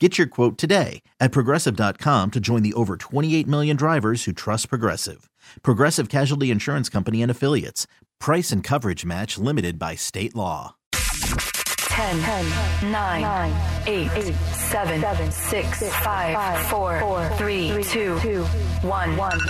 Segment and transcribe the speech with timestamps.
[0.00, 4.68] Get your quote today at progressive.com to join the over 28 million drivers who trust
[4.68, 5.30] Progressive.
[5.62, 7.86] Progressive Casualty Insurance Company and Affiliates.
[8.18, 10.74] Price and coverage match limited by state law.
[11.94, 19.16] 10, 10 9, 9 8, 8 7, 7 6, 5 4, 4 3 2 1
[19.16, 19.40] 1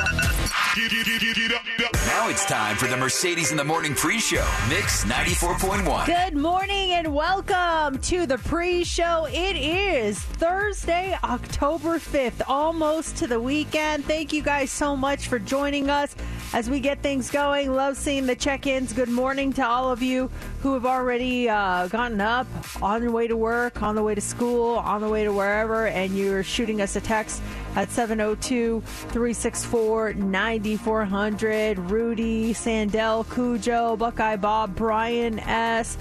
[0.77, 4.44] Now it's time for the Mercedes in the Morning pre-show.
[4.69, 6.06] Mix 94.1.
[6.06, 9.28] Good morning and welcome to the pre show.
[9.31, 14.05] It is Thursday, October 5th, almost to the weekend.
[14.06, 16.16] Thank you guys so much for joining us
[16.53, 17.72] as we get things going.
[17.72, 18.92] Love seeing the check ins.
[18.92, 20.28] Good morning to all of you
[20.61, 22.48] who have already uh, gotten up
[22.83, 25.86] on your way to work, on the way to school, on the way to wherever,
[25.86, 27.41] and you're shooting us a text
[27.77, 31.78] at 702 364 9400.
[31.78, 35.98] Rudy, Sandell, Cujo, Buckeye Bob, Brian S.,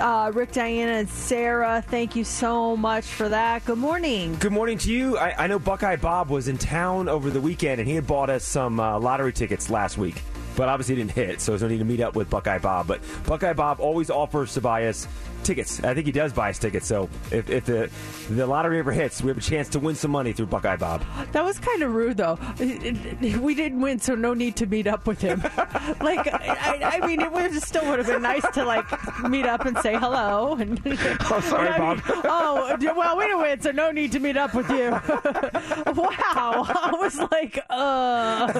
[0.00, 1.84] uh, Rick, Diana, and Sarah.
[1.86, 3.64] Thank you so much for that.
[3.64, 4.36] Good morning.
[4.40, 5.16] Good morning to you.
[5.16, 8.30] I, I know Buckeye Bob was in town over the weekend, and he had bought
[8.30, 10.22] us some uh, lottery tickets last week.
[10.58, 12.88] But obviously didn't hit, so there's no need to meet up with Buckeye Bob.
[12.88, 15.06] But Buckeye Bob always offers to buy us
[15.44, 15.82] tickets.
[15.84, 16.84] I think he does buy us tickets.
[16.84, 17.88] So if, if the
[18.28, 21.04] the lottery ever hits, we have a chance to win some money through Buckeye Bob.
[21.30, 22.40] That was kind of rude, though.
[22.58, 25.40] We didn't win, so no need to meet up with him.
[26.00, 28.84] like, I, I mean, it would still would have been nice to like
[29.28, 30.56] meet up and say hello.
[30.58, 30.80] And
[31.30, 32.20] Oh, sorry, I mean, Bob.
[32.24, 34.90] oh, well, we didn't win, so no need to meet up with you.
[34.90, 38.52] wow, I was like, uh,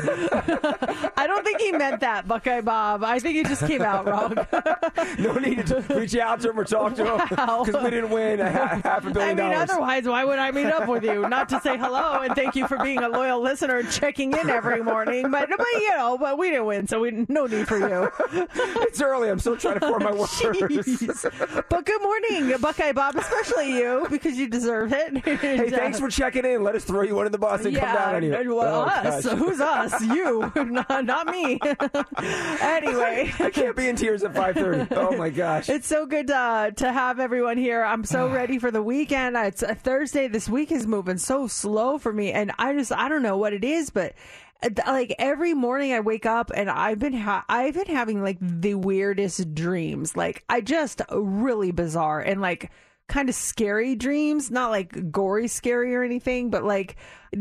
[1.16, 3.02] I don't think he meant that, Buckeye Bob.
[3.04, 4.34] I think he just came out wrong.
[5.18, 7.64] No need to reach out to him or talk to him Wow.
[7.64, 9.70] because we didn't win a ha- half a I billion mean, dollars.
[9.70, 11.28] otherwise, why would I meet up with you?
[11.28, 14.48] Not to say hello and thank you for being a loyal listener and checking in
[14.50, 15.30] every morning.
[15.30, 18.10] But, but you know, but we didn't win, so we no need for you.
[18.88, 19.28] It's early.
[19.28, 20.30] I'm still trying to form my words.
[20.32, 21.64] Jeez.
[21.68, 25.18] But good morning, Buckeye Bob, especially you because you deserve it.
[25.24, 26.62] Hey, thanks for checking in.
[26.62, 28.34] Let us throw you one under the bus and yeah, come down on you.
[28.34, 29.24] and, well, Oh, us.
[29.24, 29.38] gosh.
[29.38, 30.00] Who's us?
[30.02, 31.58] You, not, not me.
[32.60, 33.32] anyway.
[33.38, 34.88] I can't be in tears at 5:30.
[34.92, 35.68] Oh my gosh.
[35.68, 37.84] It's so good uh, to have everyone here.
[37.84, 39.36] I'm so ready for the weekend.
[39.36, 40.28] It's a Thursday.
[40.28, 43.52] This week is moving so slow for me, and I just I don't know what
[43.52, 44.14] it is, but
[44.62, 48.38] uh, like every morning I wake up and I've been ha- I've been having like
[48.40, 50.16] the weirdest dreams.
[50.16, 52.70] Like I just really bizarre and like
[53.08, 56.96] kind of scary dreams, not like gory scary or anything, but like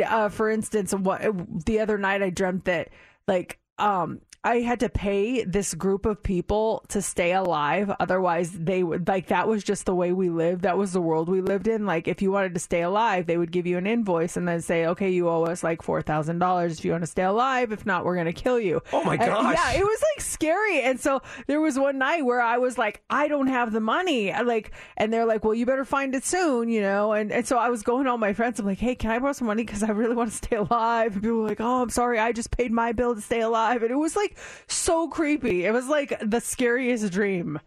[0.05, 1.21] uh, for instance, what
[1.65, 2.89] the other night I dreamt that
[3.27, 7.91] like um I had to pay this group of people to stay alive.
[7.99, 10.61] Otherwise, they would like that was just the way we lived.
[10.61, 11.85] That was the world we lived in.
[11.85, 14.61] Like, if you wanted to stay alive, they would give you an invoice and then
[14.61, 17.71] say, "Okay, you owe us like four thousand dollars if you want to stay alive.
[17.73, 19.55] If not, we're gonna kill you." Oh my And, gosh.
[19.57, 20.81] yeah, it was like scary.
[20.81, 24.31] And so there was one night where I was like, "I don't have the money."
[24.31, 27.11] I, Like, and they're like, "Well, you better find it soon," you know.
[27.11, 28.59] And and so I was going to all my friends.
[28.59, 31.13] I'm like, "Hey, can I borrow some money because I really want to stay alive?"
[31.13, 33.83] And people were like, "Oh, I'm sorry, I just paid my bill to stay alive."
[33.83, 34.36] And it was like
[34.67, 35.65] so creepy.
[35.65, 37.59] It was like the scariest dream.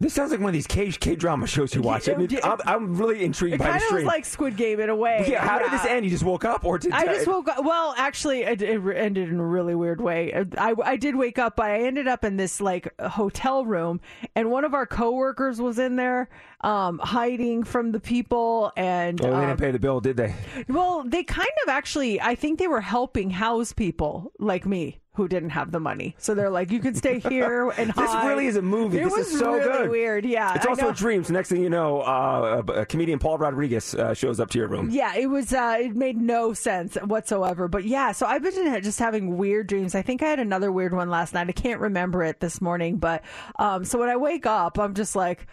[0.00, 2.08] This sounds like one of these K K drama shows you watch.
[2.08, 2.28] I'm,
[2.64, 4.06] I'm really intrigued It by kind the of was stream.
[4.06, 5.26] like Squid Game in a way.
[5.28, 6.04] yeah, how did this end?
[6.04, 7.64] You just woke up, or did I just woke up.
[7.64, 10.32] Well, actually, it, it ended in a really weird way.
[10.56, 14.00] I, I did wake up, but I ended up in this like hotel room,
[14.36, 16.28] and one of our coworkers was in there,
[16.60, 18.70] um, hiding from the people.
[18.76, 20.32] And Oh, they um, didn't pay the bill, did they?
[20.68, 25.28] well, they kind of actually, I think they were helping house people like me who
[25.28, 26.14] didn't have the money.
[26.16, 28.26] So they're like, you can stay here and This hide.
[28.26, 28.98] really is a movie.
[28.98, 29.90] It This was is so really good.
[29.90, 30.24] weird.
[30.24, 30.88] Yeah, It's I also know.
[30.88, 31.24] a dream.
[31.24, 34.58] So next thing you know, uh, a, a comedian Paul Rodriguez uh, shows up to
[34.58, 34.88] your room.
[34.90, 35.52] Yeah, it was.
[35.52, 37.68] Uh, it made no sense whatsoever.
[37.68, 39.94] But yeah, so I've been just having weird dreams.
[39.94, 41.48] I think I had another weird one last night.
[41.48, 42.96] I can't remember it this morning.
[42.96, 43.22] But
[43.58, 45.46] um, so when I wake up, I'm just like.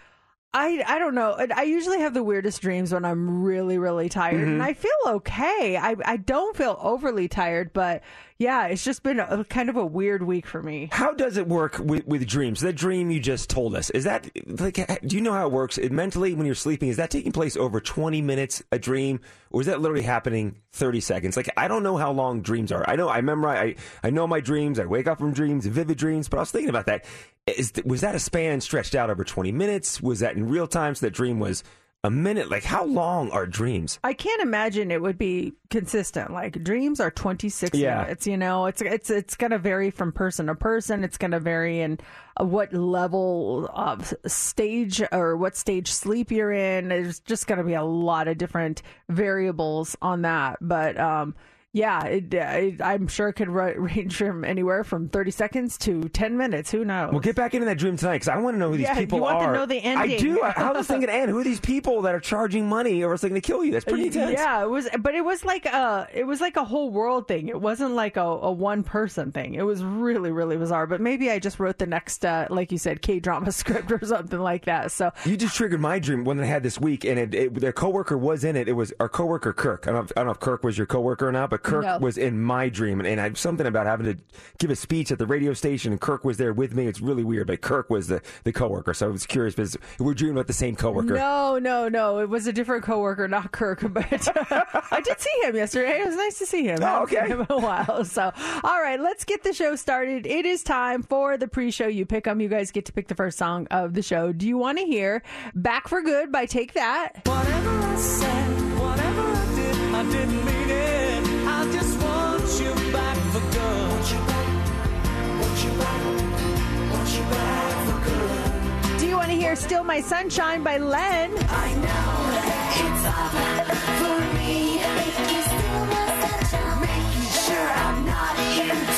[0.57, 1.35] I I don't know.
[1.53, 4.51] I usually have the weirdest dreams when I'm really really tired, Mm-hmm.
[4.53, 5.75] and I feel okay.
[5.75, 8.03] I I don't feel overly tired, but
[8.37, 10.89] yeah, it's just been a, kind of a weird week for me.
[10.91, 12.59] How does it work with, with dreams?
[12.59, 14.29] That dream you just told us is that
[14.59, 14.75] like?
[15.07, 15.77] Do you know how it works?
[15.77, 19.21] It, mentally, when you're sleeping, is that taking place over 20 minutes a dream,
[19.51, 21.37] or is that literally happening 30 seconds?
[21.37, 22.83] Like I don't know how long dreams are.
[22.89, 23.75] I know I memorize.
[24.03, 24.79] I I know my dreams.
[24.79, 26.27] I wake up from dreams, vivid dreams.
[26.27, 27.05] But I was thinking about that.
[27.47, 30.01] Is was that a span stretched out over 20 minutes?
[30.01, 30.93] Was that in real time?
[30.95, 31.63] So that dream was
[32.05, 32.49] a minute.
[32.49, 33.99] Like how long are dreams?
[34.03, 36.31] I can't imagine it would be consistent.
[36.31, 38.03] Like dreams are 26 Yeah.
[38.03, 38.65] minutes, you know.
[38.67, 41.03] It's it's it's going to vary from person to person.
[41.03, 41.99] It's going to vary in
[42.39, 46.89] uh, what level of stage or what stage sleep you're in.
[46.89, 50.57] There's just going to be a lot of different variables on that.
[50.61, 51.35] But um
[51.75, 56.07] yeah, it, it, I'm sure it could ra- range from anywhere from 30 seconds to
[56.07, 56.71] 10 minutes.
[56.71, 57.11] Who knows?
[57.11, 58.93] We'll get back into that dream tonight because I want to know who these Yeah,
[58.95, 59.53] you people want to are.
[59.53, 60.13] know the ending.
[60.13, 60.41] I do.
[60.55, 61.31] How is this thing going to end?
[61.31, 63.73] Who are these people that are charging money or something to kill you?
[63.73, 64.31] That's pretty intense.
[64.31, 67.49] Yeah, it was, but it was like a, it was like a whole world thing.
[67.49, 69.55] It wasn't like a, a one person thing.
[69.55, 70.87] It was really, really bizarre.
[70.87, 73.99] But maybe I just wrote the next, uh, like you said, K drama script or
[74.05, 74.91] something like that.
[74.93, 77.53] So You just triggered my dream one that I had this week, and it, it,
[77.55, 78.69] their coworker was in it.
[78.69, 79.87] It was our coworker Kirk.
[79.87, 81.63] I don't, know if, I don't know if Kirk was your coworker or not, but
[81.65, 81.97] Kirk No.
[81.99, 84.17] was in my dream, and, and I had something about having to
[84.59, 86.87] give a speech at the radio station, and Kirk was there with me.
[86.87, 90.13] It's really weird, but Kirk was the, the coworker, so I was curious because we're
[90.13, 91.15] dreaming about the same coworker.
[91.15, 93.81] no, no, no, it was a different coworker, not Kirk.
[93.95, 96.01] But uh, I did see him yesterday.
[96.01, 96.83] It was nice to see him.
[96.83, 97.31] I Oh, haven't seen okay.
[97.33, 98.05] him in a while.
[98.05, 98.31] So,
[98.63, 100.25] all right, let's get the show started.
[100.27, 101.87] It is time for the pre-show.
[101.87, 102.41] You pick them.
[102.41, 104.31] You guys get to pick the first song of the show.
[104.31, 105.23] Do you want to hear
[105.55, 107.25] "Back for Good" by Take That?
[107.25, 110.94] Whatever I said, whatever I did, I didn't mean it.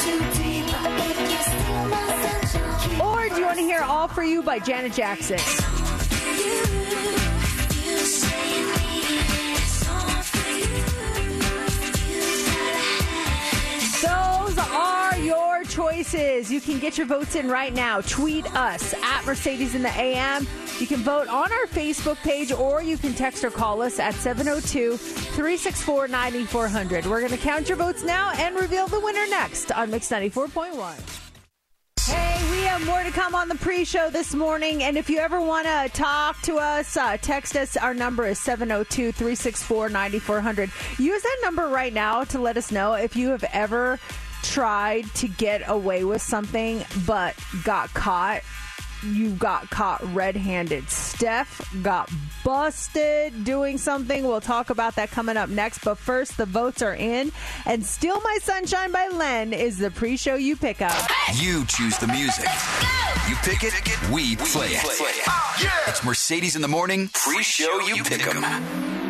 [0.03, 0.65] Too deep.
[0.65, 3.01] Making still my sunshine.
[3.01, 5.37] Or do you want to hear All For You by Janet Jackson?
[14.01, 16.49] Those are your choices.
[16.49, 17.99] You can get your votes in right now.
[17.99, 20.47] Tweet us at Mercedes in the AM.
[20.79, 24.13] You can vote on our Facebook page or you can text or call us at
[24.13, 27.05] 702 364 9400.
[27.05, 30.95] We're going to count your votes now and reveal the winner next on Mix 94.1.
[32.07, 35.41] Hey, we have more to come on the pre-show this morning, and if you ever
[35.41, 37.75] want to talk to us, uh, text us.
[37.75, 40.99] Our number is 702-364-9400.
[40.99, 43.99] Use that number right now to let us know if you have ever
[44.51, 48.41] tried to get away with something but got caught.
[49.03, 50.89] You got caught red-handed.
[50.89, 52.09] Steph got
[52.43, 54.25] busted doing something.
[54.25, 55.83] We'll talk about that coming up next.
[55.83, 57.31] But first, the votes are in,
[57.67, 60.97] and "Steal My Sunshine" by Len is the pre-show you pick up.
[61.35, 62.49] You choose the music.
[63.29, 63.73] You pick it,
[64.11, 64.83] we play it.
[65.27, 67.09] Oh, it's Mercedes in the morning.
[67.13, 69.06] Pre-show you pick pick 'em.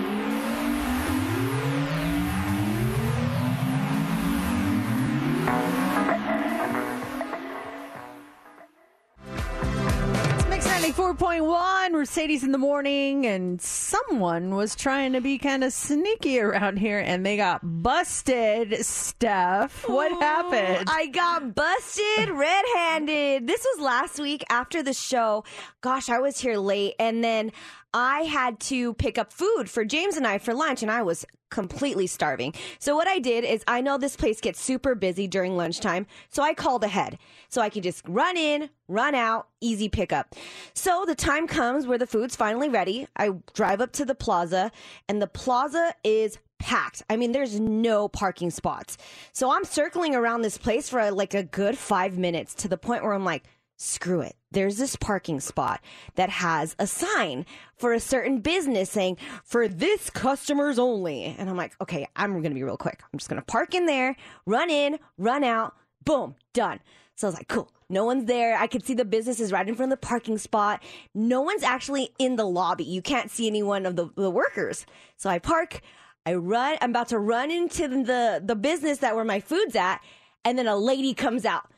[10.97, 16.77] 94.1, Mercedes in the morning, and someone was trying to be kind of sneaky around
[16.77, 19.87] here and they got busted, Steph.
[19.87, 20.89] What happened?
[20.91, 23.45] I got busted red handed.
[23.45, 25.43] This was last week after the show.
[25.81, 27.51] Gosh, I was here late and then
[27.93, 31.25] I had to pick up food for James and I for lunch and I was
[31.49, 32.53] completely starving.
[32.79, 36.43] So what I did is I know this place gets super busy during lunchtime, so
[36.43, 37.17] I called ahead.
[37.49, 40.35] So I could just run in, run out, easy pickup.
[40.73, 43.07] So the time comes where the food's finally ready.
[43.15, 44.71] I drive up to the plaza
[45.07, 47.03] and the plaza is packed.
[47.09, 48.97] I mean, there's no parking spots.
[49.31, 53.03] So I'm circling around this place for like a good five minutes to the point
[53.03, 53.43] where I'm like,
[53.77, 54.35] screw it.
[54.51, 55.81] There's this parking spot
[56.15, 57.45] that has a sign
[57.77, 61.35] for a certain business saying, for this customers only.
[61.37, 63.01] And I'm like, okay, I'm going to be real quick.
[63.01, 64.15] I'm just going to park in there,
[64.45, 66.79] run in, run out, boom, done.
[67.15, 67.71] So I was like, cool.
[67.89, 68.57] No one's there.
[68.57, 70.83] I could see the business is right in front of the parking spot.
[71.13, 72.83] No one's actually in the lobby.
[72.83, 74.85] You can't see anyone of the, the workers.
[75.15, 75.81] So I park,
[76.25, 80.01] I run, I'm about to run into the, the business that where my food's at.
[80.43, 81.71] And then a lady comes out.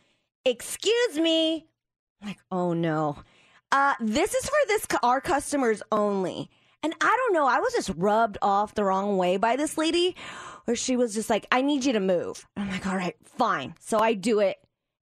[0.46, 1.68] Excuse me.
[2.23, 3.17] Like, oh no.
[3.71, 6.49] Uh, this is for this our customers only.
[6.81, 10.15] And I don't know, I was just rubbed off the wrong way by this lady
[10.65, 12.47] where she was just like, I need you to move.
[12.55, 13.75] And I'm like, all right, fine.
[13.79, 14.57] So I do it.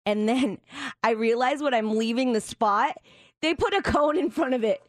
[0.07, 0.59] And then
[1.03, 2.97] I realize when I'm leaving the spot,
[3.43, 4.81] they put a cone in front of it.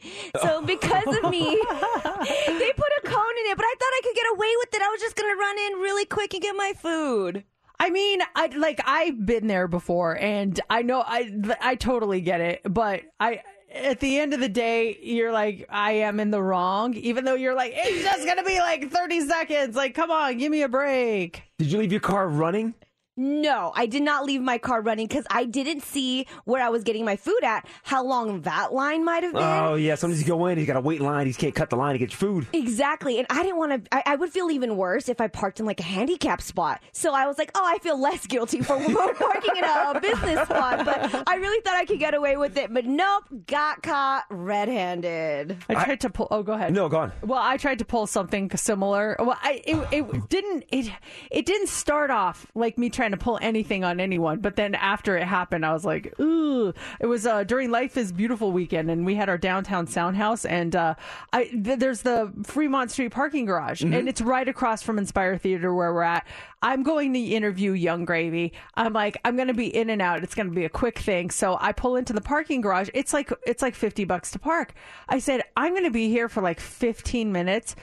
[0.41, 3.57] So because of me, they put a cone in it.
[3.57, 4.81] But I thought I could get away with it.
[4.81, 7.43] I was just gonna run in really quick and get my food.
[7.79, 11.31] I mean, I like I've been there before, and I know I
[11.61, 13.41] I totally get it, but I.
[13.69, 17.35] At the end of the day, you're like, I am in the wrong, even though
[17.35, 19.75] you're like, it's just gonna be like 30 seconds.
[19.75, 21.43] Like, come on, give me a break.
[21.59, 22.75] Did you leave your car running?
[23.17, 26.83] No, I did not leave my car running because I didn't see where I was
[26.83, 29.41] getting my food at, how long that line might have been.
[29.43, 31.25] Oh yeah, sometimes you go in, he's got to wait in line.
[31.25, 32.47] He can't cut the line to get your food.
[32.53, 33.17] Exactly.
[33.17, 35.65] And I didn't want to, I, I would feel even worse if I parked in
[35.65, 36.81] like a handicap spot.
[36.91, 38.77] So I was like, oh, I feel less guilty for
[39.15, 40.85] parking in a business spot.
[40.85, 42.71] But I really thought I could get away with it.
[42.73, 45.57] But nope, got caught red handed.
[45.69, 46.27] I tried to pull.
[46.29, 46.73] Oh, go ahead.
[46.73, 47.11] No, go on.
[47.23, 49.15] Well, I tried to pull something similar.
[49.19, 50.91] Well, I it, it didn't it
[51.31, 55.17] it didn't start off like me trying to pull anything on anyone, but then after
[55.17, 56.73] it happened, I was like, ooh.
[56.99, 60.45] It was uh, during Life is Beautiful weekend, and we had our downtown sound house,
[60.45, 60.95] and uh,
[61.31, 65.73] I th- there's the Fremont Street parking garage, and it's right across from Inspire Theater
[65.73, 66.25] where we're at.
[66.61, 68.53] I'm going to interview Yung Gravy.
[68.75, 70.23] I'm like, I'm going to be in and out.
[70.23, 71.29] It's going to be a quick thing.
[71.29, 72.89] So I pull into the parking garage.
[72.93, 74.73] It's like it's like 50 bucks to park.
[75.07, 77.75] I said, I'm going to be here for like 15 minutes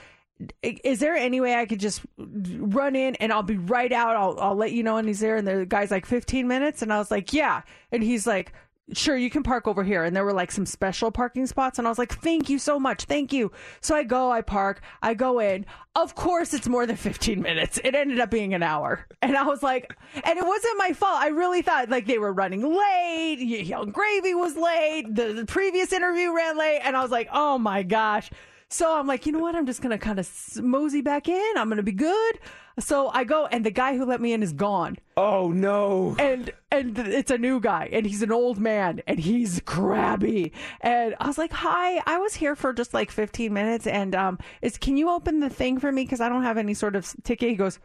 [0.61, 4.15] is there any way I could just run in and I'll be right out?
[4.15, 5.37] I'll, I'll let you know when he's there.
[5.37, 6.81] And the guy's like 15 minutes.
[6.81, 7.61] And I was like, yeah.
[7.91, 8.51] And he's like,
[8.93, 10.03] sure, you can park over here.
[10.03, 11.79] And there were like some special parking spots.
[11.79, 13.05] And I was like, thank you so much.
[13.05, 13.51] Thank you.
[13.81, 15.65] So I go, I park, I go in.
[15.95, 17.79] Of course, it's more than 15 minutes.
[17.83, 19.05] It ended up being an hour.
[19.21, 21.19] And I was like, and it wasn't my fault.
[21.19, 23.39] I really thought like they were running late.
[23.39, 25.15] Yung Gravy was late.
[25.15, 26.81] The, the previous interview ran late.
[26.83, 28.29] And I was like, oh my gosh.
[28.75, 29.55] So I'm like, you know what?
[29.55, 30.29] I'm just going to kind of
[30.61, 31.53] mosey back in.
[31.55, 32.39] I'm going to be good.
[32.77, 34.97] So I go, and the guy who let me in is gone.
[35.15, 36.13] Oh no!
[36.19, 40.51] And and it's a new guy, and he's an old man, and he's crabby.
[40.81, 44.39] And I was like, "Hi, I was here for just like 15 minutes, and um,
[44.61, 47.15] is can you open the thing for me because I don't have any sort of
[47.23, 47.79] ticket?" He goes,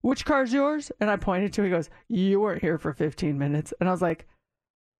[0.00, 1.62] "Which car's yours?" And I pointed to.
[1.64, 4.26] He goes, "You weren't here for 15 minutes," and I was like.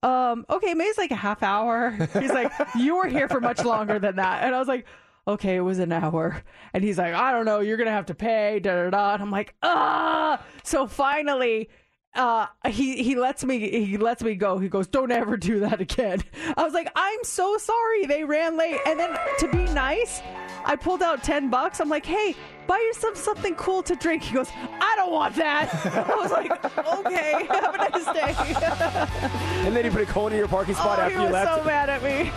[0.02, 1.90] Um, okay, maybe it's like a half hour.
[2.18, 4.44] He's like, you were here for much longer than that.
[4.44, 4.86] And I was like,
[5.26, 6.42] okay, it was an hour.
[6.72, 9.14] And he's like, I don't know, you're going to have to pay, da da da.
[9.14, 10.42] And I'm like, ah.
[10.62, 11.68] So finally,
[12.14, 14.58] uh, he, he lets me, he lets me go.
[14.58, 16.22] He goes, don't ever do that again.
[16.56, 18.06] I was like, I'm so sorry.
[18.06, 18.80] They ran late.
[18.86, 20.20] And then to be nice,
[20.64, 21.80] I pulled out 10 bucks.
[21.80, 22.34] I'm like, hey,
[22.66, 24.22] buy yourself something cool to drink.
[24.22, 25.72] He goes, I don't want that.
[26.08, 28.34] I was like, okay, have a nice day.
[29.66, 31.32] And then he put a cone in your parking spot oh, after he you was
[31.32, 31.58] left.
[31.58, 32.30] so mad at me.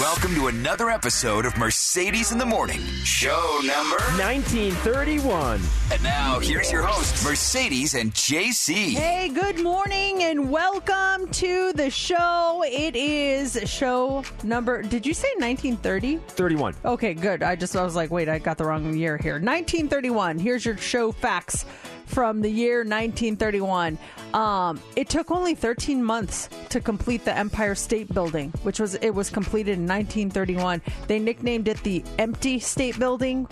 [0.00, 3.94] Welcome to another episode of Mercedes in the Morning, show number.
[4.18, 5.60] 1931.
[5.92, 8.90] And now, here's your hosts, Mercedes and JC.
[8.90, 12.64] Hey, good morning and welcome to the show.
[12.66, 14.82] It is show number.
[14.82, 16.16] Did you say 1930?
[16.26, 16.74] 31.
[16.84, 17.44] Okay, good.
[17.44, 19.34] I just I was like, wait, I got the wrong year here.
[19.34, 20.40] 1931.
[20.40, 21.66] Here's your show facts
[22.06, 23.98] from the year 1931.
[24.34, 29.10] Um, it took only 13 months to complete the Empire State Building, which was it
[29.10, 30.82] was completed in 1931.
[31.06, 33.46] They nicknamed it the Empty State Building.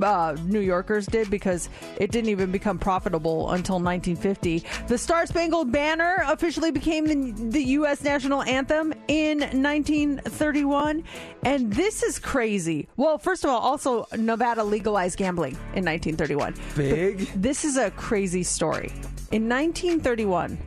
[0.00, 1.68] Uh, New Yorkers did because
[1.98, 4.64] it didn't even become profitable until 1950.
[4.88, 8.02] The Star Spangled Banner officially became the, the U.S.
[8.02, 11.04] national anthem in 1931,
[11.44, 12.88] and this is crazy.
[12.96, 16.54] Well, first of all, also Nevada legalized gambling in 1931.
[16.74, 17.18] Big.
[17.34, 18.92] This is a crazy story.
[19.30, 20.58] In 1931,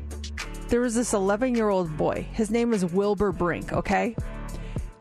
[0.70, 2.25] there was this 11 year old boy.
[2.34, 4.15] His name was Wilbur Brink, okay?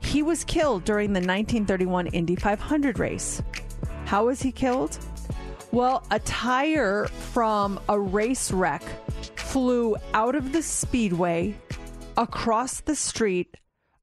[0.01, 3.43] He was killed during the 1931 Indy 500 race.
[4.05, 4.99] How was he killed?
[5.73, 8.83] Well, a tire from a race wreck
[9.37, 11.57] flew out of the speedway,
[12.17, 13.57] across the street,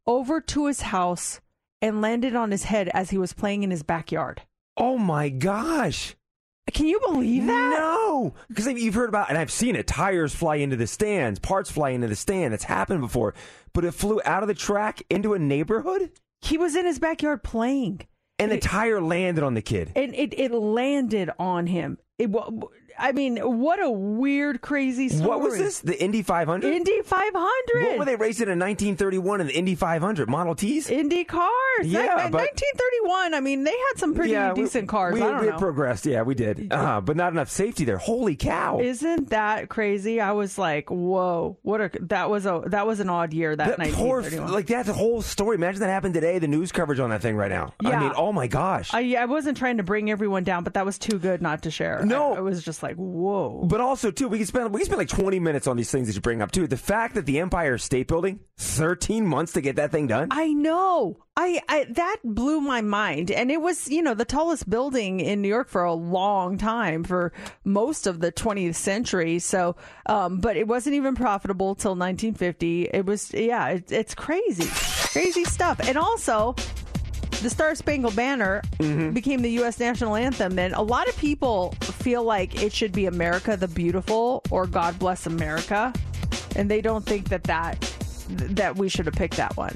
[0.05, 1.39] over to his house,
[1.81, 4.41] and landed on his head as he was playing in his backyard.
[4.75, 6.15] Oh my gosh.
[6.73, 7.71] Can you believe that?
[7.79, 9.87] No, because you've heard about, and I've seen it.
[9.87, 12.53] Tires fly into the stands, parts fly into the stand.
[12.53, 13.33] It's happened before,
[13.73, 17.43] but it flew out of the track into a neighborhood, He was in his backyard
[17.43, 18.01] playing.
[18.39, 19.91] and the tire landed on the kid.
[19.95, 21.97] and it, it landed on him.
[22.17, 22.29] It,
[23.01, 25.27] I mean, what a weird, crazy story.
[25.27, 25.79] What was this?
[25.79, 26.71] The Indy 500?
[26.71, 27.83] Indy 500.
[27.89, 30.29] What were they racing in 1931 in the Indy 500?
[30.29, 30.89] Model Ts?
[30.89, 31.49] Indy cars.
[31.83, 33.33] Yeah, That- but- 1931.
[33.33, 35.13] I mean, they had some pretty we- decent cars.
[35.15, 35.57] We, I don't we know.
[35.57, 36.05] progressed.
[36.05, 36.71] Yeah, we did.
[36.71, 37.97] Uh, but not enough safety there.
[37.97, 38.79] Holy cow!
[38.79, 40.21] Isn't that crazy?
[40.21, 43.77] I was like, "Whoa, what a that was a that was an odd year that,
[43.77, 45.55] that poor, like that's a whole story.
[45.55, 46.39] Imagine that happened today.
[46.39, 47.73] The news coverage on that thing right now.
[47.81, 47.97] Yeah.
[47.97, 48.93] I mean, oh my gosh.
[48.93, 51.71] I, I wasn't trying to bring everyone down, but that was too good not to
[51.71, 52.03] share.
[52.05, 52.33] No.
[52.33, 53.63] I, I was just like, whoa.
[53.65, 56.07] But also too, we can spend we can spend like twenty minutes on these things
[56.07, 56.67] that you bring up too.
[56.67, 60.29] The fact that the Empire State Building, thirteen months to get that thing done.
[60.31, 61.17] I know.
[61.37, 65.41] I, I that blew my mind, and it was you know the tallest building in
[65.41, 67.31] New York for a long time for
[67.63, 69.39] most of the 20th century.
[69.39, 72.89] So, um, but it wasn't even profitable till 1950.
[72.93, 74.67] It was yeah, it, it's crazy,
[75.11, 76.55] crazy stuff, and also.
[77.41, 79.11] The Star Spangled Banner mm-hmm.
[79.11, 79.79] became the U.S.
[79.79, 84.43] national anthem, and a lot of people feel like it should be "America the Beautiful"
[84.51, 85.91] or "God Bless America,"
[86.55, 87.79] and they don't think that that
[88.29, 89.73] that we should have picked that one.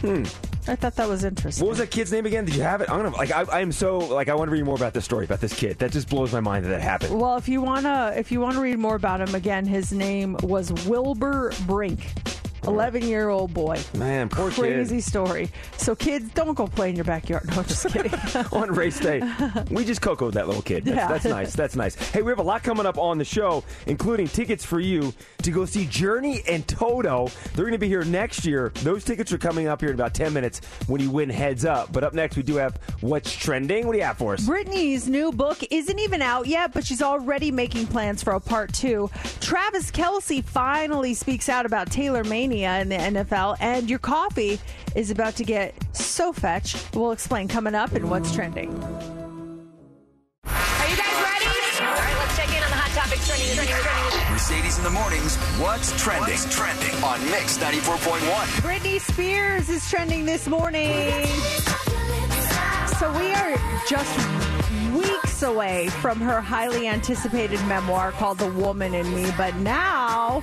[0.00, 0.24] Hmm.
[0.66, 1.64] I thought that was interesting.
[1.64, 2.44] What was that kid's name again?
[2.44, 2.90] Did you have it?
[2.90, 5.04] I'm gonna like I, I am so like I want to read more about this
[5.04, 5.78] story about this kid.
[5.78, 7.18] That just blows my mind that that happened.
[7.18, 10.70] Well, if you wanna if you wanna read more about him, again, his name was
[10.86, 12.12] Wilbur Brink.
[12.66, 13.80] 11 year old boy.
[13.96, 15.02] Man, poor Crazy kid.
[15.04, 15.50] story.
[15.76, 17.44] So, kids, don't go play in your backyard.
[17.54, 18.12] No, I'm just kidding.
[18.52, 19.22] on race day.
[19.70, 20.84] We just cocoed that little kid.
[20.84, 21.08] That's, Yeah.
[21.08, 21.52] that's nice.
[21.54, 21.94] That's nice.
[22.10, 25.50] Hey, we have a lot coming up on the show, including tickets for you to
[25.50, 27.28] go see Journey and Toto.
[27.54, 28.72] They're going to be here next year.
[28.82, 31.92] Those tickets are coming up here in about 10 minutes when you win heads up.
[31.92, 33.86] But up next, we do have What's Trending.
[33.86, 34.46] What do you have for us?
[34.48, 38.72] Britney's new book isn't even out yet, but she's already making plans for a part
[38.72, 39.10] two.
[39.40, 44.60] Travis Kelce finally speaks out about Taylor Mania in the NFL, and your coffee
[44.94, 46.76] is about to get so fetch.
[46.94, 48.70] We'll explain coming up and what's trending.
[50.44, 51.46] Are you guys ready?
[51.80, 53.54] All right, let's check in on the hot topics trending.
[53.54, 54.32] trending, trending.
[54.32, 55.36] Mercedes in the mornings.
[55.58, 56.38] What's trending?
[56.50, 58.20] trending on Mix 94.1.
[58.62, 61.26] Britney Spears is trending this morning.
[62.98, 63.56] So we are
[63.88, 64.16] just
[64.94, 70.42] weeks away from her highly anticipated memoir called The Woman in Me, but now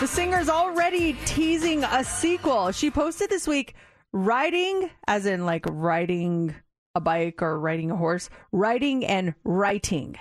[0.00, 2.70] the singer's already teasing a sequel.
[2.70, 3.74] She posted this week
[4.12, 6.54] riding, as in like riding
[6.94, 10.16] a bike or riding a horse, riding and writing.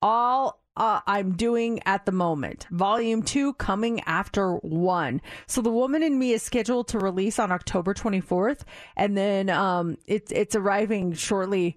[0.00, 2.68] All uh, I'm doing at the moment.
[2.70, 5.20] Volume two coming after one.
[5.48, 8.60] So the woman in me is scheduled to release on October 24th,
[8.96, 11.76] and then um, it's it's arriving shortly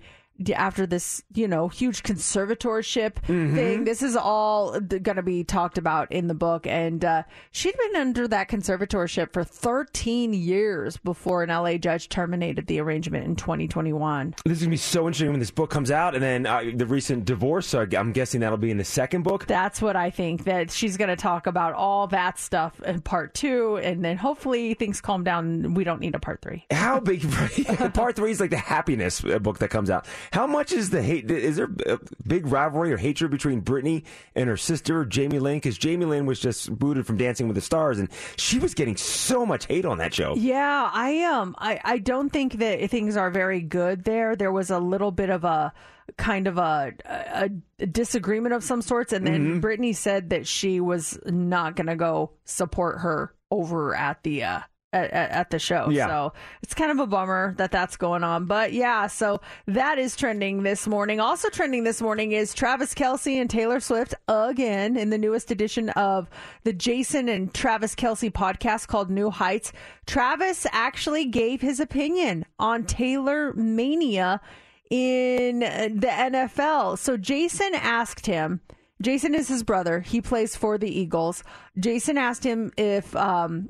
[0.56, 3.84] after this, you know, huge conservatorship thing.
[3.84, 8.02] This is all going to be talked about in the book, and uh, she'd been
[8.02, 14.36] under that conservatorship for 13 years before an LA judge terminated the arrangement in 2021.
[14.46, 16.14] This is going to be so interesting when this book comes out.
[16.16, 19.46] And then uh, the recent divorce, uh, I'm guessing that'll be in the second book.
[19.46, 20.46] That's what I think.
[20.46, 24.74] That she's going to talk about all that stuff in part two, and then hopefully
[24.74, 25.74] things calm down.
[25.74, 26.66] We don't need a part three.
[26.72, 27.26] How big?
[27.94, 30.08] part three is like the happiness uh, book that comes out.
[30.32, 31.30] How much is the hate?
[31.30, 34.04] Is there a big rivalry or hatred between Britney
[34.36, 35.58] and her sister Jamie Lynn?
[35.58, 38.98] Because Jamie Lynn was just booted from Dancing with the Stars, and she was getting
[38.98, 40.36] so much hate on that show.
[40.36, 44.36] Yeah, I um, I I don't think that things are very good there.
[44.36, 45.74] There was a little bit of a
[46.18, 47.50] kind of a, a,
[47.86, 52.32] disagreement of some sorts, and then Britney said that she was not going to go
[52.46, 54.44] support her over at the.
[54.44, 54.60] Uh,
[54.94, 55.90] at, at the show.
[55.90, 56.08] Yeah.
[56.08, 58.46] So it's kind of a bummer that that's going on.
[58.46, 61.20] But yeah, so that is trending this morning.
[61.20, 65.90] Also trending this morning is Travis Kelce and Taylor Swift again in the newest edition
[65.90, 66.30] of
[66.64, 69.72] the Jason and Travis Kelce podcast called New Heights.
[70.08, 74.42] Travis actually gave his opinion on Taylor Mania
[74.90, 76.98] in the NFL.
[76.98, 78.62] So Jason asked him,
[79.02, 80.02] Jason is his brother.
[80.02, 81.44] He plays for the Eagles.
[81.78, 83.70] Jason asked him if um,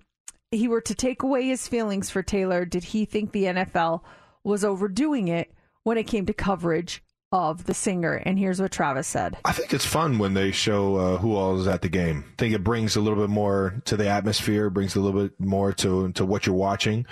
[0.51, 4.01] he were to take away his feelings for Taylor, did he think the NFL
[4.43, 5.51] was overdoing it
[5.83, 8.13] when it came to coverage of the singer?
[8.15, 9.37] And here's what Travis said.
[9.45, 12.25] I think it's fun when they show uh, who all is at the game.
[12.27, 15.39] I think it brings a little bit more to the atmosphere, brings a little bit
[15.39, 17.05] more to to what you're watching.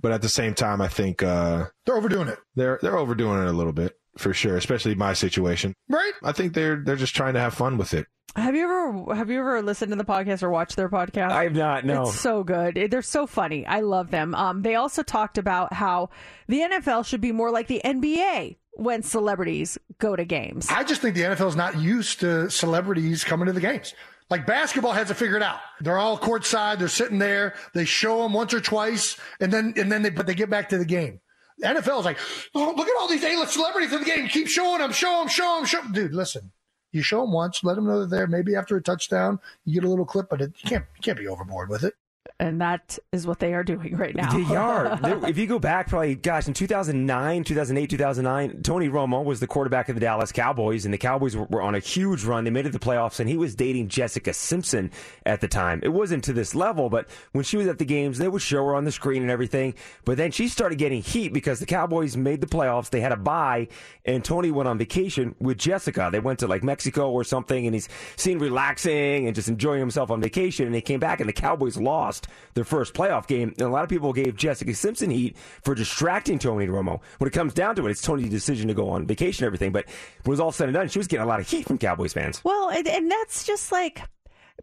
[0.00, 2.38] But at the same time, I think uh, They're overdoing it.
[2.56, 5.74] they're they're overdoing it a little bit for sure, especially my situation.
[5.88, 6.12] Right?
[6.22, 8.06] I think they're they're just trying to have fun with it.
[8.36, 11.30] Have you ever have you ever listened to the podcast or watched their podcast?
[11.30, 11.84] I have not.
[11.84, 12.02] No.
[12.02, 12.88] It's so good.
[12.90, 13.66] They're so funny.
[13.66, 14.34] I love them.
[14.34, 16.10] Um, they also talked about how
[16.46, 20.68] the NFL should be more like the NBA when celebrities go to games.
[20.70, 23.94] I just think the NFL is not used to celebrities coming to the games.
[24.30, 25.58] Like basketball has to figure it figured out.
[25.80, 26.78] They're all courtside.
[26.78, 27.54] They're sitting there.
[27.74, 30.68] They show them once or twice, and then and then they but they get back
[30.68, 31.20] to the game.
[31.60, 32.18] The NFL is like,
[32.54, 34.28] oh, look at all these A-list celebrities in the game.
[34.28, 36.52] Keep showing them, show them, show them, show 'em." Dude, listen.
[36.92, 38.26] You show them once, let them know they're there.
[38.26, 41.18] maybe after a touchdown, you get a little clip, but it, you can't you can't
[41.18, 41.94] be overboard with it.
[42.40, 44.32] And that is what they are doing right now.
[44.32, 44.98] They are.
[45.30, 49.88] If you go back, probably, gosh, in 2009, 2008, 2009, Tony Romo was the quarterback
[49.88, 52.44] of the Dallas Cowboys, and the Cowboys were, were on a huge run.
[52.44, 54.90] They made it to the playoffs, and he was dating Jessica Simpson
[55.26, 55.80] at the time.
[55.82, 58.64] It wasn't to this level, but when she was at the games, they would show
[58.64, 59.74] her on the screen and everything.
[60.06, 62.88] But then she started getting heat because the Cowboys made the playoffs.
[62.88, 63.68] They had a bye,
[64.06, 66.08] and Tony went on vacation with Jessica.
[66.10, 70.10] They went to like Mexico or something, and he's seen relaxing and just enjoying himself
[70.10, 70.66] on vacation.
[70.66, 73.54] And they came back, and the Cowboys lost their first playoff game.
[73.58, 77.00] And a lot of people gave Jessica Simpson heat for distracting Tony Romo.
[77.18, 79.72] When it comes down to it, it's Tony's decision to go on vacation and everything.
[79.72, 81.66] But when it was all said and done, she was getting a lot of heat
[81.66, 82.42] from Cowboys fans.
[82.44, 84.02] Well, and, and that's just like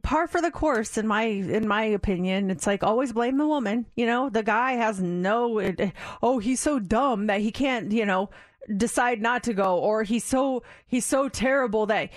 [0.03, 2.51] par for the course in my in my opinion.
[2.51, 3.85] It's like always blame the woman.
[3.95, 5.59] You know, the guy has no.
[5.59, 7.91] It, oh, he's so dumb that he can't.
[7.91, 8.29] You know,
[8.75, 12.09] decide not to go, or he's so he's so terrible that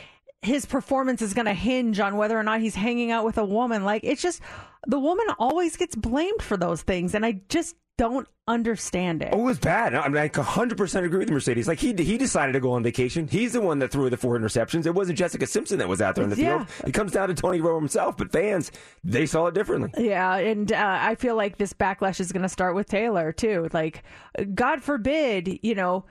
[0.43, 3.45] his performance is going to hinge on whether or not he's hanging out with a
[3.45, 3.85] woman.
[3.85, 4.41] Like it's just
[4.87, 9.29] the woman always gets blamed for those things, and I just don't understand it.
[9.33, 9.95] Oh, it was bad.
[9.95, 11.69] I mean, I 100% agree with Mercedes.
[11.69, 13.29] Like, he he decided to go on vacation.
[13.29, 14.87] He's the one that threw the four interceptions.
[14.87, 16.65] It wasn't Jessica Simpson that was out there in the Yeah.
[16.65, 16.89] field.
[16.89, 18.73] It comes down to Tony Romo himself, but fans,
[19.05, 19.91] they saw it differently.
[20.03, 23.69] Yeah, and uh, I feel like this backlash is going to start with Taylor too.
[23.75, 24.03] Like,
[24.55, 26.07] God forbid, you know,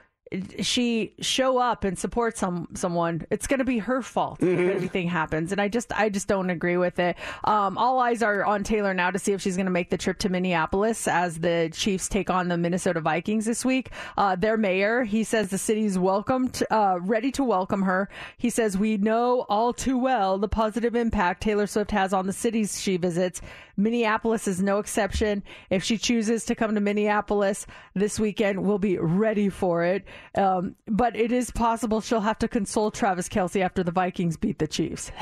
[0.60, 3.26] she show up and support some someone.
[3.32, 6.50] It's going to be her fault if anything happens, and I just I just don't
[6.50, 7.15] agree with it.
[7.44, 9.98] Um, all eyes are on Taylor now to see if she's going to make the
[9.98, 13.89] trip to Minneapolis as the Chiefs take on the Minnesota Vikings this week.
[14.18, 18.10] Uh, their mayor he says the city's welcomed, uh, ready to welcome her.
[18.38, 22.34] He says we know all too well the positive impact Taylor Swift has on the
[22.34, 23.42] cities she visits.
[23.80, 25.42] Minneapolis is no exception.
[25.70, 27.65] If she chooses to come to Minneapolis
[27.96, 30.06] this weekend, we'll be ready for it.
[30.36, 34.60] Um, but it is possible she'll have to console Travis Kelce after the Vikings beat
[34.60, 35.12] the Chiefs.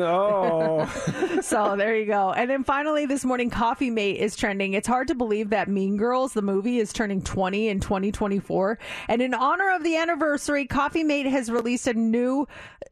[0.00, 0.86] Oh.
[1.42, 2.32] so there you go.
[2.32, 4.74] And then finally, this morning, Coffee Mate is trending.
[4.74, 8.78] It's hard to believe that Mean Girls, the movie, is turning 20 in 2024.
[9.08, 12.46] And in honor of the anniversary, Coffee Mate has released a new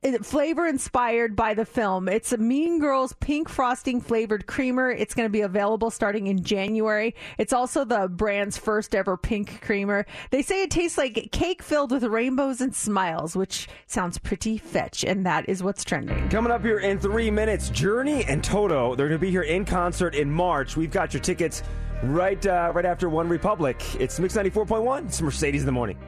[0.04, 2.08] uh, flavor inspired by the film.
[2.08, 4.90] It's a Mean Girls pink frosting flavored creamer.
[4.90, 7.14] It's going to be available starting in January.
[7.38, 10.06] It's also the brand's first ever pink creamer.
[10.30, 15.04] They say it tastes like cake filled with rainbows and smiles, which sounds pretty fetch.
[15.04, 16.28] And that is what's trending.
[16.28, 18.94] Coming up here in three minutes, Journey and Toto.
[18.94, 20.76] They're going to be here in concert in March.
[20.76, 21.62] We've got your tickets
[22.02, 23.82] right uh, right after One Republic.
[24.00, 25.06] It's Mix 94.1.
[25.06, 25.98] It's Mercedes in the morning.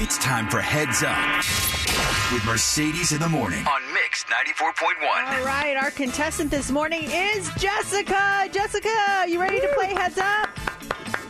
[0.00, 1.44] It's time for Heads Up
[2.32, 5.38] with Mercedes in the morning on Mix 94.1.
[5.38, 8.48] All right, our contestant this morning is Jessica.
[8.52, 10.67] Jessica, you ready to play Heads Up?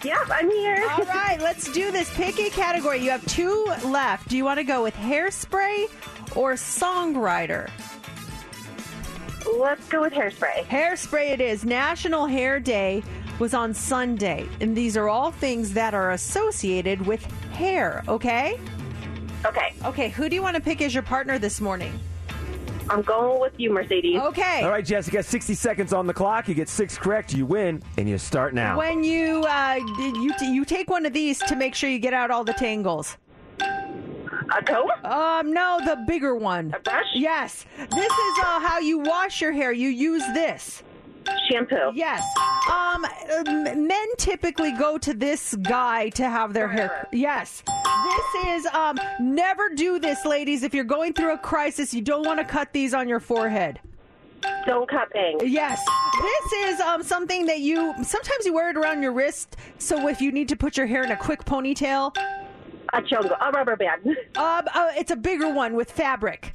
[0.05, 0.87] Yep, I'm here.
[0.91, 2.13] All right, let's do this.
[2.15, 3.03] Pick a category.
[3.03, 4.29] You have two left.
[4.29, 5.89] Do you want to go with hairspray
[6.37, 7.69] or songwriter?
[9.59, 10.65] Let's go with hairspray.
[10.65, 11.65] Hairspray it is.
[11.65, 13.03] National Hair Day
[13.39, 18.61] was on Sunday, and these are all things that are associated with hair, okay?
[19.45, 19.75] Okay.
[19.85, 21.99] Okay, who do you want to pick as your partner this morning?
[22.91, 24.21] I'm going with you, Mercedes.
[24.21, 24.63] Okay.
[24.63, 26.49] All right, Jessica, 60 seconds on the clock.
[26.49, 28.79] You get six correct, you win, and you start now.
[28.79, 32.31] When you uh, you you take one of these to make sure you get out
[32.31, 33.17] all the tangles.
[33.61, 34.91] A comb?
[35.05, 36.73] Um, no, the bigger one.
[36.75, 37.05] A brush?
[37.15, 37.67] Yes.
[37.77, 39.73] This is uh, how you wash your hair.
[39.73, 40.83] You use this.
[41.51, 41.93] Shampoo.
[41.95, 42.23] Yes.
[42.71, 43.07] Um,
[43.87, 47.09] men typically go to this guy to have their hair.
[47.13, 47.63] Yes.
[47.67, 48.99] This is um.
[49.21, 50.63] Never do this, ladies.
[50.63, 53.81] If you're going through a crisis, you don't want to cut these on your forehead.
[54.67, 55.43] Don't cut bangs.
[55.45, 55.81] Yes.
[56.21, 59.57] This is um something that you sometimes you wear it around your wrist.
[59.79, 62.15] So if you need to put your hair in a quick ponytail,
[62.93, 63.37] A chongo.
[63.41, 64.07] A rubber band.
[64.07, 64.15] um,
[64.75, 66.55] uh, it's a bigger one with fabric.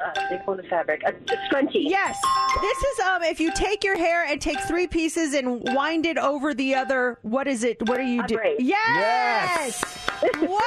[0.00, 1.02] Uh, they call the fabric.
[1.04, 1.82] A, a scrunchie.
[1.88, 2.18] Yes.
[2.60, 6.18] This is um if you take your hair and take three pieces and wind it
[6.18, 7.80] over the other what is it?
[7.88, 8.40] What are you A doing?
[8.40, 8.56] braid.
[8.60, 9.82] Yes.
[10.22, 10.58] wow!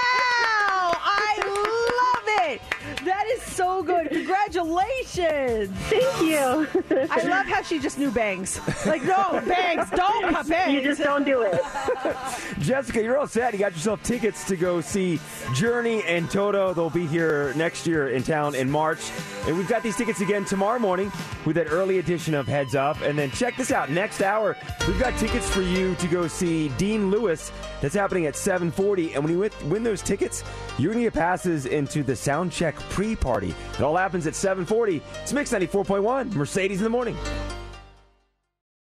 [1.04, 2.62] I love it.
[3.06, 4.10] That is so good.
[4.10, 5.70] Congratulations.
[5.90, 6.68] Thank you.
[7.12, 8.60] I love how she just knew bangs.
[8.86, 10.74] Like no bangs, don't cut bangs.
[10.74, 11.62] you just don't do it.
[12.60, 13.54] Jessica, you're all set.
[13.54, 15.20] You got yourself tickets to go see
[15.54, 16.74] Journey and Toto.
[16.74, 19.00] They'll be here next year in town in March.
[19.48, 21.12] And we've got these tickets again tomorrow morning
[21.46, 23.00] with that early edition of Heads Up.
[23.02, 23.90] And then check this out.
[23.90, 27.52] Next hour, we've got tickets for you to go see Dean Lewis.
[27.82, 29.14] That's happening at 740.
[29.14, 30.44] And when you win- win those tickets,
[30.80, 33.54] you're going to get passes into the Soundcheck pre-party.
[33.74, 35.02] It all happens at 740.
[35.22, 37.18] It's Mix 94.1, Mercedes in the morning.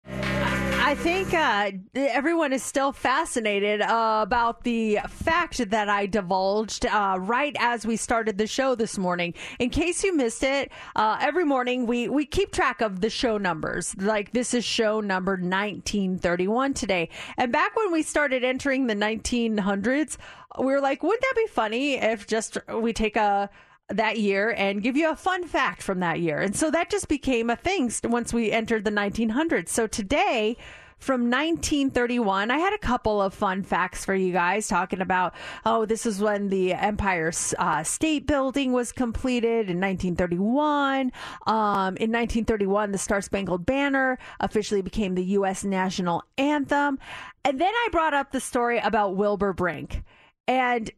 [0.05, 7.17] I think uh, everyone is still fascinated uh, about the fact that I divulged uh,
[7.19, 9.33] right as we started the show this morning.
[9.59, 13.39] In case you missed it, uh, every morning we, we keep track of the show
[13.39, 13.97] numbers.
[13.97, 17.09] Like this is show number 1931 today.
[17.39, 20.19] And back when we started entering the 1900s,
[20.59, 23.49] we were like, wouldn't that be funny if just we take a
[23.97, 26.39] that year and give you a fun fact from that year.
[26.39, 29.69] And so that just became a thing once we entered the 1900s.
[29.69, 30.57] So today,
[31.03, 35.35] from 1931, I had a couple of fun facts for you guys talking about,
[35.67, 41.11] oh, this is when the Empire uh, State Building was completed in 1931.
[41.49, 45.65] Um, in 1931, the Star Spangled Banner officially became the U.S.
[45.65, 47.01] national anthem.
[47.45, 50.05] And then I brought up the story about Wilbur Brink.
[50.47, 50.89] And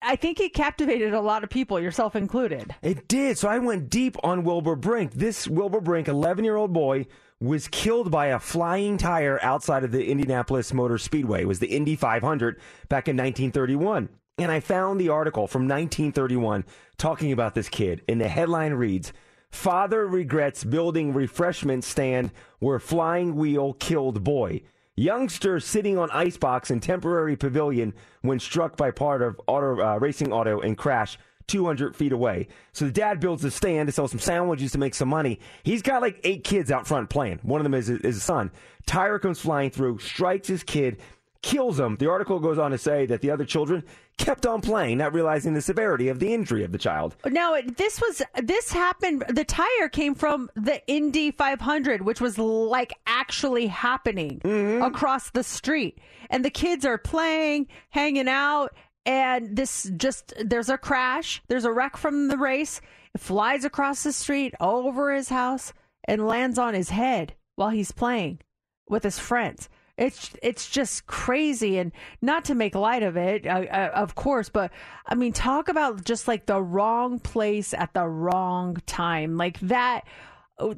[0.00, 2.74] I think it captivated a lot of people, yourself included.
[2.82, 3.36] It did.
[3.36, 5.12] So I went deep on Wilbur Brink.
[5.12, 7.06] This Wilbur Brink, 11 year old boy,
[7.40, 11.42] was killed by a flying tire outside of the Indianapolis Motor Speedway.
[11.42, 14.08] It was the Indy 500 back in 1931.
[14.38, 16.64] And I found the article from 1931
[16.96, 18.02] talking about this kid.
[18.08, 19.12] And the headline reads
[19.50, 22.30] Father regrets building refreshment stand
[22.60, 24.62] where flying wheel killed boy.
[24.98, 30.32] Youngster sitting on icebox in temporary pavilion when struck by part of auto uh, racing
[30.32, 32.48] auto and crash 200 feet away.
[32.72, 35.38] So the dad builds a stand to sell some sandwiches to make some money.
[35.62, 37.38] He's got like eight kids out front playing.
[37.44, 38.50] One of them is, is his son.
[38.86, 40.98] Tire comes flying through, strikes his kid,
[41.42, 41.96] kills him.
[41.96, 43.84] The article goes on to say that the other children
[44.18, 47.16] kept on playing, not realizing the severity of the injury of the child.
[47.24, 49.24] Now, this was this happened.
[49.28, 54.82] The tire came from the Indy 500, which was like actually happening Mm-hmm.
[54.82, 55.98] across the street,
[56.30, 58.74] and the kids are playing, hanging out,
[59.06, 61.42] and this just there's a crash.
[61.48, 62.80] There's a wreck from the race.
[63.14, 65.72] It flies across the street over his house
[66.04, 68.40] and lands on his head while he's playing
[68.88, 69.68] with his friends.
[69.98, 74.48] It's it's just crazy, and not to make light of it, uh, uh, of course,
[74.48, 74.70] but
[75.06, 80.06] I mean, talk about just like the wrong place at the wrong time, like that.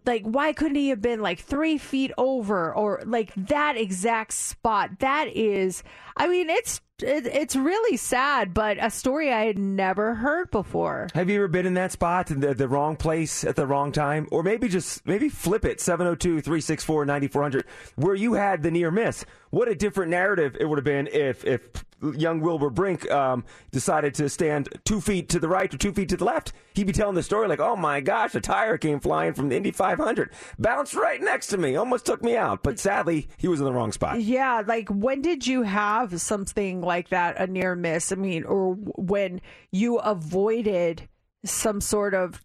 [0.05, 4.99] Like, why couldn't he have been like three feet over, or like that exact spot?
[4.99, 5.83] That is,
[6.17, 11.09] I mean, it's it, it's really sad, but a story I had never heard before.
[11.15, 13.93] Have you ever been in that spot in the, the wrong place at the wrong
[13.93, 14.29] time?
[14.31, 17.65] Or maybe just maybe flip it 702 364 9400
[17.97, 19.25] where you had the near miss.
[19.51, 21.61] What a different narrative it would have been if if
[22.17, 26.09] young Wilbur Brink um, decided to stand two feet to the right or two feet
[26.11, 26.53] to the left.
[26.75, 29.57] He'd be telling the story like, oh my gosh, a tire came flying from the
[29.57, 32.63] Indy 500, bounced right next to me, almost took me out.
[32.63, 34.23] But sadly, he was in the wrong spot.
[34.23, 38.13] Yeah, like when did you have something like that, a near miss?
[38.13, 41.09] I mean, or when you avoided
[41.45, 42.43] some sort of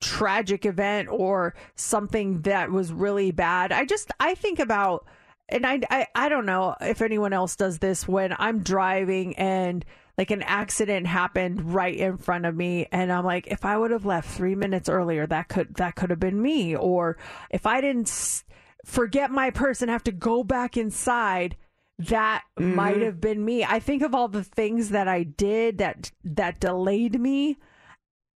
[0.00, 3.72] tragic event or something that was really bad.
[3.72, 5.06] I just I think about
[5.48, 9.84] and I, I I don't know if anyone else does this when I'm driving and
[10.18, 13.90] like an accident happened right in front of me and I'm like if I would
[13.90, 16.74] have left 3 minutes earlier that could that could have been me.
[16.76, 17.16] Or
[17.50, 18.44] if I didn't
[18.84, 21.56] forget my purse and have to go back inside
[21.98, 23.04] that might mm-hmm.
[23.04, 23.64] have been me.
[23.64, 27.56] I think of all the things that I did that that delayed me.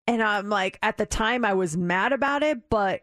[0.07, 3.03] And I'm like at the time I was mad about it but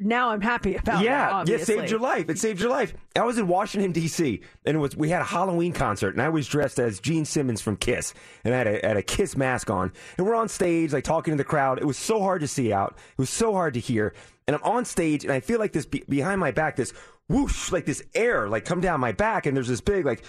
[0.00, 1.04] now I'm happy about it.
[1.04, 1.76] yeah, it obviously.
[1.76, 2.28] saved your life.
[2.28, 2.94] It saved your life.
[3.14, 4.40] I was in Washington D.C.
[4.64, 7.60] and it was we had a Halloween concert, and I was dressed as Gene Simmons
[7.60, 10.92] from Kiss, and I had a, had a Kiss mask on, and we're on stage
[10.92, 11.78] like talking to the crowd.
[11.78, 12.96] It was so hard to see out.
[13.12, 14.14] It was so hard to hear,
[14.46, 16.92] and I'm on stage, and I feel like this be- behind my back, this
[17.28, 20.22] whoosh, like this air, like come down my back, and there's this big like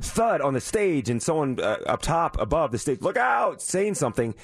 [0.00, 3.94] thud on the stage, and someone uh, up top above the stage, look out, saying
[3.94, 4.34] something.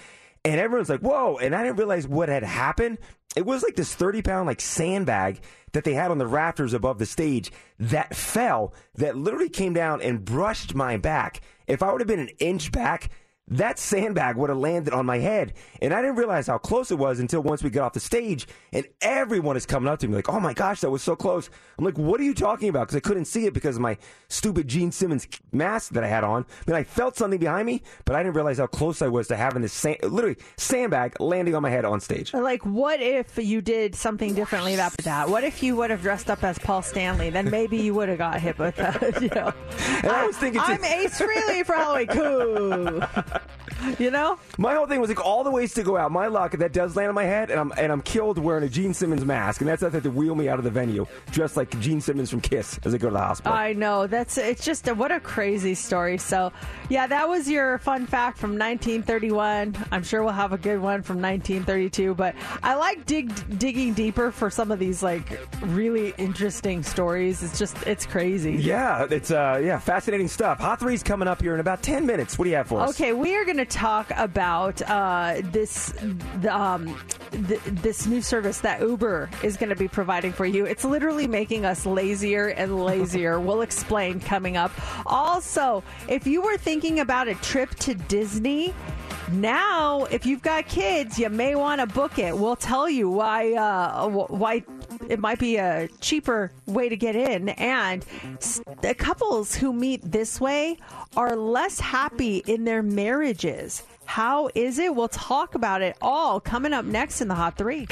[0.43, 1.37] And everyone's like, whoa.
[1.37, 2.97] And I didn't realize what had happened.
[3.37, 5.41] It was like this 30 pound like sandbag
[5.73, 10.03] that they had on the rafters above the stage that fell, that literally came down
[10.03, 11.41] and brushed my back.
[11.69, 13.11] If I would have been an inch back,
[13.51, 15.55] that sandbag would have landed on my head.
[15.83, 18.47] And I didn't realize how close it was until once we got off the stage
[18.73, 21.51] and everyone is coming up to me like, oh my gosh, that was so close.
[21.79, 22.87] I'm like, what are you talking about?
[22.89, 23.97] Because I couldn't see it because of my
[24.29, 26.45] stupid Gene Simmons mask that I had on.
[26.67, 29.29] I mean, I felt something behind me, but I didn't realize how close I was
[29.29, 32.33] to having this sand, literally sandbag landing on my head on stage.
[32.33, 35.29] Like, what if you did something differently about that?
[35.29, 37.31] What if you would have dressed up as Paul Stanley?
[37.31, 39.01] Then maybe you would have got hit with that.
[39.21, 39.53] You know,
[40.03, 42.09] And I was thinking, I'm Ace Frehley for Halloween.
[42.11, 43.01] Cool.
[43.99, 44.39] You know?
[44.59, 46.13] My whole thing was like all the ways to go out.
[46.13, 48.69] My luck that does land on my head, and I'm and I'm killed wearing a
[48.69, 51.79] Gene Simmons mask, and that's enough to wheel me out of the venue dressed like
[51.81, 53.53] Gene Simmons from Kiss as I go to the hospital.
[53.53, 54.07] I know.
[54.07, 56.19] That's it's just a, what a crazy story.
[56.19, 56.53] So,
[56.89, 59.77] yeah, that was your fun fact from 1931.
[59.93, 64.31] I'm sure we'll have a good one from 1932, but I like dig, digging deeper
[64.31, 67.43] for some of these like really interesting stories.
[67.43, 68.53] It's just it's crazy.
[68.53, 70.59] yeah, it's uh yeah fascinating stuff.
[70.59, 72.39] Hot three's coming up here in about ten minutes.
[72.39, 72.91] What do you have for us?
[72.91, 75.93] Okay, we are going to talk about uh, this
[76.41, 76.99] the, um,
[77.31, 80.65] th- this new service that Uber is going to be providing for you.
[80.65, 83.41] It's literally making us lazier and lazier.
[83.51, 84.73] we'll explain coming up.
[85.07, 88.75] Also, if you were thinking about a trip to Disney.
[89.31, 92.37] Now, if you've got kids, you may want to book it.
[92.37, 94.65] We'll tell you why uh, why
[95.09, 97.51] it might be a cheaper way to get in.
[97.51, 98.05] And
[98.83, 100.79] the couples who meet this way
[101.17, 103.83] are less happy in their marriages.
[104.05, 104.95] How is it?
[104.95, 107.87] We'll talk about it all coming up next in the Hot Three.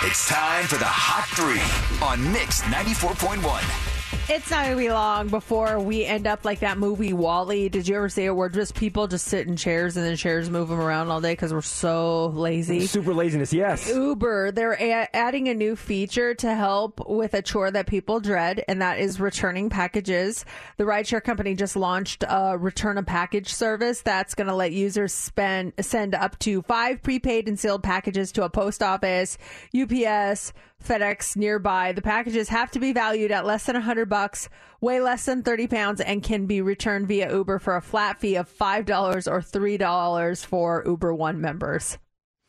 [0.00, 1.60] It's time for the Hot Three
[2.06, 4.17] on Mix 94.1.
[4.30, 7.70] It's not going to be long before we end up like that movie WALL-E.
[7.70, 10.50] Did you ever see it where just people just sit in chairs and then chairs
[10.50, 12.86] move them around all day because we're so lazy?
[12.86, 13.88] Super laziness, yes.
[13.88, 18.62] Uber, they're a- adding a new feature to help with a chore that people dread,
[18.68, 20.44] and that is returning packages.
[20.76, 25.14] The rideshare company just launched a return a package service that's going to let users
[25.14, 29.38] spend send up to five prepaid and sealed packages to a post office,
[29.74, 30.52] UPS,
[30.86, 31.92] FedEx nearby.
[31.92, 34.17] The packages have to be valued at less than a 100 bucks,
[34.80, 38.36] weigh less than 30 pounds, and can be returned via Uber for a flat fee
[38.36, 38.88] of $5
[39.26, 41.98] or $3 for Uber One members.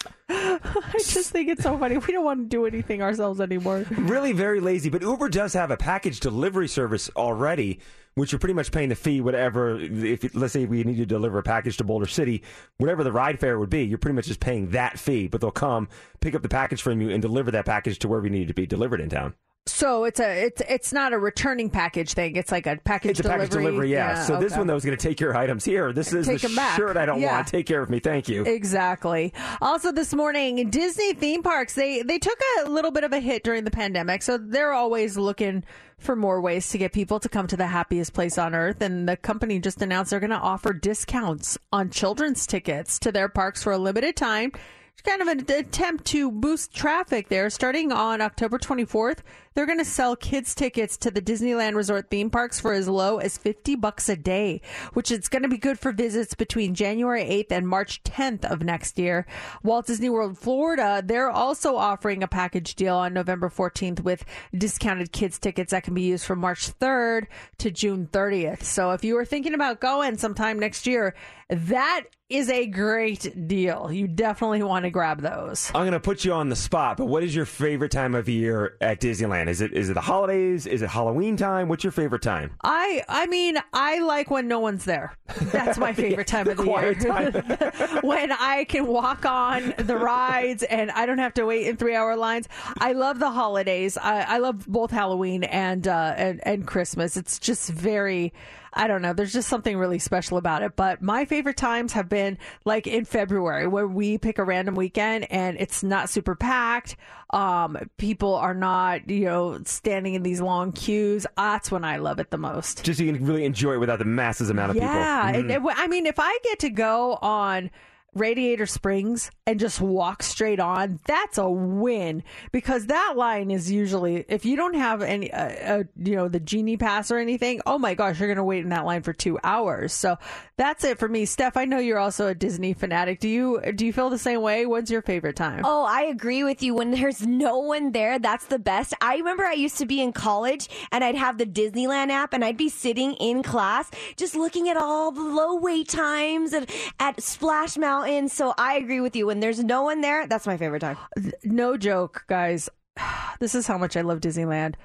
[0.29, 0.59] I
[0.93, 1.97] just think it's so funny.
[1.97, 3.85] We don't want to do anything ourselves anymore.
[3.97, 4.89] really very lazy.
[4.89, 7.79] But Uber does have a package delivery service already,
[8.13, 9.79] which you're pretty much paying the fee, whatever.
[9.79, 12.43] If let's say we need to deliver a package to Boulder City,
[12.77, 15.27] whatever the ride fare would be, you're pretty much just paying that fee.
[15.27, 15.89] But they'll come
[16.21, 18.53] pick up the package from you and deliver that package to wherever you need to
[18.53, 19.33] be delivered in town.
[19.65, 22.35] So it's a it's it's not a returning package thing.
[22.35, 23.45] It's like a package It's a delivery.
[23.47, 24.23] package delivery, yeah.
[24.23, 25.93] so this one though is going to take your items here.
[25.93, 27.33] This is Take the shirt I don't Yeah.
[27.35, 27.47] want.
[27.47, 28.43] Take care of me, thank you.
[28.45, 29.31] Exactly.
[29.61, 33.43] Also, this morning, Disney theme parks they they took a little bit of a hit
[33.43, 35.63] during the pandemic, so they're always looking
[35.99, 38.81] for more ways to get people to come to the happiest place on earth.
[38.81, 43.29] And the company just announced they're going to offer discounts on children's tickets to their
[43.29, 44.51] parks for a limited time.
[44.93, 47.49] It's kind of an attempt to boost traffic there.
[47.49, 49.19] Starting on October 24th,
[49.59, 53.17] they're going to sell kids tickets to the Disneyland Resort theme parks for as low
[53.17, 54.61] as 50 bucks a day,
[54.93, 58.63] which is going to be good for visits between January 8th and March 10th of
[58.63, 59.25] next year.
[59.61, 64.23] Walt Disney World Florida, they're also offering a package deal on November 14th with
[64.57, 68.63] discounted kids tickets that can be used from March 3rd to June 30th.
[68.63, 71.15] So if you were thinking about going sometime next year,
[71.49, 73.91] that is a great deal.
[73.91, 75.71] You definitely want to grab those.
[75.73, 78.29] I'm going to put you on the spot, but what is your favorite time of
[78.29, 79.48] year at Disneyland?
[79.49, 80.67] Is it is it the holidays?
[80.67, 81.69] Is it Halloween time?
[81.69, 82.51] What's your favorite time?
[82.63, 85.17] I I mean I like when no one's there.
[85.41, 86.93] That's my favorite time of the year.
[88.01, 91.95] when I can walk on the rides and I don't have to wait in three
[91.95, 92.47] hour lines.
[92.77, 93.97] I love the holidays.
[93.97, 97.17] I, I love both Halloween and uh and, and Christmas.
[97.17, 98.31] It's just very
[98.73, 99.13] I don't know.
[99.13, 100.75] There's just something really special about it.
[100.75, 105.31] But my favorite times have been like in February, where we pick a random weekend
[105.31, 106.95] and it's not super packed.
[107.31, 111.25] Um, people are not, you know, standing in these long queues.
[111.37, 112.83] That's when I love it the most.
[112.83, 115.51] Just so you can really enjoy it without the masses amount of Yeah, people.
[115.51, 115.73] and- Mhm.
[115.77, 117.69] I mean, if I get to go on
[118.13, 124.25] Radiator Springs and just walk straight on, that's a win because that line is usually
[124.27, 127.61] if you don't have any, uh, uh, you know, the genie pass or anything.
[127.65, 129.93] Oh my gosh, you're going to wait in that line for two hours.
[129.93, 130.17] So
[130.57, 131.57] that's it for me, Steph.
[131.57, 133.19] I know you're also a Disney fanatic.
[133.19, 134.65] Do you do you feel the same way?
[134.65, 135.61] When's your favorite time?
[135.63, 136.73] Oh, I agree with you.
[136.73, 138.93] When there's no one there, that's the best.
[139.01, 142.43] I remember I used to be in college and I'd have the Disneyland app and
[142.43, 146.69] I'd be sitting in class just looking at all the low wait times at,
[146.99, 147.98] at Splash Mountain.
[148.29, 149.25] So I agree with you.
[149.27, 150.97] When there's no one there, that's my favorite time.
[151.43, 152.69] no joke, guys.
[153.39, 154.75] This is how much I love Disneyland.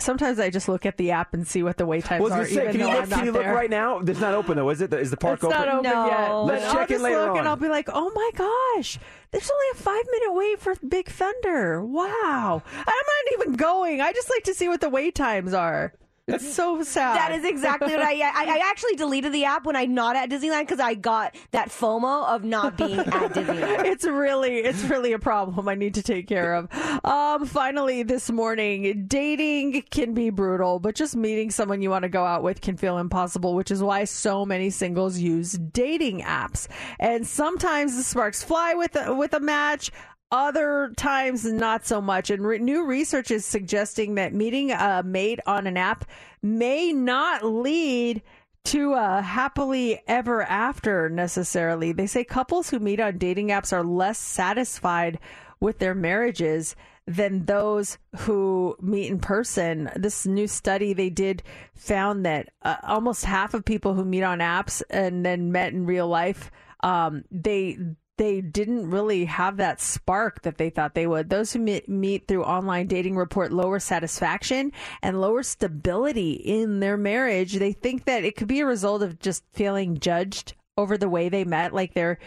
[0.00, 2.44] Sometimes I just look at the app and see what the wait times Well, are,
[2.46, 3.54] say, even can you though look, I'm can not you look there.
[3.54, 3.98] right now?
[4.00, 4.92] It's not open though, is it?
[4.94, 5.56] Is the park it's open?
[5.58, 6.06] not open No.
[6.06, 6.30] yet.
[6.32, 7.38] Let's But I'll check in just later look on.
[7.38, 8.98] and I'll be like, oh my gosh,
[9.30, 11.84] there's only a five minute wait for Big Thunder.
[11.84, 12.62] Wow.
[12.66, 14.00] I'm not even going.
[14.00, 15.92] I just like to see what the wait times are.
[16.26, 17.16] It's so sad.
[17.16, 18.60] That is exactly what I, I.
[18.60, 22.26] I actually deleted the app when I'm not at Disneyland because I got that FOMO
[22.28, 23.84] of not being at Disneyland.
[23.84, 26.68] it's really it's really a problem I need to take care of.
[27.04, 32.08] Um finally this morning, dating can be brutal, but just meeting someone you want to
[32.08, 36.68] go out with can feel impossible, which is why so many singles use dating apps.
[36.98, 39.90] And sometimes the sparks fly with a, with a match,
[40.30, 45.40] other times not so much and re- new research is suggesting that meeting a mate
[45.46, 46.04] on an app
[46.42, 48.22] may not lead
[48.62, 53.82] to a happily ever after necessarily they say couples who meet on dating apps are
[53.82, 55.18] less satisfied
[55.60, 59.90] with their marriages than those who meet in person.
[59.96, 61.42] This new study they did
[61.74, 65.86] found that uh, almost half of people who meet on apps and then met in
[65.86, 66.50] real life,
[66.82, 67.78] um, they
[68.20, 71.30] they didn't really have that spark that they thought they would.
[71.30, 76.98] Those who meet, meet through online dating report lower satisfaction and lower stability in their
[76.98, 77.54] marriage.
[77.54, 81.30] They think that it could be a result of just feeling judged over the way
[81.30, 82.18] they met like they're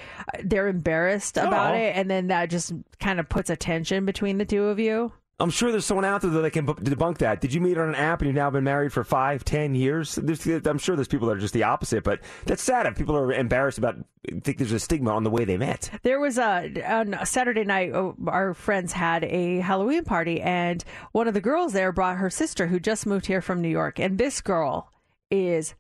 [0.44, 1.78] they're embarrassed about Oh.
[1.78, 5.12] it and then that just kind of puts a tension between the two of you
[5.40, 7.42] I'm sure there's someone out there that can debunk that.
[7.42, 10.16] Did you meet on an app and you've now been married for five, ten years?
[10.16, 13.16] There's, I'm sure there's people that are just the opposite, but that's sad if people
[13.18, 13.96] are embarrassed about,
[14.44, 15.90] think there's a stigma on the way they met.
[16.04, 17.94] There was a on Saturday night.
[17.94, 22.30] uh, Our friends had a Halloween party, and one of the girls there brought her
[22.30, 24.00] sister, who just moved here from New York.
[24.00, 24.92] And this girl
[25.32, 25.74] is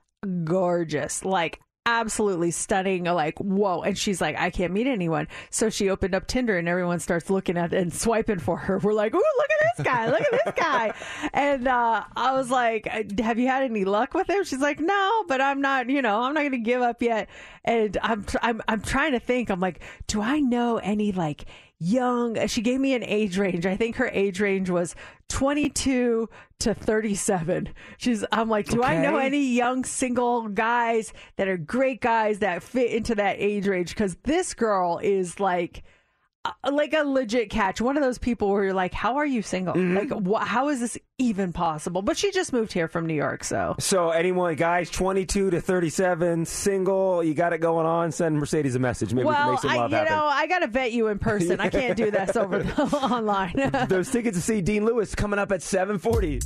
[0.43, 3.03] gorgeous, like absolutely stunning.
[3.03, 3.81] Like whoa!
[3.81, 5.27] And she's like, I can't meet anyone.
[5.49, 8.79] So she opened up Tinder, and everyone starts looking at and swiping for her.
[8.79, 10.09] We're like, ooh, look at this guy!
[10.09, 10.93] Look at this guy!
[11.33, 12.87] And uh, I was like,
[13.19, 14.43] Have you had any luck with him?
[14.43, 15.89] She's like, No, but I'm not.
[15.89, 17.29] You know, I'm not going to give up yet.
[17.65, 19.49] And I'm I'm I'm trying to think.
[19.49, 21.45] I'm like, do I know any like
[21.79, 22.47] young?
[22.47, 23.65] She gave me an age range.
[23.65, 24.95] I think her age range was
[25.29, 27.69] 22 to 37.
[27.97, 28.25] She's.
[28.31, 32.91] I'm like, do I know any young single guys that are great guys that fit
[32.91, 33.89] into that age range?
[33.89, 35.83] Because this girl is like.
[36.45, 39.41] Uh, Like a legit catch, one of those people where you're like, "How are you
[39.41, 39.75] single?
[39.75, 43.43] Like, wh- how is this even possible?" But she just moved here from New York,
[43.43, 48.75] so So anyone, guys, 22 to 37, single, you got it going on, send Mercedes
[48.75, 49.13] a message.
[49.13, 50.13] Maybe we can well, make some I, you happen.
[50.13, 51.59] know, I gotta vet you in person.
[51.59, 53.71] I can't do this over the, online.
[53.87, 56.41] Those tickets to see Dean Lewis coming up at 740.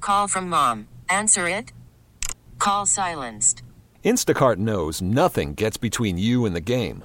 [0.00, 0.88] Call from mom.
[1.08, 1.72] Answer it.
[2.58, 3.62] Call silenced.
[4.04, 7.04] Instacart knows nothing gets between you and the game.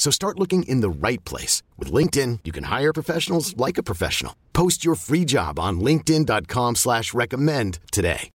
[0.00, 1.62] So start looking in the right place.
[1.76, 4.34] With LinkedIn, you can hire professionals like a professional.
[4.54, 8.30] Post your free job on linkedin.com slash recommend today.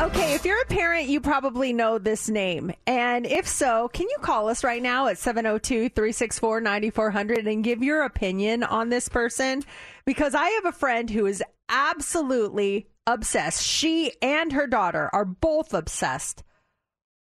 [0.00, 2.72] Okay, if you're a parent, you probably know this name.
[2.86, 7.82] And if so, can you call us right now at 702 364 9400 and give
[7.82, 9.62] your opinion on this person?
[10.04, 13.64] Because I have a friend who is absolutely obsessed.
[13.64, 16.44] She and her daughter are both obsessed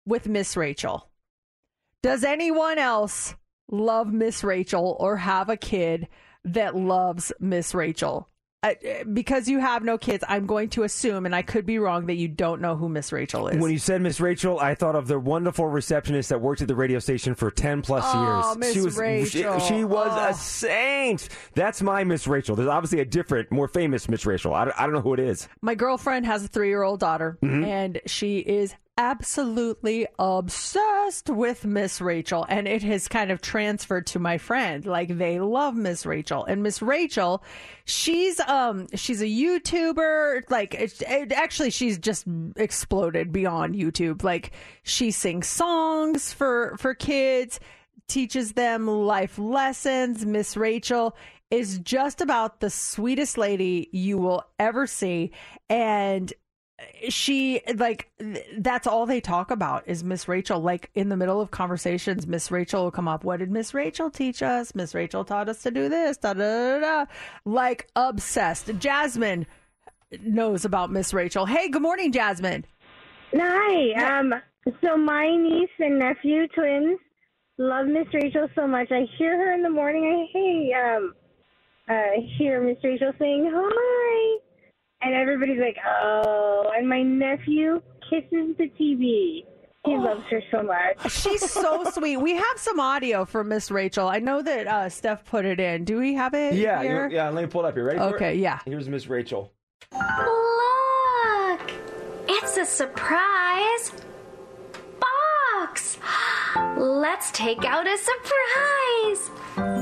[0.07, 1.07] with Miss Rachel.
[2.07, 3.35] Does anyone else
[3.69, 6.07] love Miss Rachel or have a kid
[6.45, 8.29] that loves Miss Rachel?
[8.63, 8.73] Uh,
[9.13, 12.15] because you have no kids, I'm going to assume, and I could be wrong, that
[12.15, 13.57] you don't know who Miss Rachel is.
[13.61, 16.75] When you said Miss Rachel, I thought of the wonderful receptionist that worked at the
[16.75, 18.57] radio station for 10 plus Oh, years.
[18.57, 19.59] Miss she was, Rachel.
[19.59, 20.29] She, she was Oh.
[20.29, 21.27] a saint.
[21.55, 22.55] That's my Miss Rachel.
[22.55, 24.53] There's obviously a different, more famous Miss Rachel.
[24.53, 25.47] I don't, I don't know who it is.
[25.61, 27.65] My girlfriend has a three year old daughter, Mhm.
[27.65, 34.19] and she is absolutely obsessed with Miss Rachel, and it has kind of transferred to
[34.19, 34.85] my friend.
[34.85, 37.43] Like they love Miss Rachel, and Miss Rachel,
[37.85, 40.49] she's um she's a YouTuber.
[40.49, 42.25] Like it, it, actually, she's just
[42.55, 44.23] exploded beyond YouTube.
[44.23, 44.51] Like
[44.83, 47.59] she sings songs for for kids,
[48.07, 50.25] teaches them life lessons.
[50.25, 51.15] Miss Rachel
[51.49, 55.31] is just about the sweetest lady you will ever see,
[55.69, 56.33] and
[57.09, 60.59] she like th- that's all they talk about is Miss Rachel.
[60.59, 63.23] Like in the middle of conversations, Miss Rachel will come up.
[63.23, 64.75] What did Miss Rachel teach us?
[64.75, 66.17] Miss Rachel taught us to do this.
[66.17, 67.05] Da da da.
[67.45, 68.71] Like obsessed.
[68.79, 69.47] Jasmine
[70.23, 71.45] knows about Miss Rachel.
[71.45, 72.65] Hey, good morning, Jasmine.
[73.35, 74.19] Hi.
[74.19, 74.33] Um.
[74.81, 76.99] So my niece and nephew, twins,
[77.57, 78.91] love Miss Rachel so much.
[78.91, 80.03] I hear her in the morning.
[80.03, 81.13] I hey um,
[81.89, 84.37] uh, hear Miss Rachel saying hi,
[85.01, 86.71] and everybody's like, oh.
[86.75, 89.43] And my nephew kisses the TV.
[89.85, 91.11] He loves her so much.
[91.11, 92.17] She's so sweet.
[92.17, 94.07] We have some audio from Miss Rachel.
[94.07, 95.85] I know that uh, Steph put it in.
[95.85, 96.55] Do we have it?
[96.55, 97.07] Yeah, here?
[97.09, 97.29] yeah.
[97.29, 97.85] Let me pull it up here.
[97.85, 97.99] Ready?
[97.99, 98.15] for it?
[98.15, 98.59] Okay, yeah.
[98.65, 99.53] Here's Miss Rachel.
[99.93, 101.71] Look!
[102.27, 103.93] It's a surprise
[104.99, 105.97] box!
[106.77, 109.76] Let's take out a surprise!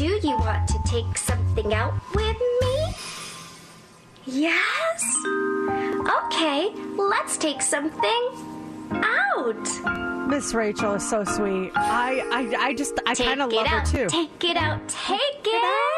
[0.00, 2.94] Do you want to take something out with me?
[4.24, 5.14] Yes?
[6.24, 8.22] Okay, let's take something
[8.92, 10.26] out.
[10.26, 11.70] Miss Rachel is so sweet.
[11.74, 14.06] I I, I just I kind of love her too.
[14.08, 14.88] Take it out.
[14.88, 15.90] Take it.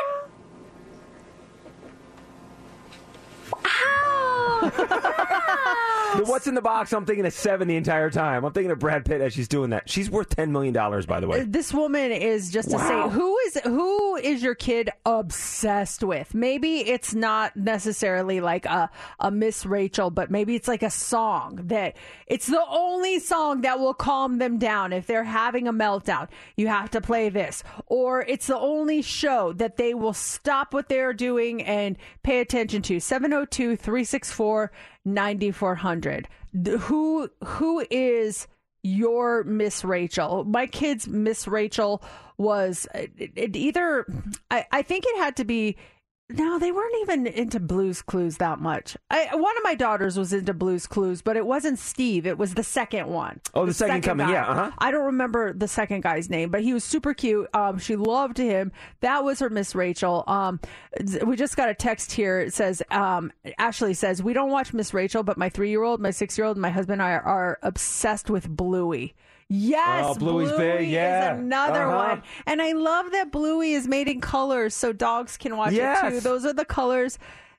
[6.15, 6.93] The what's in the box?
[6.93, 8.45] I'm thinking of seven the entire time.
[8.45, 9.89] I'm thinking of Brad Pitt as she's doing that.
[9.89, 11.43] She's worth ten million dollars, by the way.
[11.45, 13.09] This woman is just to Wow.
[13.09, 16.35] say who is who is your kid obsessed with?
[16.35, 18.91] Maybe it's not necessarily like a
[19.21, 21.97] a Miss Rachel, but maybe it's like a song that
[22.27, 26.29] it's the only song that will calm them down if they're having a meltdown.
[26.57, 30.91] You have to play this, or it's the only show that they will stop what
[30.91, 33.01] they're doing and pay attention to.
[33.01, 34.52] 702 364
[35.05, 36.29] 9400.
[36.81, 38.47] Who who is
[38.83, 40.45] your Miss Rachel.
[40.45, 42.03] My kid's Miss Rachel
[42.37, 44.07] was uh, it, it either
[44.51, 45.77] I, I think it had to be
[46.35, 48.97] no, they weren't even into Blues Clues that much.
[49.11, 52.27] I, one of my daughters was into Blues Clues, but it wasn't Steve.
[52.27, 53.41] It was the second one.
[53.55, 54.33] Oh, the second coming, guy.
[54.33, 54.71] yeah, uh-huh.
[54.79, 57.49] I don't remember the second guy's name, but he was super cute.
[57.55, 58.73] Um, she loved him.
[59.01, 60.25] That was her Miss Rachel.
[60.27, 60.61] Um,
[61.25, 62.41] we just got a text here.
[62.41, 66.01] It says, um, Ashley says, we don't watch Miss Rachel, but my three year old,
[66.01, 69.15] my six year old, and my husband and I are, are obsessed with Bluey.
[69.55, 71.35] Yes, Oh, Bluey's big, yeah.
[71.35, 72.09] is another Uh-huh.
[72.11, 72.23] one.
[72.47, 76.21] And I love that Bluey is made in colors so dogs can watch it too.
[76.21, 77.19] Those are the colors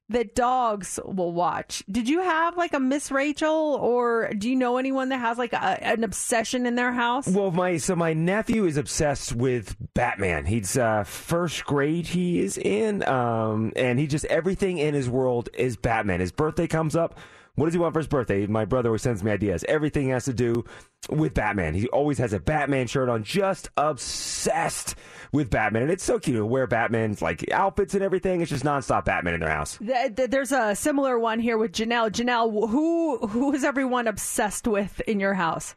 [0.10, 1.82] that dogs will watch.
[1.89, 5.54] Did you have like a Miss Rachel or do you know anyone that has like
[5.54, 7.28] a, an obsession in their house?
[7.28, 10.46] Well, my so my nephew is obsessed with Batman.
[10.46, 12.08] He's uh, first grade.
[12.08, 16.20] He is in, um, and he just everything in his world is Batman.
[16.20, 17.18] His birthday comes up.
[17.56, 18.47] What does he want for his birthday?
[18.47, 19.64] My brother always sends me ideas.
[19.68, 20.66] Everything has to do
[21.10, 21.76] with Batman.
[21.76, 23.24] He always has a Batman shirt on.
[23.24, 24.95] Just obsessed
[25.32, 26.36] with Batman, and it's so cute.
[26.36, 28.41] He'll wear Batman's like outfits and everything.
[28.41, 29.78] It's just nonstop Batman in their house.
[29.78, 32.10] Th- th- There's a similar one here with Janelle.
[32.10, 35.76] Janelle, who who is everyone obsessed with in your house?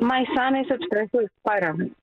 [0.00, 1.94] My son is obsessed with Spider Man.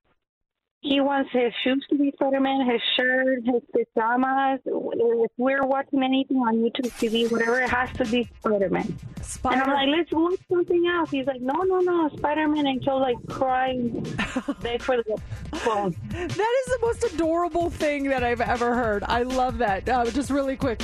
[0.82, 4.61] He wants his shoes to be Spider Man, his shirt, his pajamas.
[4.65, 8.97] If we're watching anything on YouTube TV, whatever, it has to be Spider Man.
[9.43, 11.11] And I'm like, let's watch something else.
[11.11, 12.65] He's like, no, no, no, Spider Man.
[12.65, 13.73] And she'll like cry
[14.61, 15.21] beg for the
[15.57, 15.93] phone.
[16.11, 19.03] That is the most adorable thing that I've ever heard.
[19.03, 19.88] I love that.
[19.89, 20.82] Uh, just really quick,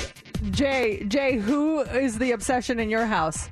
[0.50, 3.48] Jay, Jay, who is the obsession in your house?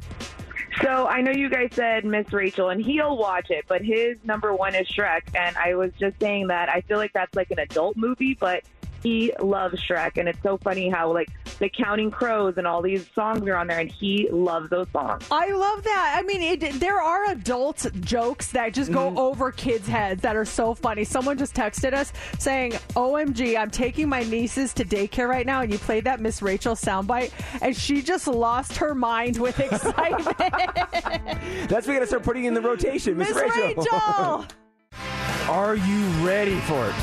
[0.83, 4.55] So I know you guys said Miss Rachel, and he'll watch it, but his number
[4.55, 5.22] one is Shrek.
[5.35, 8.64] And I was just saying that I feel like that's like an adult movie, but
[9.05, 11.28] he loves Shrek, and it's so funny how like
[11.61, 15.24] the Counting Crows and all these songs are on there, and he loves those songs.
[15.30, 16.16] I love that.
[16.18, 19.18] I mean, it, there are adult jokes that just go Mm-hmm.
[19.18, 21.05] over kids' heads that are so funny.
[21.05, 25.70] Someone just texted us saying, "OMG, I'm taking my nieces to daycare right now," and
[25.70, 27.30] you played that Miss Rachel soundbite,
[27.61, 30.38] and she just lost her mind with excitement.
[31.68, 33.84] That's what we got to start putting in the rotation, Miss Miss Rachel.
[35.48, 36.94] Are you ready for it?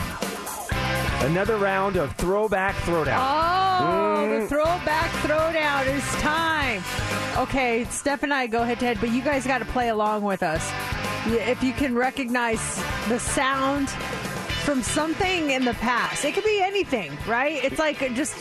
[1.22, 3.18] Another round of throwback throwdown.
[3.20, 4.40] Oh, Mm.
[4.42, 6.84] the throwback throwdown is time.
[7.38, 10.24] Okay, Steph and I go head to head, but you guys got to play along
[10.24, 10.68] with us.
[11.28, 12.60] If you can recognize
[13.08, 13.88] the sound
[14.62, 16.24] from something in the past.
[16.24, 17.64] It could be anything, right?
[17.64, 18.36] It's like just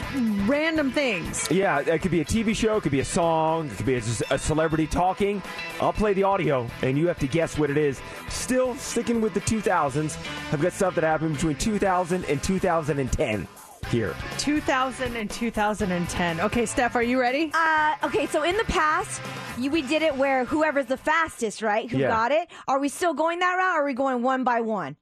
[0.47, 1.51] random things.
[1.51, 3.95] Yeah, it could be a TV show, it could be a song, it could be
[3.97, 5.43] a, a celebrity talking.
[5.81, 8.01] I'll play the audio, and you have to guess what it is.
[8.29, 10.17] Still sticking with the 2000s.
[10.53, 13.49] I've got stuff that happened between 2000 and 2010
[13.89, 14.15] here.
[14.39, 16.41] 2000 and 2010.
[16.41, 17.51] Okay, Steph, are you ready?
[17.55, 19.21] Uh, okay, so in the past,
[19.59, 21.91] you, we did it where whoever's the fastest, right?
[21.91, 22.09] Who Yeah.
[22.09, 22.49] got it?
[22.69, 23.77] Are we still going that route?
[23.79, 24.97] Or are we going one by one?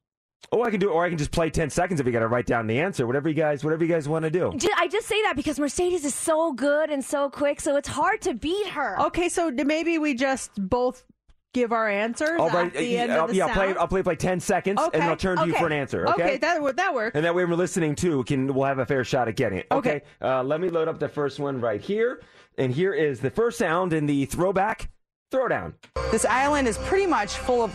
[0.50, 2.20] Oh, I can do it, or I can just play 10 seconds if you got
[2.20, 3.06] to write down the answer.
[3.06, 4.52] Whatever you guys, whatever you guys want to do.
[4.56, 7.88] Ju- I just say that because Mercedes is so good and so quick, so it's
[7.88, 8.98] hard to beat her.
[9.06, 11.04] Okay, so d- maybe we just both
[11.52, 13.74] give our answers I'll at write- the end yeah, of the yeah, I'll play.
[13.76, 16.08] I'll play like 10 seconds, and then I'll turn to you for an answer.
[16.10, 16.38] Okay.
[16.38, 17.14] that would that work.
[17.14, 18.24] And that way, we're listening too.
[18.24, 19.66] Can we'll have a fair shot at getting it.
[19.70, 20.00] Okay.
[20.22, 22.22] Uh, let me load up the first one right here,
[22.56, 24.88] and here is the first sound in the throwback
[25.30, 25.74] throwdown.
[26.10, 27.74] This island is pretty much full of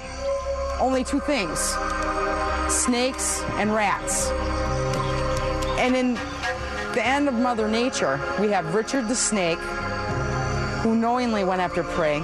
[0.80, 1.76] only two things
[2.70, 4.30] snakes and rats.
[5.80, 6.14] And in
[6.94, 9.60] the end of Mother Nature, we have Richard the snake,
[10.82, 12.22] who knowingly went after prey,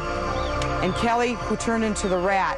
[0.81, 2.57] and Kelly, who turned into the rat.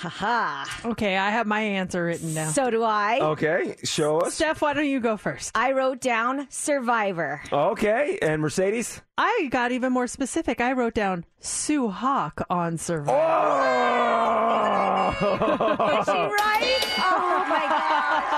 [0.00, 0.64] Haha.
[0.90, 2.52] Okay, I have my answer written down.
[2.52, 3.18] So do I.
[3.20, 4.34] Okay, show us.
[4.34, 5.50] Steph, why don't you go first?
[5.56, 7.42] I wrote down Survivor.
[7.52, 9.00] Okay, and Mercedes.
[9.16, 10.60] I got even more specific.
[10.60, 13.18] I wrote down Sue Hawk on Survivor.
[13.18, 15.08] Oh!
[15.98, 16.84] Is she right?
[16.98, 18.34] Oh my god.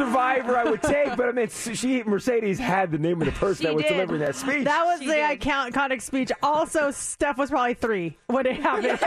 [0.00, 3.62] Survivor, I would take, but I mean, she Mercedes had the name of the person
[3.62, 3.90] She that was did.
[3.92, 4.64] delivering that speech.
[4.64, 6.32] That was the icon- iconic speech.
[6.42, 8.98] Also, Steph was probably three when it happened.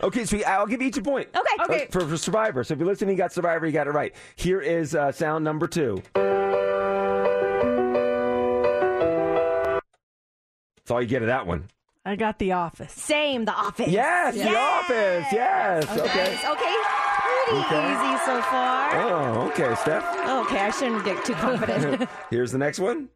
[0.02, 1.28] Okay, so I'll give each a point.
[1.36, 1.64] Okay.
[1.64, 1.84] Okay.
[1.84, 2.64] Uh, for, for Survivor.
[2.64, 4.14] So if you're listening, you got Survivor, you got it right.
[4.36, 6.02] Here is uh, sound number two.
[6.14, 6.26] That's
[10.90, 11.68] all you get of that one.
[12.04, 12.92] I got The Office.
[12.92, 13.88] Same, The Office.
[13.88, 15.26] Yes, The Office.
[15.32, 15.84] Yes.
[15.90, 16.38] Okay.
[16.52, 16.76] Okay.
[17.46, 17.92] Pretty Okay.
[17.92, 18.90] easy so far.
[18.96, 20.04] Oh, okay, Steph.
[20.46, 22.08] Okay, I shouldn't get too confident.
[22.30, 23.08] Here's the next one.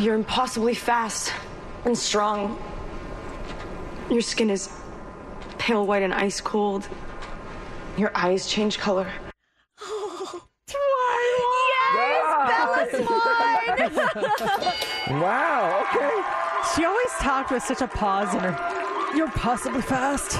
[0.00, 1.32] You're impossibly fast
[1.84, 2.58] and strong.
[4.10, 4.68] Your skin is
[5.58, 6.88] pale white and ice cold.
[7.96, 9.06] Your eyes change color.
[10.66, 10.76] yes,
[12.48, 12.86] Bella
[15.06, 15.20] Swan.
[15.20, 15.84] Wow.
[15.94, 16.22] Okay.
[16.74, 19.16] She always talked with such a pause in her.
[19.16, 20.38] You're possibly fast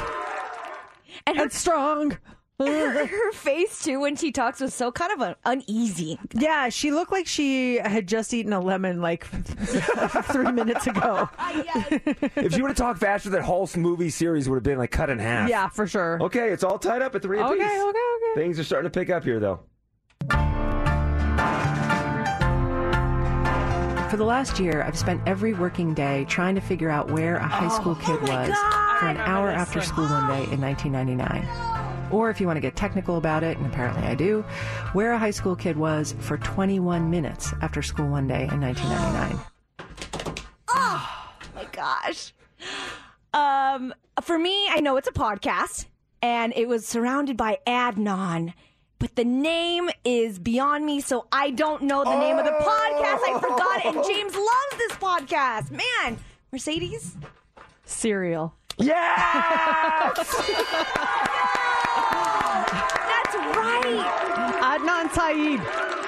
[1.27, 2.19] and, strong.
[2.59, 6.19] her, her face too when she talks was so kind of uh, uneasy.
[6.33, 9.25] Yeah, she looked like she had just eaten a lemon like
[10.33, 11.29] three minutes ago.
[12.37, 15.11] if you would have talked faster, that whole movie series would have been like cut
[15.11, 15.49] in half.
[15.49, 16.23] Yeah, for sure.
[16.23, 17.65] Okay, it's all tied up at three Okay, apiece.
[17.65, 18.41] okay, okay.
[18.41, 19.61] Things are starting to pick up here, though.
[24.11, 27.49] For the last year, I've spent every working day trying to figure out where a
[27.49, 28.51] high school kid was
[29.03, 32.13] for an hour after school one day in 1999.
[32.13, 34.43] Or if you want to get technical about it, and apparently I do,
[34.93, 39.41] where a high school kid was for 21 minutes after school one day in 1999.
[40.75, 42.33] Oh my gosh.
[43.35, 43.93] Um,
[44.23, 45.85] for me, I know it's a podcast,
[46.23, 48.55] and it was surrounded by Adnan.
[48.99, 53.21] But the name is beyond me, so I don't know the name of the podcast.
[53.29, 55.71] I forgot it, and James loves this podcast.
[55.71, 56.19] Man,
[56.53, 57.17] Mercedes?
[57.85, 58.55] Serial.
[58.79, 60.17] Yes!
[63.09, 64.01] That's right.
[64.63, 65.61] Adnan Syed.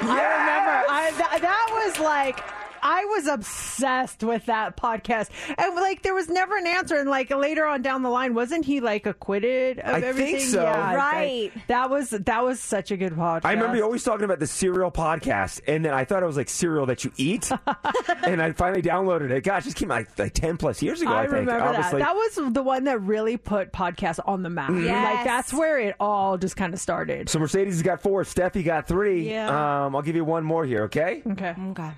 [0.02, 0.76] I remember.
[0.88, 2.40] I, th- that was like.
[2.84, 6.96] I was obsessed with that podcast, and like there was never an answer.
[6.96, 10.40] And like later on down the line, wasn't he like acquitted of I think everything?
[10.40, 10.62] so.
[10.62, 11.50] Yeah, Right.
[11.54, 13.44] like- that was that was such a good podcast.
[13.46, 16.36] I remember you always talking about the Serial podcast, and then I thought it was
[16.36, 17.50] like cereal that you eat,
[18.24, 19.42] and I finally downloaded it.
[19.44, 21.10] Gosh, this came out like, like ten plus years ago.
[21.12, 21.32] I, I think.
[21.32, 21.68] remember that.
[21.76, 22.00] Obviously.
[22.02, 24.70] That was the one that really put podcasts on the map.
[24.70, 24.84] Mhm.
[24.84, 25.14] Yes.
[25.14, 27.28] Like that's where it all just kind of started.
[27.30, 28.22] so Mercedes has got four.
[28.24, 29.30] Steffi got three.
[29.30, 29.84] Yeah.
[29.86, 30.82] Um, I'll give you one more here.
[30.84, 31.22] Okay.
[31.26, 31.54] Okay.
[31.70, 31.90] Okay.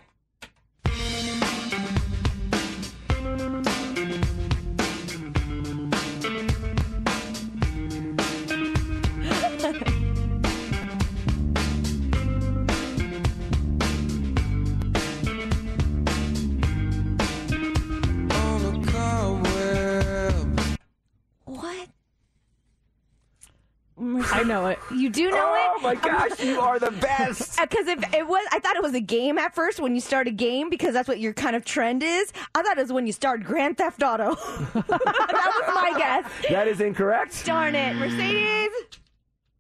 [24.57, 24.79] Know it.
[24.91, 25.71] You do know it?
[25.77, 27.61] Oh my gosh, you are the best.
[27.67, 30.29] Because if it was, I thought it was a game at first when you start
[30.29, 32.33] a game because that's what your kind of trend is.
[32.55, 34.35] I thought it was when you start Grand Theft Auto.
[34.75, 36.25] that was my guess.
[36.49, 37.45] That is incorrect.
[37.45, 38.71] Darn it, Mercedes.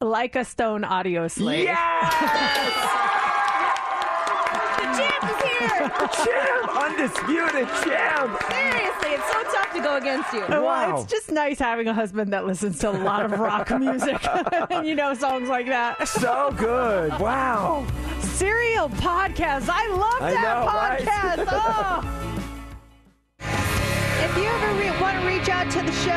[0.00, 1.64] Like a stone Audioslave.
[1.64, 2.10] Yeah.
[4.78, 5.90] The champ is here.
[6.24, 8.42] Champ, undisputed champ.
[8.50, 8.85] Seriously,
[9.16, 10.44] it's so tough to go against you.
[10.48, 14.18] Well, it's just nice having a husband that listens to a lot of rock music.
[14.70, 16.06] and you know songs like that.
[16.08, 17.18] So good.
[17.18, 17.86] Wow.
[18.20, 19.68] Serial podcast.
[19.70, 21.00] I love I that know, right?
[21.00, 22.12] podcast.
[23.38, 23.42] Oh.
[24.18, 26.10] If you ever re- want to reach out to the show,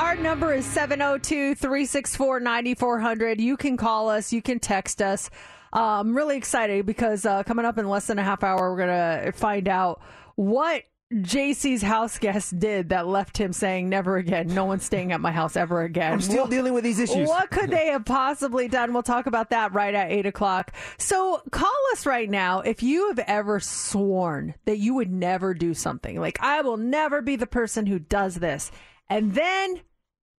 [0.00, 3.40] our number is 702 364 9400.
[3.40, 5.30] You can call us, you can text us.
[5.72, 8.86] Uh, I'm really excited because uh, coming up in less than a half hour, we're
[8.86, 10.00] going to find out
[10.34, 10.82] what
[11.12, 14.48] JC's house guest did that left him saying, Never again.
[14.48, 16.14] No one's staying at my house ever again.
[16.14, 17.28] I'm still dealing with these issues.
[17.28, 18.92] What could they have possibly done?
[18.92, 20.72] We'll talk about that right at 8 o'clock.
[20.98, 25.74] So call us right now if you have ever sworn that you would never do
[25.74, 26.18] something.
[26.20, 28.72] Like, I will never be the person who does this.
[29.08, 29.80] And then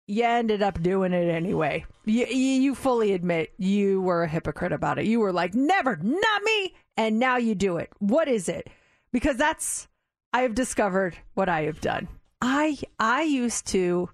[0.08, 1.84] you ended up doing it anyway.
[2.04, 5.06] You, you fully admit you were a hypocrite about it.
[5.06, 6.74] You were like, never, not me.
[6.96, 7.90] And now you do it.
[8.00, 8.68] What is it?
[9.12, 9.86] Because that's,
[10.32, 12.08] I have discovered what I have done.
[12.40, 14.10] I, I used to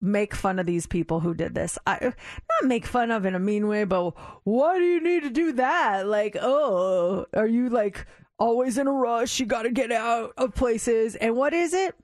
[0.00, 1.78] make fun of these people who did this.
[1.86, 5.30] I not make fun of in a mean way, but why do you need to
[5.30, 6.06] do that?
[6.06, 8.06] Like, oh, are you like
[8.38, 9.38] always in a rush?
[9.40, 11.14] You got to get out of places.
[11.14, 11.94] And what is it?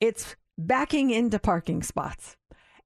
[0.00, 2.36] It's backing into parking spots.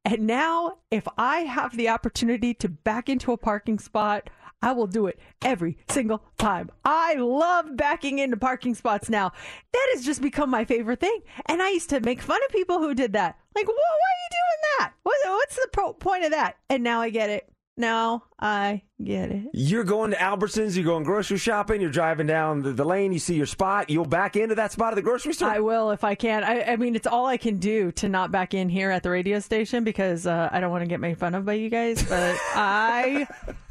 [0.04, 4.28] And now, if I have the opportunity to back into a parking spot,
[4.62, 6.70] I will do it every single time.
[6.84, 9.32] I love backing into parking spots now.
[9.72, 11.20] That has just become my favorite thing.
[11.46, 13.36] And I used to make fun of people who did that.
[13.54, 14.92] Like, why are you doing that?
[15.02, 16.56] What's the point of that?
[16.70, 17.52] And now I get it.
[17.76, 19.42] Now I get it.
[19.52, 23.18] You're going to Albertsons, you're going grocery shopping, you're driving down the, the lane, you
[23.18, 25.48] see your spot, you'll back into that spot at the grocery store.
[25.48, 26.44] I will if I can.
[26.44, 29.10] I, I mean, it's all I can do to not back in here at the
[29.10, 32.02] radio station because uh, I don't want to get made fun of by you guys.
[32.02, 33.26] But I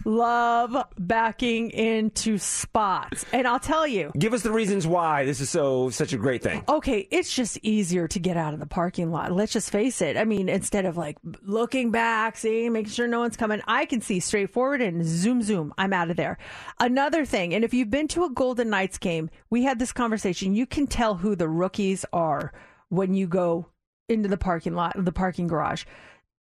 [0.06, 4.12] love backing into spots, and I'll tell you.
[4.18, 6.64] Give us the reasons why this is so such a great thing.
[6.68, 9.32] Okay, it's just easier to get out of the parking lot.
[9.32, 10.18] Let's just face it.
[10.18, 14.02] I mean, instead of like looking back, seeing, making sure no one's coming, I can
[14.02, 15.41] see straight forward and zoom, zoom.
[15.41, 16.38] Zoom, I'm out of there.
[16.80, 20.55] Another thing, and if you've been to a Golden Knights game, we had this conversation.
[20.55, 22.51] You can tell who the rookies are
[22.89, 23.67] when you go
[24.09, 25.86] into the parking lot, the parking garage.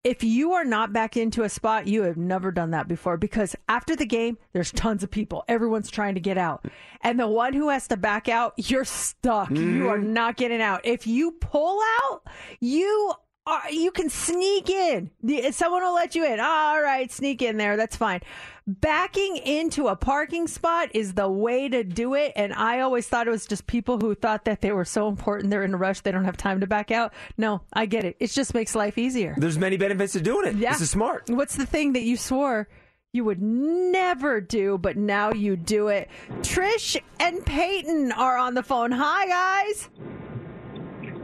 [0.04, 3.54] If you are not back into a spot, you have never done that before because
[3.68, 5.44] after the game, there's tons of people.
[5.50, 6.66] Everyone's trying to get out.
[7.02, 9.52] And the one who has to back out, you're stuck.
[9.52, 10.14] You are mm-hmm.
[10.14, 10.86] not getting out.
[10.86, 12.22] If you pull out,
[12.62, 13.14] you
[13.46, 15.12] are, you can sneak in.
[15.52, 16.40] Someone will let you in.
[16.40, 17.76] All right, sneak in there.
[17.76, 18.22] That's fine.
[18.70, 22.34] Backing into a parking spot is the way to do it.
[22.36, 25.50] And I always thought it was just people who thought that they were so important.
[25.50, 26.02] They're in a rush.
[26.02, 27.12] They don't have time to back out.
[27.36, 28.16] No, I get it.
[28.20, 29.34] It just makes life easier.
[29.38, 30.56] There's many benefits to doing it.
[30.58, 30.74] Yeah.
[30.74, 31.32] This is smart.
[31.32, 32.68] What's the thing that you swore
[33.12, 36.08] you would never do, but now you do it?
[36.42, 38.92] Trish and Peyton are on the phone.
[38.92, 39.90] Hi, guys.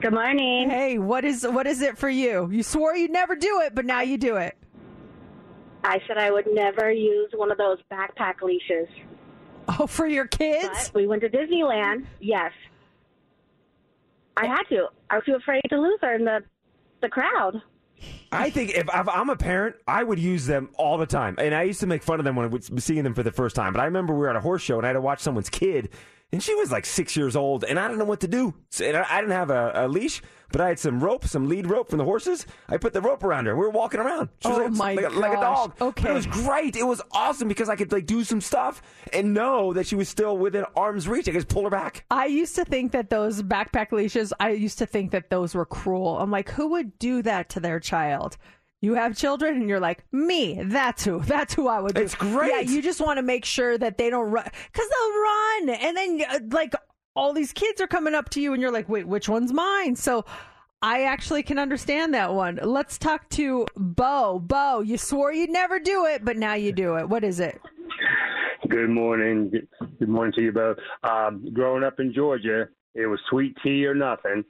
[0.02, 0.72] Good morning.
[0.72, 2.50] Hey, what is what is it for you?
[2.52, 4.58] You swore you'd never do it, but now you do it.
[5.86, 8.88] I said I would never use one of those backpack leashes.
[9.80, 10.90] Oh, for your kids?
[10.90, 12.06] But we went to Disneyland.
[12.20, 12.52] Yes.
[14.38, 14.88] I had to.
[15.10, 16.44] I was too afraid to lose her in the
[17.02, 17.62] the crowd.
[18.32, 21.36] I think if, if I'm a parent, I would use them all the time.
[21.38, 23.32] And I used to make fun of them when I was seeing them for the
[23.32, 23.72] first time.
[23.72, 25.50] But I remember we were at a horse show and I had to watch someone's
[25.50, 25.90] kid,
[26.32, 28.54] and she was like six years old, and I didn't know what to do.
[28.84, 30.22] And I, I didn't have a, a leash,
[30.52, 32.46] but I had some rope, some lead rope from the horses.
[32.68, 33.56] I put the rope around her.
[33.56, 34.30] We were walking around.
[34.42, 35.76] She was Oh like, my like, a, like a dog.
[35.82, 36.04] Okay.
[36.04, 36.76] But it was great.
[36.76, 38.82] It was awesome because I could like do some stuff
[39.14, 41.28] and know that she was still within arm's reach.
[41.28, 42.06] I could just pull her back.
[42.12, 45.66] I used to think that those backpack leashes, I used to think that those were
[45.66, 46.20] cruel.
[46.20, 48.38] I'm like, who would do that to their child?
[48.86, 51.20] You have children and you're like, me, that's who.
[51.22, 52.02] That's who I would do.
[52.04, 52.52] It's great.
[52.52, 54.44] Yeah, you just want to make sure that they don't run.
[54.44, 55.70] Because they'll run.
[55.70, 56.76] And then, uh, like,
[57.16, 59.96] all these kids are coming up to you and you're like, wait, which one's mine?
[59.96, 60.24] So
[60.84, 62.60] I actually can understand that one.
[62.62, 64.38] Let's talk to Bo.
[64.38, 67.10] Bo, you swore you'd never do it, but now you do it.
[67.10, 67.60] What is it?
[68.70, 69.52] Good morning.
[69.98, 70.78] Good morning to you both.
[71.04, 74.46] Um, growing up in Georgia, it was sweet tea or nothing.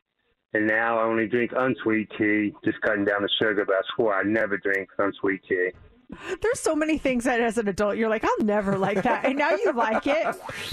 [0.56, 3.66] And now I only drink unsweet tea, just cutting down the sugar.
[3.66, 5.72] But I swore I'd never drink unsweet tea.
[6.42, 9.26] There's so many things that as an adult you're like, I'll never like that.
[9.26, 10.26] And now you like it.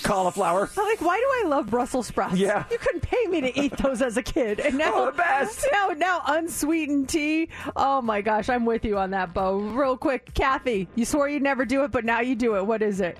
[0.04, 0.70] Cauliflower.
[0.78, 2.36] I'm like, why do I love Brussels sprouts?
[2.36, 2.64] Yeah.
[2.70, 4.60] You couldn't pay me to eat those as a kid.
[4.60, 5.66] And now Oh, the best.
[5.72, 7.48] Now now unsweetened tea.
[7.74, 9.56] Oh my gosh, I'm with you on that, Bo.
[9.56, 12.64] Real quick, Kathy, you swore you'd never do it, but now you do it.
[12.64, 13.18] What is it?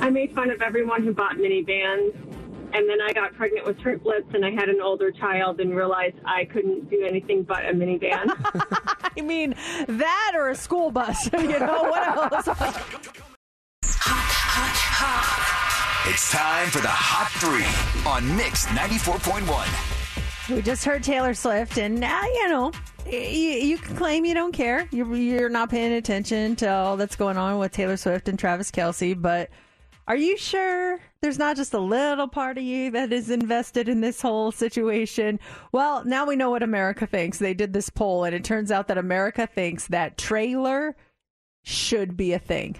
[0.00, 2.29] I made fun of everyone who bought minivans.
[2.72, 6.16] And then I got pregnant with triplets and I had an older child and realized
[6.24, 8.30] I couldn't do anything but a minivan.
[9.16, 9.54] I mean,
[9.86, 11.28] that or a school bus.
[11.38, 12.48] you know, what else?
[16.06, 20.54] It's time for the Hot Three on Mix 94.1.
[20.54, 22.72] We just heard Taylor Swift, and now you know
[23.06, 24.88] you, you can claim you don't care.
[24.90, 28.70] You're, you're not paying attention to all that's going on with Taylor Swift and Travis
[28.70, 29.20] Kelce.
[29.20, 29.50] But
[30.10, 34.00] are you sure there's not just a little part of you that is invested in
[34.00, 35.38] this whole situation?
[35.70, 37.38] Well, now we know what America thinks.
[37.38, 40.96] They did this poll, and it turns out that America thinks that trailer
[41.62, 42.76] should be a thing.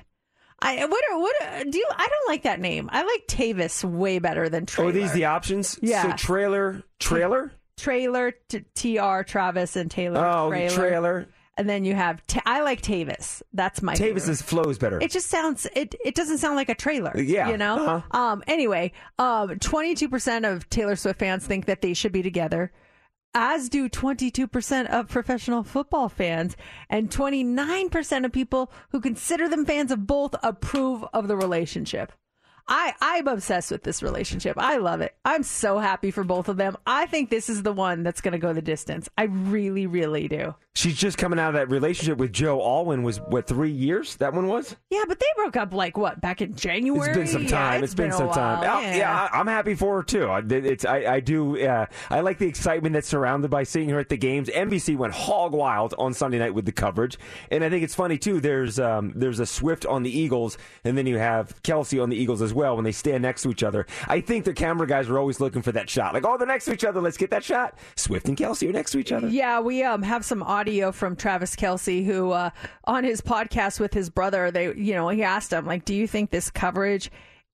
[0.60, 1.86] I what are, what do you?
[1.92, 2.90] I don't like that name.
[2.92, 4.90] I like Tavis way better than Oh, trailer.
[4.90, 5.78] are these the options?
[5.80, 6.02] Yeah.
[6.02, 7.52] So trailer, trailer.
[7.76, 10.74] trailer t- tr Travis and Taylor Oh, trailer.
[10.74, 11.28] trailer.
[11.60, 13.42] And then you have ta- I like Tavis.
[13.52, 14.22] That's my favorite.
[14.22, 14.98] Tavis's flows better.
[14.98, 15.94] It just sounds it.
[16.02, 17.12] It doesn't sound like a trailer.
[17.20, 17.76] Yeah, you know.
[17.86, 18.18] uh-huh.
[18.18, 18.42] Um.
[18.46, 19.58] Anyway, um.
[19.58, 22.72] Twenty two percent of Taylor Swift fans think that they should be together,
[23.34, 26.56] as do twenty two percent of professional football fans,
[26.88, 31.36] and twenty nine percent of people who consider them fans of both approve of the
[31.36, 32.12] relationship.
[32.70, 34.56] I, I'm obsessed with this relationship.
[34.58, 35.14] I love it.
[35.24, 36.76] I'm so happy for both of them.
[36.86, 39.08] I think this is the one that's going to go the distance.
[39.18, 40.54] I really, really do.
[40.76, 43.02] She's just coming out of that relationship with Joe Alwyn.
[43.02, 44.14] Was what three years?
[44.16, 44.76] That one was.
[44.88, 47.08] Yeah, but they broke up like what back in January.
[47.08, 47.74] It's been some Yeah, time.
[47.82, 48.60] it's it's been, a some time.
[48.60, 48.76] while.
[48.78, 50.26] Oh, yeah, I, I'm happy for her too.
[50.26, 51.60] I, it's I, I do.
[51.60, 54.48] Uh, I like the excitement that's surrounded by seeing her at the games.
[54.48, 57.18] NBC went hog wild on Sunday night with the coverage,
[57.50, 58.38] and I think it's funny too.
[58.38, 62.16] There's um, there's a Swift on the Eagles, and then you have Kelce on the
[62.16, 63.86] Eagles as well when they stand next to each other.
[64.06, 66.14] I think the camera guys were always looking for that shot.
[66.14, 67.00] Like, oh, they're next to each other.
[67.00, 67.78] Let's get that shot.
[67.96, 69.28] Swift and Kelce are next to each other.
[69.28, 72.50] Yeah, we um have some audio from Travis Kelce who uh
[72.84, 76.06] on his podcast with his brother, they you know, he asked him like, "Do you
[76.06, 77.10] think this coverage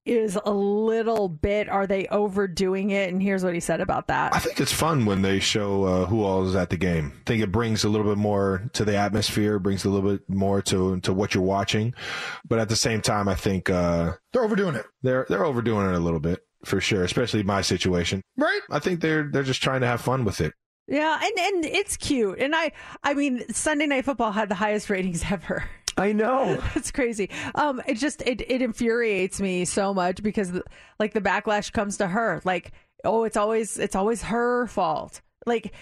[0.07, 4.33] is a little bit are they overdoing it?" And here's what he said about that.
[4.33, 7.13] I think it's fun when they show uh, who all is at the game.
[7.15, 10.29] I think it brings a little bit more to the atmosphere, brings a little bit
[10.29, 11.93] more to to what you're watching.
[12.47, 14.85] But at the same time, I think uh, they're overdoing it.
[15.01, 18.21] They're they're overdoing it a little bit for sure, especially my situation.
[18.37, 18.61] Right.
[18.69, 20.53] I think they're they're just trying to have fun with it.
[20.87, 22.39] Yeah, and and it's cute.
[22.39, 22.71] And I
[23.03, 25.65] I mean, Sunday Night Football had the highest ratings ever.
[25.97, 26.61] I know.
[26.75, 27.29] it's crazy.
[27.55, 30.51] Um, it just it it infuriates me so much because
[30.99, 32.41] like the backlash comes to her.
[32.45, 32.71] Like,
[33.03, 35.21] oh, it's always it's always her fault.
[35.45, 35.73] Like,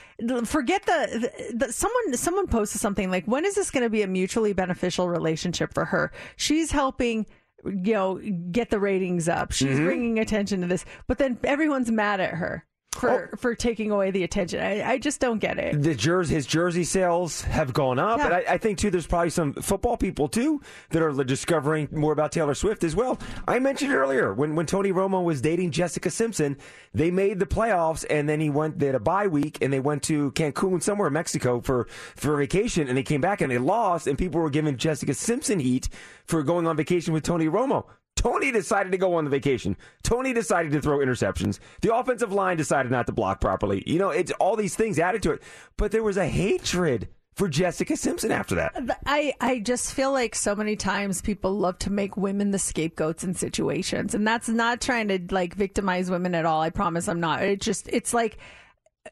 [0.46, 4.04] forget the, the, the someone someone posted something like, when is this going to be
[4.04, 6.12] a mutually beneficial relationship for her?
[6.38, 7.26] She's helping.
[7.66, 9.52] You know, get the ratings up.
[9.52, 9.86] She's Mhm.
[9.86, 12.64] bringing attention to this, but then everyone's mad at her
[12.98, 13.00] Oh.
[13.00, 14.62] for for taking away the attention.
[14.62, 15.82] I, I just don't get it.
[15.82, 18.26] the jersey, his jersey sales have gone up, Yeah.
[18.26, 18.90] and I, I think too.
[18.90, 23.20] There's probably some football people too that are discovering more about Taylor Swift as well.
[23.48, 26.58] I mentioned earlier when when Tony Romo was dating Jessica Simpson,
[26.94, 29.80] they made the playoffs, and then he went they had a bye week, and they
[29.80, 33.58] went to Cancun somewhere in Mexico for for vacation, and they came back and they
[33.58, 35.90] lost, and people were giving Jessica Simpson heat
[36.26, 37.86] for going on vacation with Tony Romo.
[38.16, 39.78] Tony decided to go on the vacation.
[40.04, 41.60] Tony decided to throw interceptions.
[41.82, 43.84] The offensive line decided not to block properly.
[43.86, 45.44] You know, it's all these things added to it.
[45.78, 48.98] But there was a hatred for Jessica Simpson after that.
[49.06, 53.24] I, I just feel like so many times people love to make women the scapegoats
[53.26, 54.16] in situations.
[54.16, 56.62] And that's not trying to like victimize women at all.
[56.62, 57.44] I promise I'm not.
[57.44, 58.38] It just, it's like,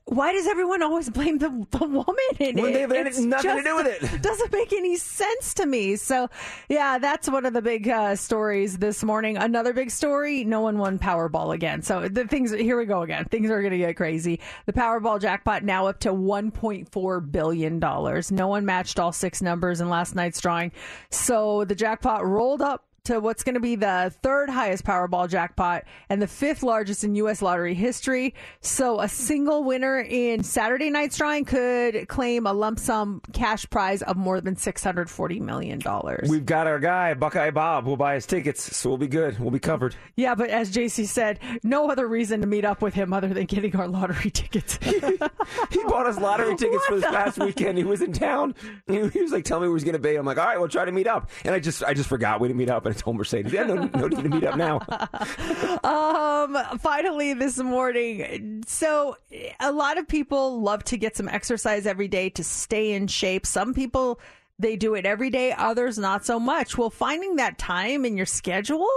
[0.05, 2.73] why does everyone always blame the, the woman in When it?
[2.73, 4.21] they have It's nothing to do with it.
[4.21, 5.95] Doesn't make any sense to me.
[5.95, 6.29] So,
[6.69, 9.37] yeah, that's one of the big uh, stories this morning.
[9.37, 11.81] Another big story: no one won Powerball again.
[11.81, 13.25] So the things here we go again.
[13.25, 14.39] Things are going to get crazy.
[14.65, 18.31] The Powerball jackpot now up to 1.4 billion dollars.
[18.31, 20.71] No one matched all six numbers in last night's drawing.
[21.09, 25.83] So the jackpot rolled up to what's going to be the third highest Powerball jackpot
[26.07, 27.41] and the fifth largest in U.S.
[27.41, 28.33] lottery history.
[28.61, 34.03] So a single winner in Saturday night's drawing could claim a lump sum cash prize
[34.03, 35.81] of more than $640 million.
[36.29, 39.37] We've got our guy, Buckeye Bob, who'll buy his tickets, so we'll be good.
[39.37, 39.95] We'll be covered.
[40.15, 43.45] Yeah, but as JC said, no other reason to meet up with him other than
[43.45, 44.79] getting our lottery tickets.
[45.71, 47.77] He bought us lottery tickets for this past weekend.
[47.77, 48.55] He was in town.
[48.87, 50.57] He he was like, "Tell me where he's going to be." I'm like, "All right,
[50.57, 52.85] we'll try to meet up." And I just, I just forgot we didn't meet up,
[52.85, 54.79] and I told Mercedes, "Yeah, no, no need to meet up now."
[55.83, 58.63] um finally this morning.
[58.67, 59.17] So
[59.59, 63.47] a lot of people love to get some exercise every day to stay in shape.
[63.47, 64.19] Some people
[64.59, 66.77] they do it every day others not so much.
[66.77, 68.87] Well finding that time in your schedule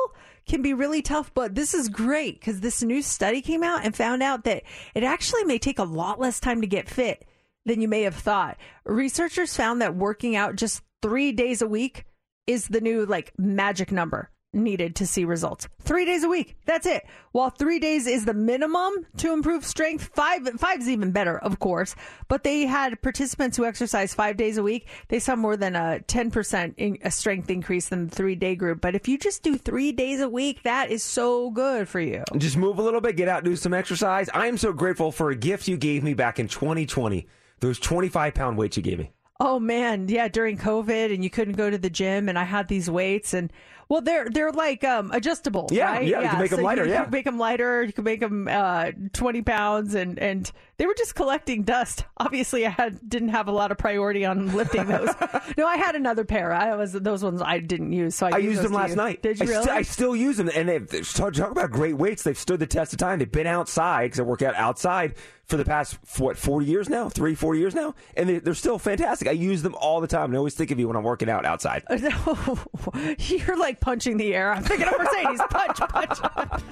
[0.46, 3.96] can be really tough but this is great because this new study came out and
[3.96, 4.62] found out that
[4.94, 7.24] it actually may take a lot less time to get fit
[7.64, 8.58] than you may have thought.
[8.84, 12.04] Researchers found that working out just three days a week
[12.46, 15.68] is the new like magic number needed to see results.
[15.82, 16.56] Three days a week.
[16.64, 17.06] That's it.
[17.32, 21.94] While three days is the minimum to improve strength, five five's even better, of course.
[22.28, 24.88] But they had participants who exercise five days a week.
[25.08, 28.80] They saw more than a ten percent a strength increase than the three day group.
[28.80, 32.24] But if you just do three days a week, that is so good for you.
[32.36, 34.28] Just move a little bit, get out, do some exercise.
[34.32, 37.26] I am so grateful for a gift you gave me back in 2020.
[37.60, 39.12] Those 25 pound weights you gave me.
[39.38, 42.68] Oh man, yeah, during COVID and you couldn't go to the gym and I had
[42.68, 43.52] these weights and
[43.88, 46.06] well they're they're like um adjustable, Yeah, right?
[46.06, 47.02] yeah, you can make so lighter, You, yeah.
[47.04, 50.94] can make them lighter, you can make them uh 20 pounds and and they were
[50.94, 52.04] just collecting dust.
[52.18, 55.08] Obviously I had didn't have a lot of priority on lifting those.
[55.56, 56.52] no, I had another pair.
[56.52, 58.96] I was those ones I didn't use, so I, I gave used them last you.
[58.96, 59.22] night.
[59.22, 59.62] Did you I, really?
[59.62, 62.22] sti- I still use them, and they've, they've talk, about great weights.
[62.22, 63.18] They've stood the test of time.
[63.18, 65.14] They've been outside because I work out outside
[65.46, 68.78] for the past what forty years now, three four years now, and they, they're still
[68.78, 69.28] fantastic.
[69.28, 71.30] I use them all the time, and I always think of you when I'm working
[71.30, 71.84] out outside.
[71.90, 72.58] No,
[73.18, 74.52] you're like punching the air.
[74.52, 75.40] I'm thinking of Mercedes.
[75.50, 76.62] punch, punch.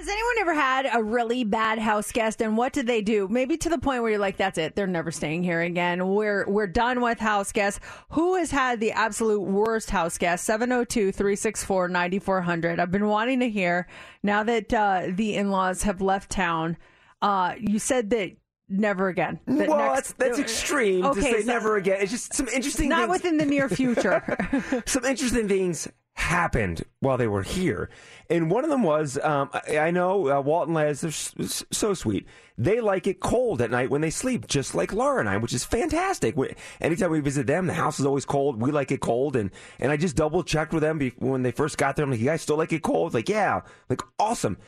[0.00, 3.28] Has anyone ever had a really bad house guest and what did they do?
[3.28, 4.74] Maybe to the point where you're like, that's it.
[4.74, 6.08] They're never staying here again.
[6.08, 7.80] We're we're done with house guests.
[8.12, 10.48] Who has had the absolute worst house guest?
[10.48, 12.78] 702-364-9400.
[12.78, 13.86] I've been wanting to hear
[14.22, 16.78] now that uh, the in-laws have left town.
[17.20, 18.30] Uh, you said that
[18.70, 19.38] never again.
[19.46, 21.98] Well, next- that's that's extreme to say so- never again.
[22.00, 22.88] It's just some interesting.
[22.88, 24.82] Not things- within the near future.
[24.86, 27.90] some interesting things happened while they were here.
[28.30, 31.94] And one of them was um, I, I know uh, Walt and they're s- so
[31.94, 32.26] sweet.
[32.56, 35.52] They like it cold at night when they sleep, just like Laura and I, which
[35.52, 36.36] is fantastic.
[36.36, 38.60] We, anytime we visit them, the house is always cold.
[38.62, 39.34] We like it cold.
[39.34, 39.50] And,
[39.80, 42.04] and I just double checked with them be, when they first got there.
[42.04, 43.14] I'm like, you guys still like it cold?
[43.14, 43.62] Like, yeah.
[43.88, 44.58] Like, awesome.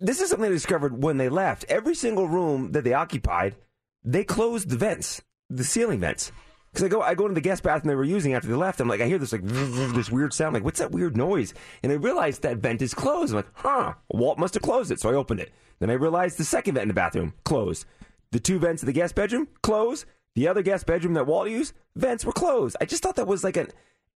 [0.00, 1.64] This is something I discovered when they left.
[1.68, 3.54] Every single room that they occupied,
[4.02, 6.32] they closed the vents, the ceiling vents.
[6.72, 8.80] Because I go, I go into the guest bathroom they were using after they left.
[8.80, 10.54] I'm like, I hear this like this weird sound.
[10.54, 11.52] like, what's that weird noise?
[11.82, 13.32] And I realized that vent is closed.
[13.32, 15.00] I'm like, huh, Walt must have closed it.
[15.00, 15.50] So I opened it.
[15.80, 17.86] Then I realized the second vent in the bathroom closed.
[18.30, 20.04] The two vents in the guest bedroom closed.
[20.36, 22.76] The other guest bedroom that Walt used, vents were closed.
[22.80, 23.68] I just thought that was like an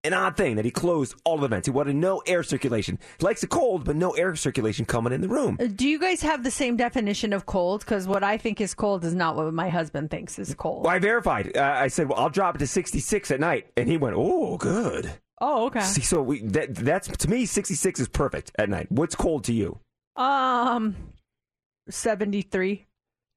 [0.04, 1.66] an odd thing that he closed all the vents.
[1.66, 2.98] He wanted no air circulation.
[3.18, 5.56] He likes the cold, but no air circulation coming in the room.
[5.56, 7.80] Do you guys have the same definition of cold?
[7.80, 10.84] Because what I think is cold is not what my husband thinks is cold.
[10.84, 11.56] Well, I verified.
[11.56, 13.66] Uh, I said, well, I'll drop it to 66 at night.
[13.76, 15.12] And he went, oh, good.
[15.40, 15.80] Oh, okay.
[15.80, 18.86] See, so we, that, that's, to me, 66 is perfect at night.
[18.90, 19.78] What's cold to you?
[20.16, 20.96] Um,
[21.88, 22.86] seventy three.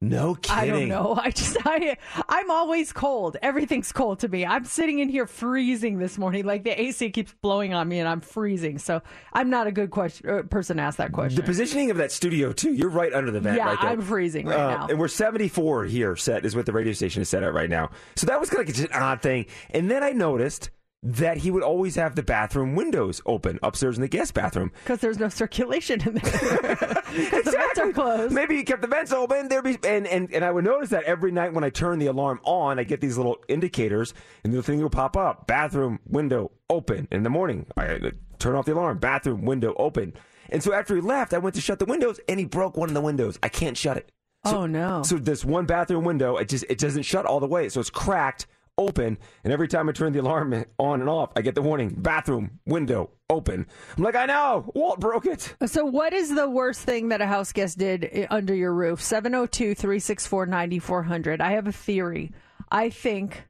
[0.04, 0.58] No kidding.
[0.58, 1.16] I don't know.
[1.22, 1.96] I just I
[2.28, 3.38] I'm always cold.
[3.42, 4.46] Everything's cold to me.
[4.46, 6.46] I'm sitting in here freezing this morning.
[6.46, 8.80] Like the AC keeps blowing on me, and I'm freezing.
[8.80, 9.02] So
[9.32, 11.38] I'm not a good question uh, person to ask that question.
[11.38, 13.78] The positioning of that studio, too, you're right under the vent Yeah, right.
[13.82, 14.88] I'm freezing right Uh, now.
[14.90, 17.90] And we're 74 here set, is what the radio station is set at right now.
[18.18, 19.46] So that was kind of just an odd thing.
[19.70, 20.70] And then I noticed
[21.04, 24.72] that he would always have the bathroom windows open upstairs in the guest bathroom.
[24.84, 27.00] Because there's no circulation in there.
[27.14, 28.34] Because the vents are closed.
[28.34, 29.48] Maybe he kept the vents open.
[29.48, 32.08] There be and, and and I would notice that every night when I turn the
[32.08, 36.50] alarm on, I get these little indicators, and the thing will pop up: bathroom window
[36.72, 37.08] open.
[37.12, 38.00] In the morning, I
[38.40, 40.14] turn off the alarm: bathroom window open.
[40.50, 42.90] And so after he left, I went to shut the windows, and he broke one
[42.90, 43.38] of the windows.
[43.44, 44.12] I can't shut it.
[44.46, 45.04] So, oh no!
[45.04, 47.92] So this one bathroom window, it just it doesn't shut all the way, so it's
[47.92, 48.48] cracked
[48.78, 49.18] open.
[49.44, 52.60] And every time I turn the alarm on and off, I get the warning: bathroom
[52.66, 53.66] window open.
[53.98, 55.56] I'm like, I know, Walt broke it.
[55.66, 59.02] So, what is the worst thing that a house guest did under your roof?
[59.02, 61.42] 702 364 9400.
[61.42, 62.32] I have a theory.
[62.72, 63.44] I think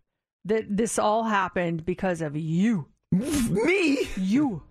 [0.45, 2.87] that this all happened because of you.
[3.11, 4.09] Me?
[4.17, 4.63] You.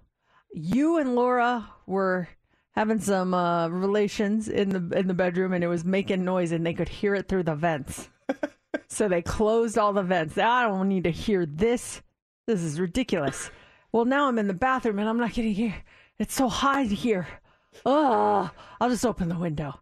[0.53, 2.29] You and Laura were
[2.73, 6.67] having some uh, relations in the in the bedroom and it was making noise and
[6.67, 8.09] they could hear it through the vents.
[8.89, 10.39] so they closed all the vents.
[10.39, 12.03] I don't need to hear this.
[12.47, 13.51] This is ridiculous.
[13.93, 15.77] Well, now I'm in the bathroom and I'm not getting here.
[16.19, 17.29] It's so hot here.
[17.87, 18.51] Oh,
[18.81, 19.81] I'll just open the window.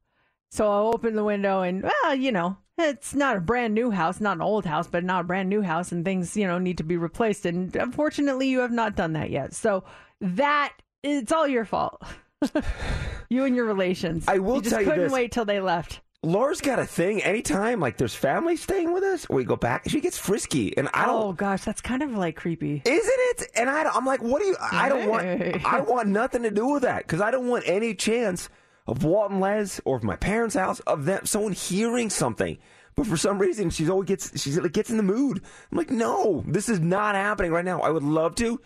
[0.51, 4.21] So I open the window and, well, you know, it's not a brand new house,
[4.21, 6.79] not an old house, but not a brand new house, and things, you know, need
[6.79, 7.47] to be replaced.
[7.47, 9.55] And unfortunately, you have not done that yet.
[9.55, 9.85] So
[10.21, 12.03] that it's all your fault.
[13.29, 14.25] you and your relations.
[14.27, 16.01] I will you just tell you couldn't wait till they left.
[16.23, 17.23] Laura's got a thing.
[17.23, 19.89] Anytime like there's family staying with us, we go back.
[19.89, 21.23] She gets frisky, and I don't.
[21.23, 23.49] Oh gosh, that's kind of like creepy, isn't it?
[23.55, 24.57] And I, I'm like, what do you?
[24.61, 25.25] I don't want.
[25.65, 28.51] I want nothing to do with that because I don't want any chance
[28.87, 32.59] of Walt and Les or of my parents' house of them someone hearing something.
[32.97, 35.41] But for some reason, she's always gets she's like gets in the mood.
[35.73, 37.81] I'm like, no, this is not happening right now.
[37.81, 38.61] I would love to,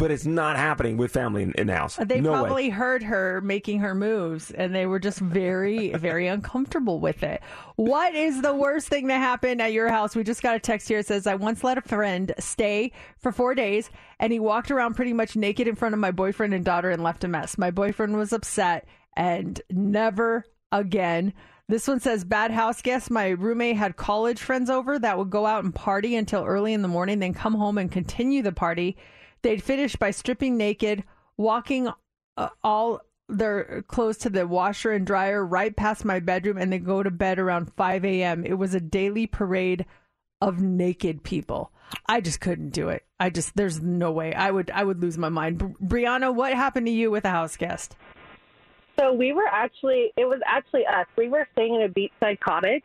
[0.00, 1.98] but it's not happening with family in, in the house.
[1.98, 2.70] Uh, they no probably way.
[2.70, 7.42] heard her making her moves and they were just very, very uncomfortable with it.
[7.76, 10.16] What is the worst thing that happened at your house?
[10.16, 11.00] We just got a text here.
[11.00, 14.94] It says, I once let a friend stay for four days and he walked around
[14.94, 17.58] pretty much naked in front of my boyfriend and daughter and left a mess.
[17.58, 21.34] My boyfriend was upset and never again.
[21.68, 23.10] This one says bad house guest.
[23.10, 26.80] My roommate had college friends over that would go out and party until early in
[26.80, 28.96] the morning, then come home and continue the party.
[29.42, 31.04] They'd finish by stripping naked,
[31.36, 31.88] walking
[32.36, 36.84] uh, all their clothes to the washer and dryer right past my bedroom, and then
[36.84, 38.44] go to bed around 5 a.m.
[38.44, 39.86] It was a daily parade
[40.40, 41.72] of naked people.
[42.06, 43.04] I just couldn't do it.
[43.18, 44.34] I just there's no way.
[44.34, 45.58] I would I would lose my mind.
[45.58, 47.96] Bri- Brianna, what happened to you with a house guest?
[48.98, 51.06] So we were actually, it was actually us.
[51.16, 52.82] We were staying in a beachside cottage,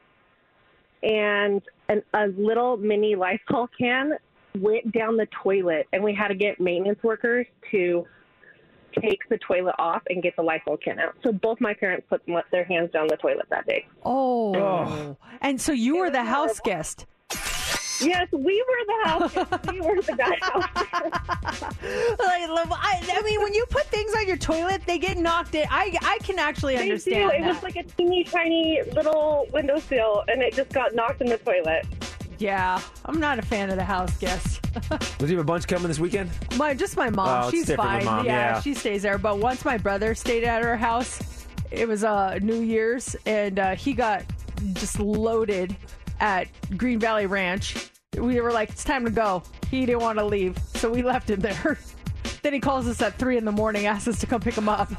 [1.03, 4.13] and an, a little mini Lysol can
[4.55, 8.05] went down the toilet, and we had to get maintenance workers to
[9.01, 11.15] take the toilet off and get the Lysol can out.
[11.23, 13.85] So both my parents put their hands down the toilet that day.
[14.05, 15.17] Oh.
[15.41, 17.05] And so you were the house guest.
[18.01, 19.33] Yes, we were the house.
[19.33, 19.71] guest.
[19.71, 21.71] we were the guy house.
[22.19, 25.55] Like, love- I, I mean, when you put things on your toilet, they get knocked
[25.55, 25.65] in.
[25.69, 27.35] I I can actually They understand do.
[27.37, 27.53] It that.
[27.53, 31.85] was like a teeny tiny little windowsill, and it just got knocked in the toilet.
[32.39, 34.61] Yeah, I'm not a fan of the house guest.
[35.19, 36.29] Was you have a bunch coming this weekend?
[36.57, 37.27] My just my mom.
[37.27, 38.17] Oh, it's She's different with fine.
[38.17, 38.61] mom, yeah, yeah.
[38.61, 39.17] she stays there.
[39.17, 43.75] But once my brother stayed at her house, it was uh New Year's, and uh,
[43.75, 44.23] he got
[44.73, 45.75] just loaded
[46.19, 47.89] at Green Valley Ranch.
[48.17, 49.43] We were like, it's time to go.
[49.69, 51.77] He didn't want to leave, so we left him there.
[52.43, 54.69] then he calls us at three in the morning, asks us to come pick him
[54.69, 54.89] up.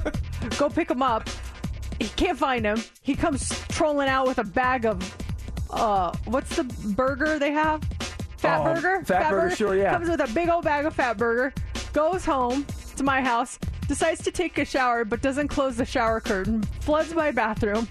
[0.58, 1.28] go pick him up.
[2.00, 2.82] He can't find him.
[3.02, 4.98] He comes trolling out with a bag of
[5.70, 6.64] uh, what's the
[6.96, 7.82] burger they have?
[8.38, 9.04] Fat Oh, burger.
[9.04, 9.92] Fat Burger, sure, yeah.
[9.92, 11.52] Comes with a big old bag of fat burger.
[11.92, 13.58] Goes home to my house.
[13.88, 16.62] Decides to take a shower, but doesn't close the shower curtain.
[16.80, 17.88] Floods my bathroom,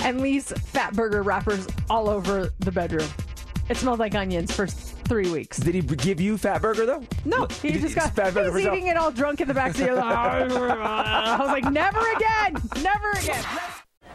[0.00, 3.08] and leaves fat burger wrappers all over the bedroom.
[3.68, 5.58] It smelled like onions for three weeks.
[5.58, 7.02] Did he give you Fat Burger though?
[7.24, 8.14] No, he Did- just got.
[8.14, 9.88] Fat Burger he's eating it all drunk in the backseat.
[9.98, 13.44] I was like, never again, never again.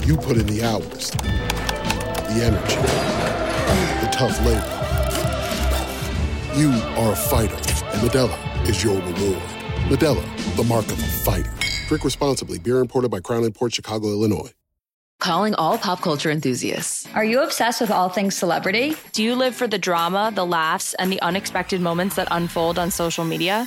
[0.00, 2.76] You put in the hours, the energy,
[4.00, 4.78] the tough labor.
[6.58, 6.70] You
[7.00, 9.42] are a fighter, and Modelo is your reward.
[9.88, 11.52] Modelo, the mark of a fighter.
[11.88, 12.58] Drink responsibly.
[12.58, 14.50] Beer imported by Crown Imports Chicago, Illinois.
[15.20, 17.06] Calling all pop culture enthusiasts.
[17.14, 18.96] Are you obsessed with all things celebrity?
[19.12, 22.90] Do you live for the drama, the laughs, and the unexpected moments that unfold on
[22.90, 23.66] social media?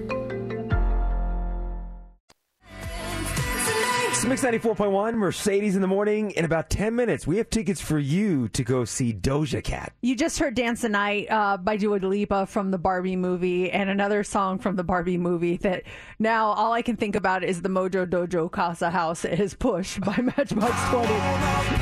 [4.31, 6.31] Mix 94.1, Mercedes in the morning.
[6.31, 9.91] In about 10 minutes, we have tickets for you to go see Doja Cat.
[9.99, 13.89] You just heard Dance the Night uh, by Dua Lipa from the Barbie movie and
[13.89, 15.83] another song from the Barbie movie that
[16.17, 20.15] now all I can think about is the Mojo Dojo Casa House is Push by
[20.21, 21.07] Matchbox 20.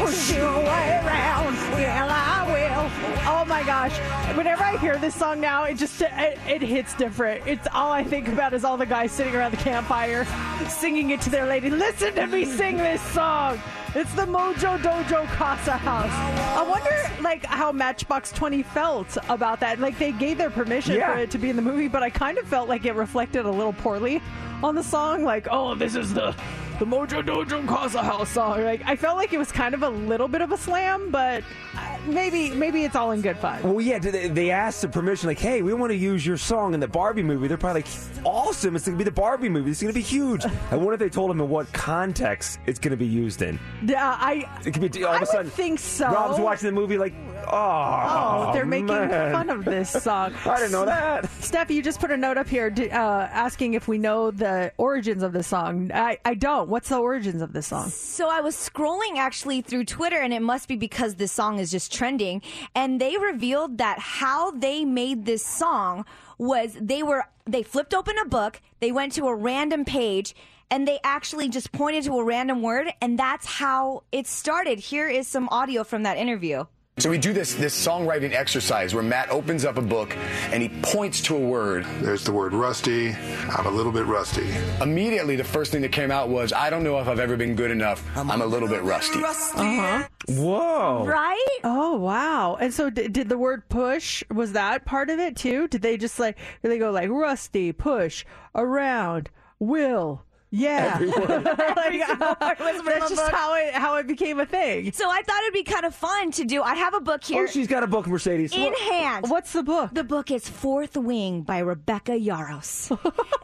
[0.03, 3.29] Push you way around, well I will.
[3.31, 3.95] Oh my gosh.
[4.35, 7.45] Whenever I hear this song now, it just, it, it hits different.
[7.45, 10.25] It's all I think about is all the guys sitting around the campfire
[10.67, 11.69] singing it to their lady.
[11.69, 13.59] Listen to me sing this song.
[13.95, 16.11] It's the Mojo Dojo Casa House.
[16.57, 19.79] I wonder, like, how Matchbox 20 felt about that.
[19.79, 21.13] Like, they gave their permission Yeah.
[21.13, 23.45] for it to be in the movie, but I kind of felt like it reflected
[23.45, 24.21] a little poorly
[24.63, 25.23] on the song.
[25.23, 26.35] Like, oh, this is the
[26.80, 28.63] the Mojo Dojo Casa House song.
[28.63, 31.43] Like, I felt like it was kind of a little bit of a slam, but
[31.75, 33.61] uh, maybe maybe it's all in good fun.
[33.63, 36.73] Well, yeah, they, they asked the permission, like, hey, we want to use your song
[36.73, 37.47] in the Barbie movie.
[37.47, 37.91] They're probably like,
[38.23, 38.75] awesome.
[38.75, 39.71] It's going to be the Barbie movie.
[39.71, 40.45] It's going to be huge.
[40.71, 43.59] I wonder if they told him in what context it's going to be used in.
[43.86, 45.51] Yeah, I It could be all I of a would sudden.
[45.51, 46.07] think so.
[46.09, 47.13] Rob's watching the movie, like,
[47.51, 49.31] Oh, Oh, they're making man.
[49.31, 50.33] fun of this song.
[50.45, 51.29] I didn't know that.
[51.43, 55.23] Steph, you just put a note up here uh, asking if we know the origins
[55.23, 55.91] of this song.
[55.93, 56.69] I, I don't.
[56.69, 57.89] What's the origins of this song?
[57.89, 61.71] So I was scrolling actually through Twitter, and it must be because this song is
[61.71, 62.41] just trending.
[62.75, 66.05] And they revealed that how they made this song
[66.37, 70.35] was they were they flipped open a book, they went to a random page,
[70.71, 74.77] and they actually just pointed to a random word, and that's how it started.
[74.79, 76.65] Here is some audio from that interview.
[76.99, 80.15] So we do this this songwriting exercise where Matt opens up a book
[80.51, 81.85] and he points to a word.
[82.01, 83.11] There's the word rusty.
[83.13, 84.47] I'm a little bit rusty.
[84.81, 87.55] Immediately, the first thing that came out was, "I don't know if I've ever been
[87.55, 88.05] good enough.
[88.17, 90.03] I'm a little bit rusty." Uh-huh.
[90.27, 91.05] Whoa.
[91.05, 91.57] Right?
[91.63, 92.57] Oh, wow.
[92.59, 95.67] And so d- did the word push, was that part of it too?
[95.69, 100.93] Did they just like, did they go like rusty, push, around, will, yeah.
[101.01, 101.47] Every word.
[101.47, 103.31] Every Like, single word was that's just book.
[103.31, 104.91] how it, how it became a thing.
[104.91, 106.61] So I thought it'd be kind of fun to do.
[106.61, 107.43] I have a book here.
[107.43, 108.53] Oh, she's got a book, Mercedes.
[108.53, 109.26] in hand.
[109.30, 109.91] What's the book?
[109.93, 112.91] The book is Fourth Wing by Rebecca Yarros.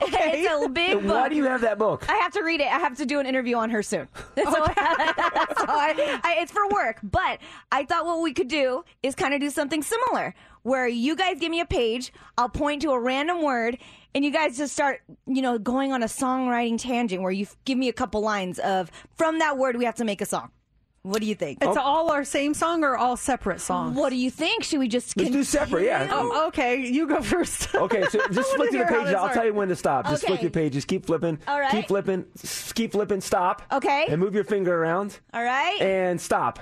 [0.02, 0.44] okay.
[0.44, 1.14] it's a big book.
[1.16, 2.06] Why do you have that book?
[2.10, 2.68] I have to read it.
[2.68, 4.08] I have to do an interview on her soon.
[4.36, 4.64] So, so
[5.68, 7.00] I, I, it's for work.
[7.04, 7.40] But
[7.72, 10.34] I thought what we could do is kind of do something similar
[10.64, 13.78] where you guys give me a page, I'll point to a random word,
[14.16, 17.78] and you guys just start, you know, going on a songwriting tangent where you give
[17.78, 20.50] me a couple lines of from that word we have to make a song.
[21.04, 21.60] What do you think?
[21.62, 23.96] It's all our same song or all separate songs?
[23.96, 24.64] What do you think?
[24.64, 26.08] Should we just Let's do separate, yeah.
[26.12, 27.76] Oh, okay, you go first.
[27.76, 29.14] Okay, so just wanna flip through the hear pages.
[29.14, 30.08] I'll tell you when to stop.
[30.08, 30.42] Just flip Okay.
[30.42, 30.84] through pages.
[30.84, 31.38] Keep flipping.
[31.48, 31.70] All right.
[31.70, 32.26] Keep flipping.
[32.74, 33.22] Keep flipping.
[33.22, 33.62] Stop.
[33.72, 34.08] Okay.
[34.10, 35.20] And move your finger around.
[35.32, 35.80] All right.
[35.80, 36.58] And stop.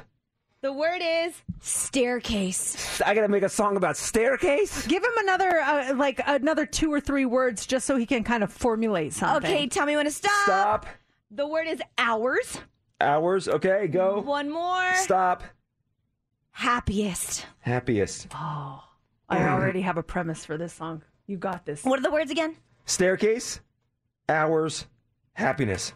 [0.63, 3.01] The word is staircase.
[3.01, 4.87] I gotta make a song about staircase.
[4.87, 8.43] Give him another, uh, like another two or three words, just so he can kind
[8.43, 9.51] of formulate something.
[9.51, 10.45] Okay, tell me when to stop.
[10.45, 10.85] Stop.
[11.31, 12.59] The word is hours.
[13.01, 13.49] Hours.
[13.49, 14.21] Okay, go.
[14.21, 14.95] One more.
[14.95, 15.43] Stop.
[16.51, 17.45] Happiest.
[17.59, 18.27] Happiest.
[18.33, 18.81] Oh,
[19.27, 21.01] I already have a premise for this song.
[21.27, 21.83] You got this.
[21.83, 22.55] What are the words again?
[22.85, 23.59] Staircase.
[24.29, 24.85] Hours.
[25.33, 25.91] Happiness.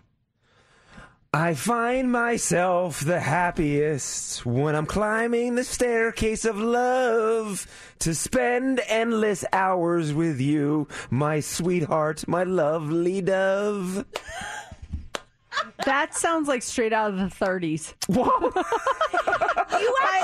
[1.40, 7.68] I find myself the happiest when I'm climbing the staircase of love
[8.00, 14.04] to spend endless hours with you, my sweetheart, my lovely dove.
[15.86, 17.94] That sounds like straight out of the 30s.
[18.08, 18.52] Whoa.
[19.80, 20.22] You My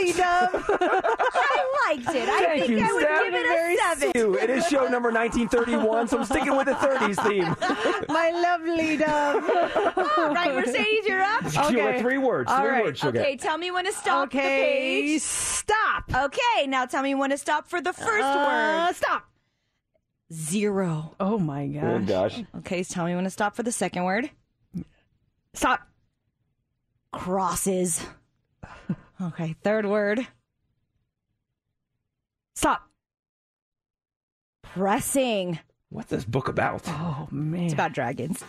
[0.00, 0.64] lovely dove.
[0.80, 2.28] I liked it.
[2.28, 3.22] I Thank think you, I would Steph.
[3.22, 4.12] give it a seven.
[4.16, 4.38] You.
[4.38, 8.06] It is show number 1931, so I'm sticking with the 30s theme.
[8.08, 9.44] My lovely dove.
[10.18, 11.48] All right, Mercedes, you're up.
[11.50, 12.50] She'll three words.
[12.50, 12.84] All Three right.
[12.84, 13.40] words she'll Okay, get.
[13.40, 15.22] tell me when to stop the Okay, page.
[15.22, 16.04] stop.
[16.12, 18.44] Okay, now tell me when to stop for the first Uh,
[18.88, 18.96] word.
[18.96, 19.28] Stop.
[20.32, 21.14] Zero.
[21.20, 21.82] Oh my gosh.
[21.84, 22.42] Oh, gosh.
[22.58, 24.30] Okay, so tell me when to stop for the second word.
[25.54, 25.80] Stop.
[27.12, 28.04] Crosses.
[29.20, 30.26] Okay, third word.
[32.54, 32.88] Stop.
[34.62, 35.58] Pressing.
[35.90, 36.82] What's this book about?
[36.86, 37.64] Oh man.
[37.64, 38.44] It's about dragons.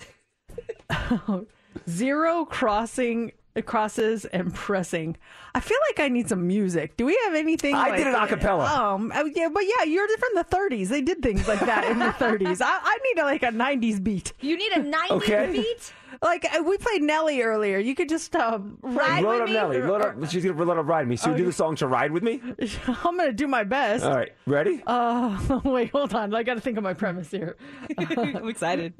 [1.89, 3.31] Zero crossing
[3.61, 5.17] crosses and pressing.
[5.55, 6.95] I feel like I need some music.
[6.97, 7.75] Do we have anything?
[7.75, 8.65] I like, did it a cappella.
[8.65, 10.87] Um, oh, yeah, but yeah, you're from the 30s.
[10.89, 12.61] They did things like that in the 30s.
[12.61, 14.33] I, I need a, like a 90s beat.
[14.41, 15.51] You need a 90s Okay.
[15.51, 15.93] beat?
[16.21, 17.77] Like uh, we played Nelly earlier.
[17.77, 19.53] You could just uh, Ride Load with up me?
[19.53, 19.81] Nelly.
[19.81, 20.29] Load up.
[20.29, 21.15] She's gonna load up ride me.
[21.15, 22.41] So you do the song to ride with me.
[22.87, 24.03] I'm gonna do my best.
[24.03, 24.81] All right, ready?
[24.87, 26.33] Uh, wait, hold on.
[26.33, 27.57] I got to think of my premise here.
[27.97, 28.93] I'm excited.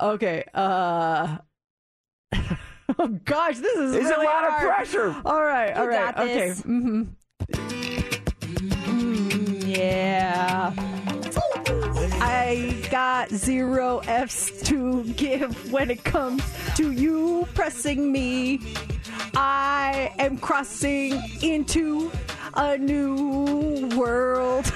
[0.00, 0.44] okay.
[0.54, 1.38] Uh.
[2.98, 5.14] oh gosh, this is It's a really lot of pressure.
[5.24, 6.50] All right, all You right, got okay.
[6.50, 7.02] Mm-hmm.
[9.68, 10.72] Yeah.
[12.52, 16.42] I got zero F's to give when it comes
[16.76, 18.60] to you pressing me.
[19.34, 22.12] I am crossing into
[22.52, 24.64] a new world.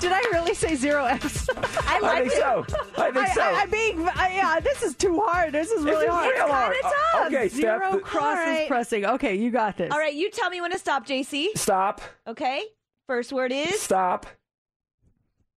[0.00, 1.48] Did I really say zero F's?
[1.48, 1.54] I
[1.86, 2.38] I like think it.
[2.40, 2.66] so.
[2.98, 3.40] I think so.
[3.40, 5.52] I, I, I being, I, yeah, this is too hard.
[5.52, 6.34] This is really is hard.
[6.34, 6.72] real hard.
[6.74, 7.26] kinda Uh, tough.
[7.28, 7.60] okay, Steph.
[7.60, 8.66] Zero th- crosses All right.
[8.68, 9.06] pressing.
[9.06, 9.92] Okay, you got this.
[9.92, 11.46] All right, you tell me when to stop, JC.
[11.56, 12.00] Stop.
[12.26, 12.64] Okay.
[13.06, 14.26] First word is Stop.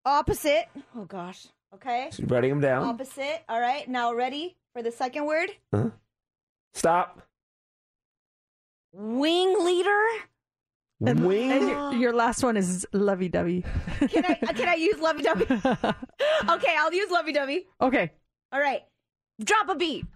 [0.04, 0.66] Opposite.
[0.96, 1.46] Oh gosh.
[1.74, 2.08] Okay.
[2.12, 2.84] She's writing them down.
[2.84, 3.42] Opposite.
[3.48, 3.88] All right.
[3.88, 5.50] Now ready for the second word?
[5.72, 5.90] Huh?
[6.72, 7.22] Stop.
[8.92, 10.04] Wing leader.
[11.04, 11.50] And, Wing.
[11.50, 11.90] and your, ah.
[11.90, 13.64] your last one is lovey dovey.
[14.08, 15.44] Can I can I use lovey dovey?
[16.48, 17.66] okay, I'll use lovey dovey.
[17.80, 18.12] okay.
[18.52, 18.82] All right.
[19.42, 20.06] Drop a beat.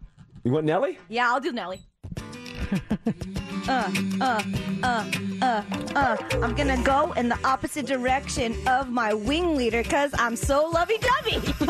[0.45, 0.99] You want Nelly?
[1.09, 1.81] Yeah, I'll do Nelly.
[3.69, 4.43] uh, uh,
[4.83, 5.05] uh,
[5.43, 5.63] uh,
[5.95, 6.17] uh.
[6.43, 10.99] I'm gonna go in the opposite direction of my wing leader because I'm so lovey
[10.99, 11.37] dovey.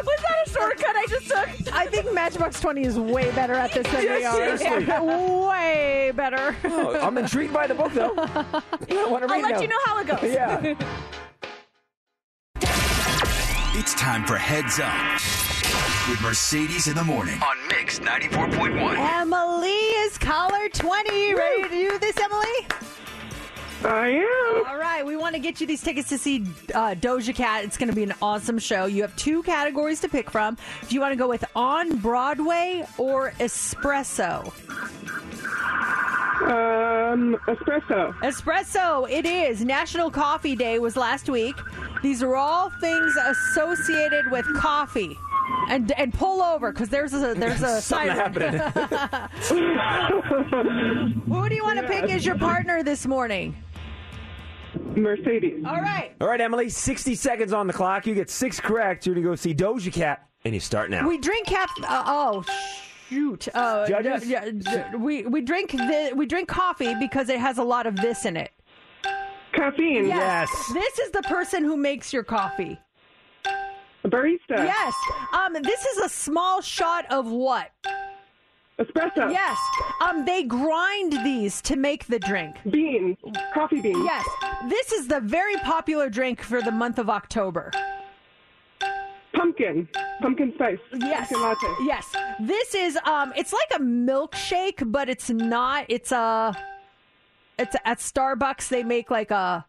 [0.00, 1.72] Was that a shortcut I just took?
[1.72, 4.56] I think Matchbox 20 is way better at this than we are.
[4.58, 4.86] seriously.
[5.46, 6.56] way better.
[6.64, 8.14] Oh, I'm intrigued by the book, though.
[8.16, 9.60] I want to I'll let now.
[9.60, 10.22] you know how it goes.
[10.22, 10.74] Yeah.
[13.74, 15.49] It's time for Heads Up
[16.10, 19.20] with Mercedes in the morning on Mix 94.1.
[19.20, 21.34] Emily is caller 20.
[21.34, 22.66] Ready to do this, Emily?
[23.84, 24.66] I am.
[24.66, 26.42] All right, we want to get you these tickets to see
[26.74, 27.62] uh, Doja Cat.
[27.62, 28.86] It's going to be an awesome show.
[28.86, 30.56] You have two categories to pick from.
[30.88, 34.46] Do you want to go with on Broadway or espresso?
[36.42, 38.14] Um, espresso.
[38.14, 39.64] Espresso, it is.
[39.64, 41.54] National Coffee Day was last week.
[42.02, 45.16] These are all things associated with coffee.
[45.68, 48.58] And and pull over because there's a there's a Something siren.
[51.30, 53.56] Who do you want to pick as your partner this morning?
[54.96, 55.64] Mercedes.
[55.66, 56.12] All right.
[56.20, 58.06] All right, Emily, 60 seconds on the clock.
[58.06, 59.06] You get six correct.
[59.06, 61.06] You're going to go see Doja Cat, and you start now.
[61.08, 61.70] We drink cap.
[61.82, 62.44] Uh, oh
[63.08, 63.48] shoot!
[63.54, 64.22] Uh, Judges?
[64.22, 67.86] d- d- d- we we drink the, we drink coffee because it has a lot
[67.86, 68.50] of this in it.
[69.52, 70.06] Caffeine.
[70.06, 70.48] Yes.
[70.72, 72.78] This is the person who makes your coffee.
[74.04, 74.40] A barista.
[74.50, 74.94] Yes.
[75.32, 75.54] Um.
[75.62, 77.70] This is a small shot of what?
[78.78, 79.30] Espresso.
[79.30, 79.58] Yes.
[80.02, 80.24] Um.
[80.24, 82.56] They grind these to make the drink.
[82.70, 83.18] Beans.
[83.52, 84.02] Coffee beans.
[84.04, 84.24] Yes.
[84.68, 87.70] This is the very popular drink for the month of October.
[89.34, 89.88] Pumpkin.
[90.20, 90.78] Pumpkin spice.
[90.94, 91.28] Yes.
[91.30, 91.84] Pumpkin latte.
[91.84, 92.06] Yes.
[92.40, 95.84] This is um it's like a milkshake, but it's not.
[95.88, 96.56] It's a
[97.58, 99.66] it's at Starbucks they make like a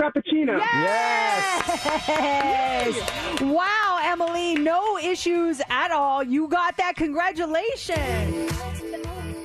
[0.00, 0.58] Frappuccino.
[0.58, 1.76] Yes.
[3.42, 6.22] Wow, Emily, no issues at all.
[6.22, 6.96] You got that.
[6.96, 8.50] Congratulations.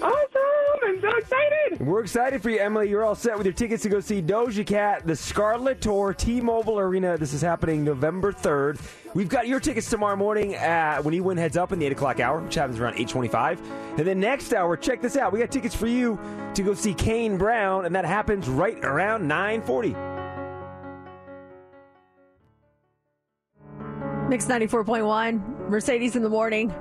[0.02, 0.42] Awesome.
[0.84, 1.80] I'm so excited.
[1.80, 2.90] We're excited for you, Emily.
[2.90, 6.80] You're all set with your tickets to go see Doja Cat, the Scarlet Tour, T-Mobile
[6.80, 7.18] Arena.
[7.18, 8.80] This is happening November 3rd.
[9.14, 11.92] We've got your tickets tomorrow morning at, when you win heads up in the 8
[11.94, 13.60] o'clock hour, which happens around 825.
[13.98, 15.34] And then next hour, check this out.
[15.34, 16.18] We got tickets for you
[16.54, 19.96] to go see Kane Brown, and that happens right around 940.
[24.30, 26.74] Mix 94.1, Mercedes in the morning.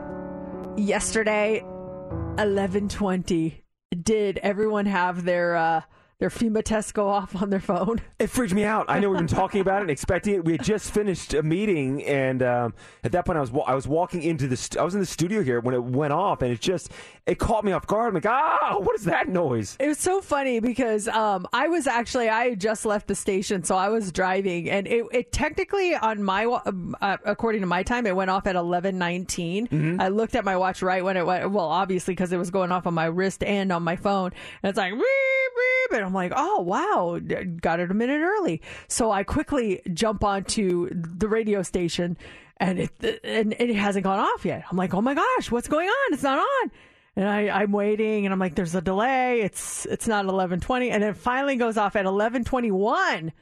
[0.76, 3.62] Yesterday, 1120.
[4.02, 5.82] Did everyone have their uh,
[6.18, 8.00] their FEMA test go off on their phone?
[8.18, 8.86] It freaked me out.
[8.88, 10.44] I know we've been talking about it and expecting it.
[10.44, 13.74] We had just finished a meeting, and um, at that point, I was wa- I
[13.74, 16.40] was walking into the st- I was in the studio here when it went off,
[16.40, 16.90] and it just
[17.26, 18.08] it caught me off guard.
[18.08, 19.76] I'm like, ah, what is that noise?
[19.80, 23.64] It was so funny because um, I was actually I had just left the station,
[23.64, 27.82] so I was driving, and it, it technically on my um, uh, according to my
[27.82, 29.68] time, it went off at 11:19.
[29.68, 30.00] Mm-hmm.
[30.00, 31.50] I looked at my watch right when it went.
[31.50, 34.32] Well, obviously because it was going off on my wrist and on my phone,
[34.62, 37.18] and it's like beep beep, and I'm like, oh wow,
[37.60, 38.60] got it a minute early.
[38.88, 42.18] So I quickly jump onto the radio station,
[42.58, 44.64] and it and it hasn't gone off yet.
[44.70, 46.12] I'm like, oh my gosh, what's going on?
[46.12, 46.70] It's not on.
[47.16, 49.42] And I, I'm waiting, and I'm like, "There's a delay.
[49.42, 53.32] It's it's not 11:20." And it finally goes off at 11:21.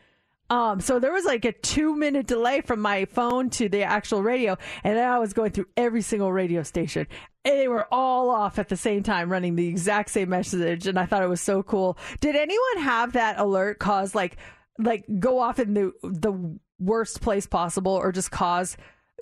[0.51, 4.23] Um, so there was like a two minute delay from my phone to the actual
[4.23, 7.07] radio, and I was going through every single radio station.
[7.45, 10.99] And they were all off at the same time, running the exact same message, and
[10.99, 11.97] I thought it was so cool.
[12.21, 14.37] Did anyone have that alert cause like
[14.79, 18.77] like go off in the the worst place possible, or just cause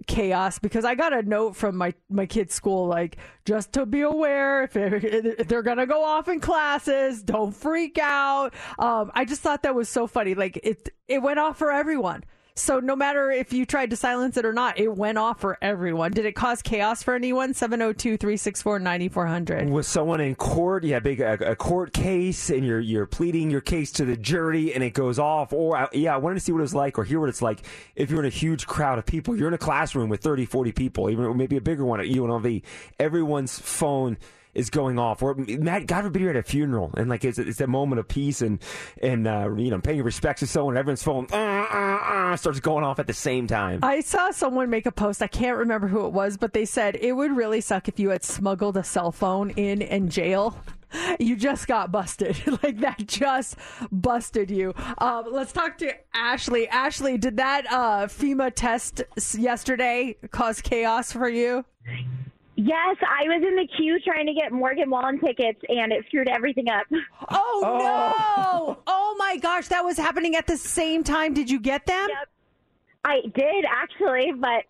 [0.07, 4.01] chaos because I got a note from my my kid's school like just to be
[4.01, 8.55] aware if, they're- if they're gonna go off in classes, don't freak out.
[8.79, 10.35] Um, I just thought that was so funny.
[10.35, 12.25] Like it it went off for everyone.
[12.61, 15.57] So no matter if you tried to silence it or not, it went off for
[15.63, 16.13] everyone.
[16.13, 17.55] Did it cause chaos for anyone?
[17.55, 19.71] 702-364-9400.
[19.71, 20.85] Was someone in court?
[20.85, 24.75] Had big a, a court case, and you're you're pleading your case to the jury,
[24.75, 25.53] and it goes off.
[25.53, 27.43] Or I- yeah, I wanted to see what it was like, or hear what it's
[27.43, 27.61] like
[27.97, 29.37] if you're in a huge crowd of people.
[29.37, 32.63] You're in a classroom with 30, 40 people, even maybe a bigger one at UNLV.
[32.99, 34.19] Everyone's phone
[34.55, 37.61] is going off, or Matt, God forbid you're at a funeral, and like it's it's
[37.71, 38.59] moment of peace and
[39.03, 40.77] and uh, you know paying respects to someone.
[40.77, 42.01] Everyone's phone uh, uh,
[42.33, 43.81] uh, starts going off at the same time.
[43.83, 45.23] I saw someone make a post.
[45.23, 48.11] I can't remember who it was, but they said it would really suck if you
[48.11, 50.57] had smuggled a cell phone in in jail.
[51.21, 52.37] You just got busted.
[52.65, 53.57] like that just
[53.93, 54.75] busted you.
[54.99, 56.67] Um, let's talk to Ashley.
[56.69, 59.03] Ashley, did that uh, FEMA test
[59.39, 61.65] yesterday cause chaos for you?
[62.63, 66.29] Yes, I was in the queue trying to get Morgan Wallen tickets, and it screwed
[66.29, 66.87] everything up.
[67.31, 67.79] Oh, oh.
[67.79, 68.79] no!
[68.87, 71.33] Oh my gosh, that was happening at the same time.
[71.33, 72.09] Did you get them?
[73.05, 74.65] I did actually, but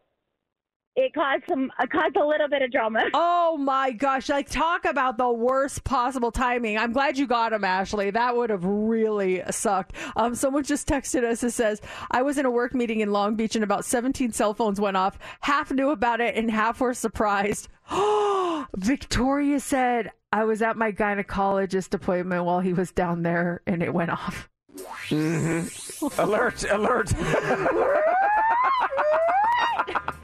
[1.01, 3.05] it caused some it caused a little bit of drama.
[3.23, 4.29] Oh my gosh!
[4.29, 6.79] Like talk about the worst possible timing.
[6.79, 8.11] I'm glad you got him, Ashley.
[8.11, 9.95] That would have really sucked.
[10.17, 13.35] Um, someone just texted us and says, "I was in a work meeting in Long
[13.35, 15.19] Beach and about 17 cell phones went off.
[15.41, 17.69] Half knew about it and half were surprised."
[18.77, 23.93] Victoria said, "I was at my gynecologist appointment while he was down there and it
[23.93, 24.49] went off."
[25.09, 26.21] Mm-hmm.
[26.21, 26.65] alert!
[26.71, 27.13] Alert!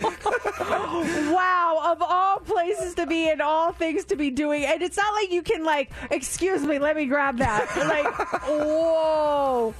[1.32, 4.64] wow, of all places to be and all things to be doing.
[4.64, 7.68] And it's not like you can like, excuse me, let me grab that.
[7.92, 8.06] Like,
[8.46, 9.74] whoa.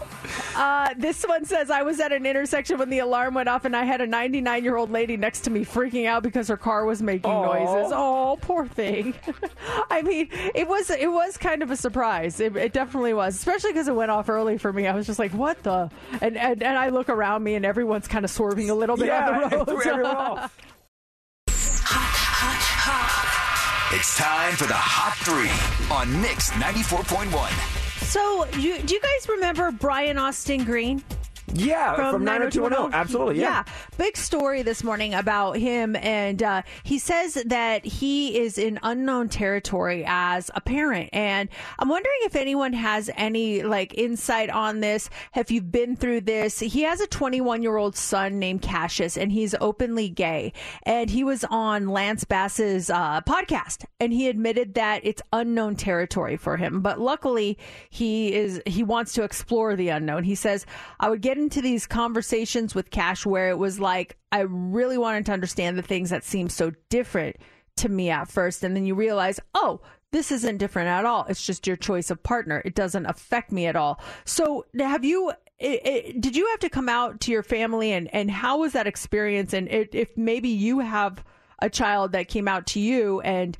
[0.56, 3.74] Uh, this one says I was at an intersection when the alarm went off and
[3.76, 6.84] I had a 99 year old lady next to me freaking out because her car
[6.84, 7.44] was making Aw.
[7.44, 7.92] noises.
[7.94, 9.14] Oh, poor thing.
[9.90, 12.40] I mean, it was it was kind of a surprise.
[12.40, 14.86] It, it definitely was, especially because it went off early for me.
[14.86, 15.90] I was just like, what the?
[16.20, 19.06] And and, and I look around me and everyone's kind of swerving a little bit
[19.06, 19.66] Yeah, on the it
[20.02, 20.16] threw road.
[20.16, 20.58] everyone off.
[23.94, 25.50] It's time for the Hot Three
[25.94, 27.28] on Mix 94.1.
[28.06, 31.02] So, you, do you guys remember Brian Austin Green?
[31.54, 32.98] Yeah, from 90210.
[32.98, 33.64] Absolutely, yeah.
[33.98, 35.96] Big story this morning about him.
[35.96, 41.10] And uh, he says that he is in unknown territory as a parent.
[41.12, 41.48] And
[41.78, 45.10] I'm wondering if anyone has any like insight on this.
[45.32, 46.60] Have you been through this?
[46.60, 50.52] He has a 21 year old son named Cassius, and he's openly gay.
[50.84, 56.36] And he was on Lance Bass's uh, podcast, and he admitted that it's unknown territory
[56.36, 56.80] for him.
[56.80, 57.58] But luckily,
[57.90, 60.24] he is he wants to explore the unknown.
[60.24, 60.64] He says,
[60.98, 65.26] "I would get into these conversations with Cash where it was like I really wanted
[65.26, 67.36] to understand the things that seem so different
[67.76, 69.80] to me at first, and then you realize, oh."
[70.12, 71.24] This isn't different at all.
[71.30, 72.60] It's just your choice of partner.
[72.66, 73.98] It doesn't affect me at all.
[74.26, 75.32] So, have you?
[75.58, 78.74] It, it, did you have to come out to your family, and and how was
[78.74, 79.54] that experience?
[79.54, 81.24] And it, if maybe you have
[81.62, 83.56] a child that came out to you, and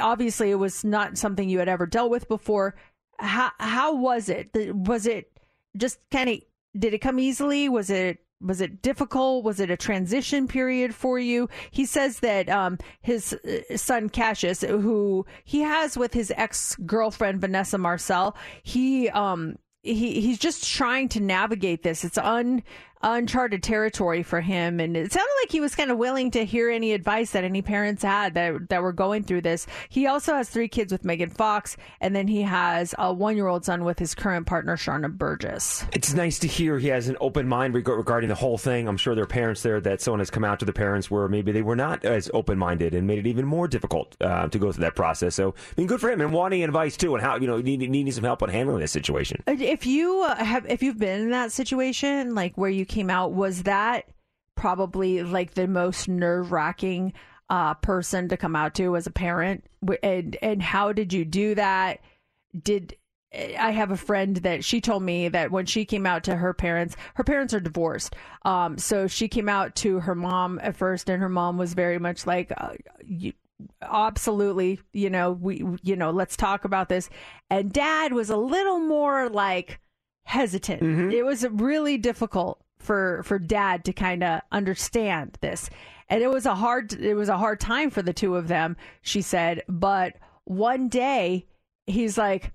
[0.00, 2.74] obviously it was not something you had ever dealt with before.
[3.20, 4.50] How how was it?
[4.74, 5.30] Was it
[5.76, 6.40] just kind of
[6.78, 7.68] did it come easily?
[7.68, 9.44] Was it was it difficult?
[9.44, 11.48] Was it a transition period for you?
[11.70, 17.40] He says that um, his uh, son Cassius, who he has with his ex girlfriend
[17.40, 22.04] Vanessa Marcil, he um, he he's just trying to navigate this.
[22.04, 22.62] It's un
[23.02, 26.70] uncharted territory for him and it sounded like he was kind of willing to hear
[26.70, 29.66] any advice that any parents had that that were going through this.
[29.88, 33.84] He also has three kids with Megan Fox and then he has a 1-year-old son
[33.84, 35.84] with his current partner Sharna Burgess.
[35.92, 38.88] It's nice to hear he has an open mind reg- regarding the whole thing.
[38.88, 41.28] I'm sure there are parents there that someone has come out to the parents where
[41.28, 44.58] maybe they were not as open minded and made it even more difficult uh, to
[44.58, 45.34] go through that process.
[45.34, 47.90] So, I mean, good for him and wanting advice too, and how you know needing,
[47.90, 49.42] needing some help on handling this situation.
[49.46, 53.32] If you uh, have if you've been in that situation like where you came out
[53.32, 54.06] was that
[54.54, 57.12] probably like the most nerve-wracking
[57.48, 59.64] uh, person to come out to as a parent
[60.02, 62.00] and and how did you do that
[62.60, 62.96] did
[63.32, 66.54] I have a friend that she told me that when she came out to her
[66.54, 68.14] parents, her parents are divorced.
[68.44, 71.98] Um, so she came out to her mom at first, and her mom was very
[71.98, 73.34] much like, uh, you,
[73.82, 77.10] absolutely, you know, we, you know, let's talk about this.
[77.50, 79.80] And dad was a little more like
[80.22, 80.82] hesitant.
[81.12, 85.70] It was really difficult for for dad to kind of understand this.
[86.08, 88.76] And it was a hard it was a hard time for the two of them,
[89.02, 91.46] she said, but one day
[91.86, 92.52] he's like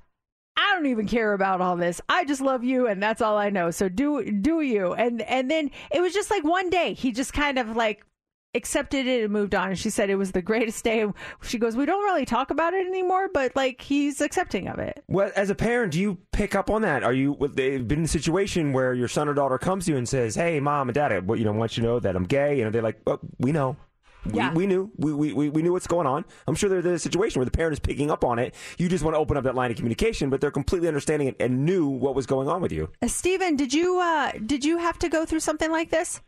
[0.58, 2.02] I don't even care about all this.
[2.10, 3.72] I just love you and that's all I know.
[3.72, 4.94] So do do you.
[4.94, 8.06] And and then it was just like one day he just kind of like
[8.54, 9.70] accepted it and moved on.
[9.70, 11.06] And she said it was the greatest day.
[11.44, 15.04] She goes, "We don't really talk about it anymore, but like he's accepting of it."
[15.08, 17.04] Well, as a parent, do you pick up on that?
[17.04, 19.98] Are you they've been in a situation where your son or daughter comes to you
[19.98, 22.26] and says, "Hey, mom and dad, I you know, want you to know that I'm
[22.26, 23.78] gay," and they're like, "Well, we know."
[24.24, 24.54] We, Yeah.
[24.54, 24.92] we knew.
[24.98, 26.26] We, we, we we knew what's going on.
[26.48, 28.54] I'm sure there's a situation where the parent is picking up on it.
[28.78, 31.36] You just want to open up that line of communication, but they're completely understanding it
[31.40, 32.90] and knew what was going on with you.
[33.02, 36.22] Uh, Steven, did you uh did you have to go through something like this?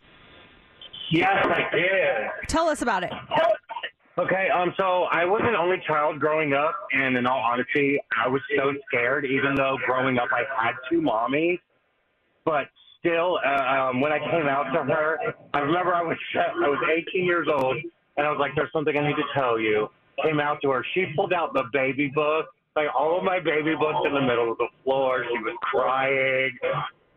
[1.12, 2.48] Yes, I did.
[2.48, 3.12] Tell us about it.
[4.16, 8.28] Okay, um, so I was an only child growing up, and in all honesty, I
[8.28, 9.26] was so scared.
[9.26, 11.60] Even though growing up I had two mommies,
[12.46, 12.68] but
[13.00, 15.18] still, uh, um, when I came out to her,
[15.56, 16.78] I remember I was I was
[17.10, 17.78] 18 years old,
[18.18, 19.90] and I was like, "There's something I need to tell you."
[20.24, 20.86] Came out to her.
[20.94, 24.52] She pulled out the baby book, like all of my baby books in the middle
[24.52, 25.26] of the floor.
[25.28, 26.56] She was crying,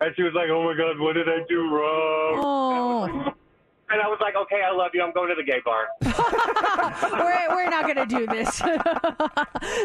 [0.01, 3.35] and she was like, "Oh my God, what did I do wrong?" Oh.
[3.89, 5.03] And I was like, okay, I love you.
[5.03, 5.87] I'm going to the gay bar.
[6.03, 8.61] we're, we're not going to do this.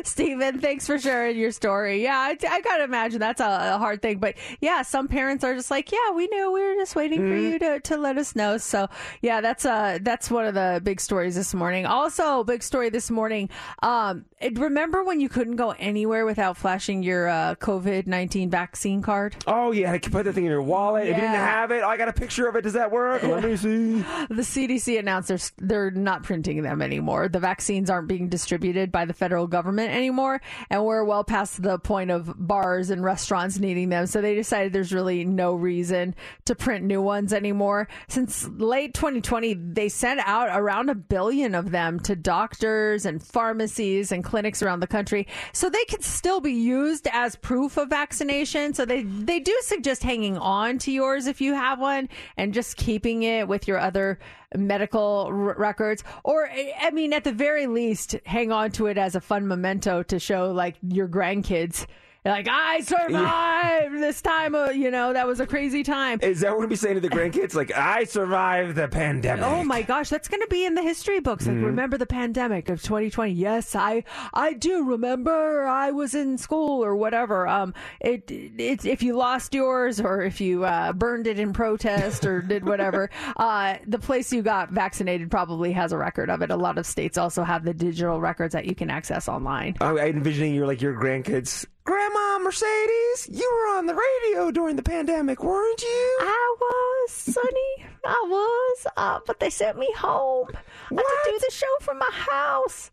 [0.10, 2.02] Stephen, thanks for sharing your story.
[2.02, 4.18] Yeah, I, I got to imagine that's a, a, hard thing.
[4.18, 6.52] But yeah, some parents are just like, yeah, we knew.
[6.52, 7.30] We were just waiting mm.
[7.30, 8.58] for you to, to let us know.
[8.58, 8.88] So
[9.22, 11.86] yeah, that's uh, that's one of the big stories this morning.
[11.86, 13.50] Also, big story this morning.
[13.84, 19.36] Um, remember when you couldn't go anywhere without flashing your uh, COVID 19 vaccine card?
[19.46, 19.92] Oh, yeah.
[19.92, 21.06] I could put the thing in your wallet.
[21.06, 21.12] Yeah.
[21.12, 22.62] If you didn't have it, oh, I got a picture of it.
[22.62, 23.22] Does that work?
[23.24, 23.91] Let me see.
[24.30, 27.28] The CDC announced they're, they're not printing them anymore.
[27.28, 31.78] The vaccines aren't being distributed by the federal government anymore, and we're well past the
[31.80, 34.08] point of bars and restaurants needing them.
[34.08, 36.16] So they decided there's really no reason
[36.46, 37.88] to print new ones anymore.
[38.08, 44.12] Since late 2020, they sent out around a billion of them to doctors and pharmacies
[44.12, 48.74] and clinics around the country, so they could still be used as proof of vaccination.
[48.74, 52.78] So they they do suggest hanging on to yours if you have one and just
[52.78, 54.20] keeping it with your other
[54.56, 56.04] medical r- records.
[56.24, 56.50] Or
[56.80, 60.20] i mean at the very least hang on to it as a fun memento to
[60.20, 61.86] show like your grandkids
[62.24, 64.00] like I survived yeah.
[64.00, 64.54] this time.
[64.54, 66.20] Of, you know that was a crazy time.
[66.22, 67.56] Is that what we be saying to the grandkids?
[67.56, 69.44] Like I survived the pandemic.
[69.44, 71.48] Oh my gosh, that's going to be in the history books.
[71.48, 71.66] Like mm-hmm.
[71.66, 73.32] remember the pandemic of 2020?
[73.32, 74.04] Yes, I
[74.36, 75.66] I do remember.
[75.66, 77.48] I was in school or whatever.
[77.48, 82.24] Um, it it if you lost yours or if you uh, burned it in protest
[82.24, 86.52] or did whatever, uh, the place you got vaccinated probably has a record of it.
[86.52, 89.76] A lot of states also have the digital records that you can access online.
[89.82, 94.82] I'm envisioning you're like your grandkids Grandma Mercedes, you were on the radio during the
[94.82, 96.18] pandemic, weren't you?
[96.22, 97.86] I was, Sonny.
[98.06, 98.88] I was.
[98.96, 100.48] Uh, but they sent me home.
[100.88, 101.06] What?
[101.06, 102.92] I had to do the show from my house.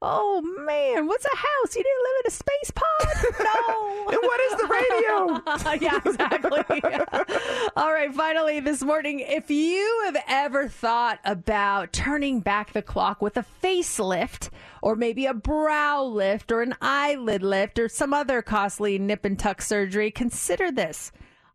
[0.00, 1.76] Oh man, what's a house?
[1.76, 3.34] You didn't live in a space pod?
[3.40, 4.08] No.
[4.12, 5.80] and what is the radio?
[5.86, 7.72] yeah, exactly.
[7.76, 13.20] All right, finally this morning, if you have ever thought about turning back the clock
[13.20, 14.50] with a facelift
[14.82, 19.38] or maybe a brow lift or an eyelid lift or some other costly nip and
[19.38, 21.12] tuck surgery, consider this.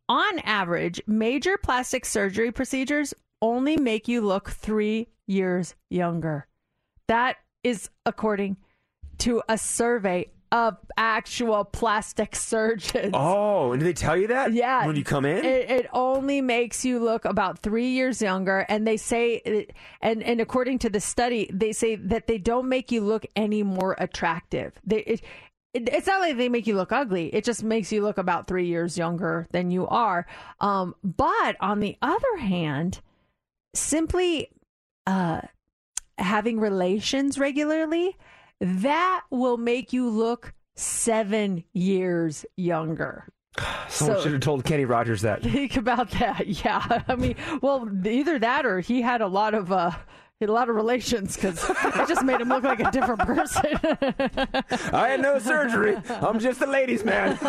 [0.09, 6.47] On average, major plastic surgery procedures only make you look 3 years younger.
[7.07, 8.57] That is according
[9.19, 13.11] to a survey of actual plastic surgeons.
[13.13, 14.53] Oh, and did they tell you that?
[14.53, 14.85] Yeah.
[14.85, 15.43] When you come in?
[15.43, 18.59] It, it, only makes you look about three years younger.
[18.69, 19.67] And they say,
[20.01, 23.63] and, and according to the study, they say that they don't make you look any
[23.63, 24.73] more attractive.
[24.85, 25.21] They, it,
[25.73, 27.33] it, it's not like they make you look ugly.
[27.33, 30.27] It just makes you look about three years younger than you are.
[30.61, 33.01] Um, but on the other hand,
[33.73, 34.49] simply
[35.07, 35.41] uh,
[36.19, 38.15] having relations regularly,
[38.63, 43.27] that will make you look seven years younger.
[43.89, 45.43] Someone so, should have told Kenny Rogers that.
[45.43, 46.47] Think about that.
[46.63, 47.01] Yeah.
[47.07, 49.91] I mean, well, either that or he had a lot of uh,
[50.41, 53.65] a lot of relations because it just made him look like a different person.
[54.93, 55.97] I had no surgery.
[56.09, 57.39] I'm just a ladies' man.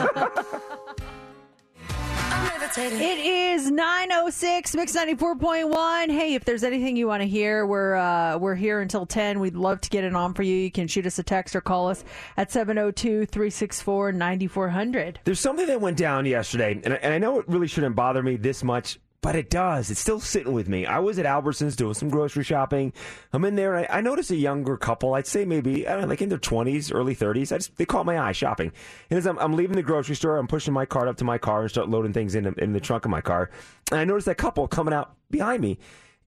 [2.77, 6.11] It is 906 Mix 94.1.
[6.11, 9.39] Hey, if there's anything you want to hear, we're uh, we're here until 10.
[9.39, 10.57] We'd love to get it on for you.
[10.57, 12.05] You can shoot us a text or call us
[12.39, 15.16] at 702-364-9400.
[15.24, 18.36] There's something that went down yesterday, and, and I know it really shouldn't bother me
[18.36, 19.91] this much but it does.
[19.91, 20.85] It's still sitting with me.
[20.85, 22.93] I was at Albertsons doing some grocery shopping.
[23.33, 23.75] I'm in there.
[23.75, 25.15] I, I noticed a younger couple.
[25.15, 27.51] I'd say maybe I don't know, like in their 20s, early 30s.
[27.51, 28.71] I just they caught my eye shopping.
[29.09, 31.39] And as I'm, I'm leaving the grocery store, I'm pushing my cart up to my
[31.39, 33.49] car and start loading things in in the trunk of my car.
[33.91, 35.79] And I noticed that couple coming out behind me,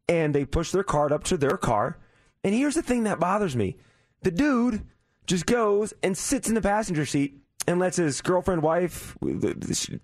[0.10, 2.00] and they push their cart up to their car.
[2.44, 3.78] And here's the thing that bothers me:
[4.24, 4.82] the dude
[5.28, 9.18] just goes and sits in the passenger seat and lets his girlfriend, wife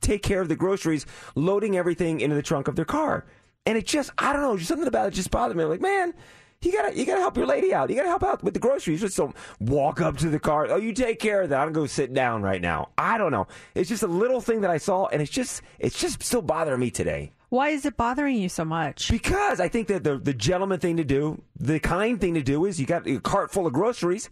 [0.02, 3.26] take care of the groceries, loading everything into the trunk of their car.
[3.66, 5.64] And it just, I don't know, just something about it just bothered me.
[5.64, 6.14] I'm like, man,
[6.62, 7.90] you gotta you gotta help your lady out.
[7.90, 9.02] You gotta help out with the groceries.
[9.02, 10.68] Just don't walk up to the car.
[10.70, 11.60] Oh, you take care of that.
[11.60, 12.90] I'm gonna go sit down right now.
[12.98, 13.48] I don't know.
[13.76, 16.80] It's just a little thing that I saw, and it's just it's just still bothering
[16.80, 17.34] me today.
[17.50, 19.12] Why is it bothering you so much?
[19.12, 22.66] Because I think that the the gentleman thing to do, the kind thing to do,
[22.66, 24.30] is you got a cart full of groceries,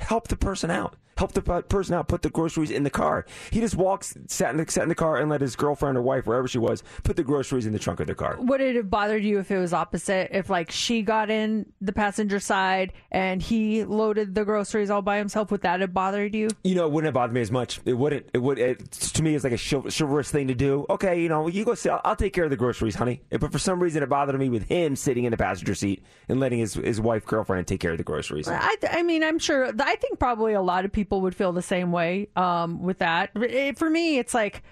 [0.00, 3.26] help the person out help the person out, put the groceries in the car.
[3.50, 6.02] He just walks, sat in the, sat in the car, and let his girlfriend or
[6.02, 8.36] wife, wherever she was, put the groceries in the trunk of the car.
[8.38, 10.30] Would it have bothered you if it was opposite?
[10.30, 15.18] If like she got in the passenger side and he loaded the groceries all by
[15.18, 16.48] himself, would that have bothered you?
[16.62, 17.80] You know, it wouldn't have bothered me as much.
[17.84, 18.26] It wouldn't.
[18.32, 18.58] It would.
[18.60, 20.86] It, to me, it's like a chivalrous thing to do.
[20.88, 21.74] Okay, you know, you go.
[21.74, 23.22] See, I'll, I'll take care of the groceries, honey.
[23.30, 26.38] But for some reason, it bothered me with him sitting in the passenger seat and
[26.38, 28.46] letting his his wife girlfriend take care of the groceries.
[28.46, 29.72] I, I mean, I'm sure.
[29.80, 33.30] I think probably a lot of people would feel the same way um, with that.
[33.34, 34.62] It, for me, it's like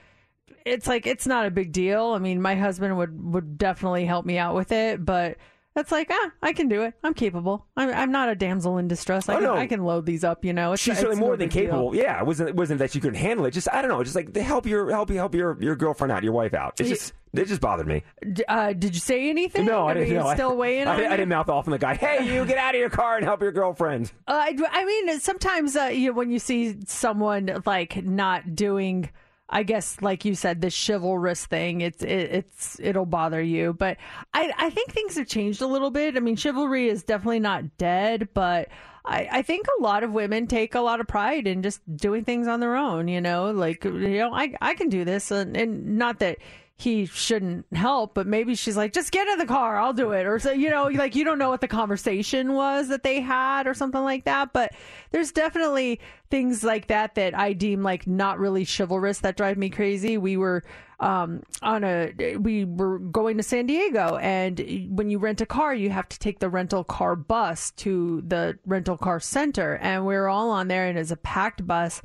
[0.65, 2.07] it's like it's not a big deal.
[2.09, 5.37] I mean, my husband would would definitely help me out with it, but
[5.77, 6.95] It's like, ah, I can do it.
[7.05, 7.67] I'm capable.
[7.77, 9.29] I'm, I'm not a damsel in distress.
[9.29, 9.55] I, Oh, can, no.
[9.55, 10.45] I can load these up.
[10.45, 11.63] You know, it's, She's it's certainly no more than big deal.
[11.65, 11.95] capable.
[11.95, 13.51] Yeah, it wasn't it wasn't that she couldn't handle it.
[13.51, 16.25] Just I don't know, just like help your help you help your your girlfriend out,
[16.25, 16.81] your wife out.
[16.81, 16.95] It Yeah.
[16.95, 18.03] just it just bothered me.
[18.49, 19.67] Uh, did you say anything?
[19.67, 20.33] No, I didn't mean, know.
[20.33, 21.95] Still weighing I, on didn't- I didn't mouth off on the guy.
[21.95, 24.11] Hey, you get out of your car and help your girlfriend.
[24.27, 29.11] Uh, I, I mean, sometimes uh, you when you see someone like not doing,
[29.49, 33.73] I guess, like you said, this chivalrous thing, it's it, it's it'll bother you.
[33.73, 33.97] But
[34.35, 36.17] I I think things have changed a little bit.
[36.17, 38.69] I mean, chivalry is definitely not dead, but.
[39.09, 42.25] I, I think a lot of women take a lot of pride in just doing
[42.25, 45.31] things on their own, you know, like, you know, I, I can do this.
[45.31, 46.39] And, and not that
[46.79, 50.27] he shouldn't help, but maybe she's like, just get in the car, I'll do it.
[50.27, 53.67] Or so, you know, like you don't know what the conversation was that they had
[53.67, 54.53] or something like that.
[54.53, 54.73] But
[55.11, 56.01] there's definitely
[56.31, 60.19] things like that that I deem like not really chivalrous that drive me crazy.
[60.19, 60.65] We were
[61.01, 64.59] um, on a, we were going to San Diego and
[64.91, 68.59] when you rent a car, you have to take the rental car bus to the
[68.67, 69.77] rental car center.
[69.77, 72.03] And we were all on there and it's a packed bus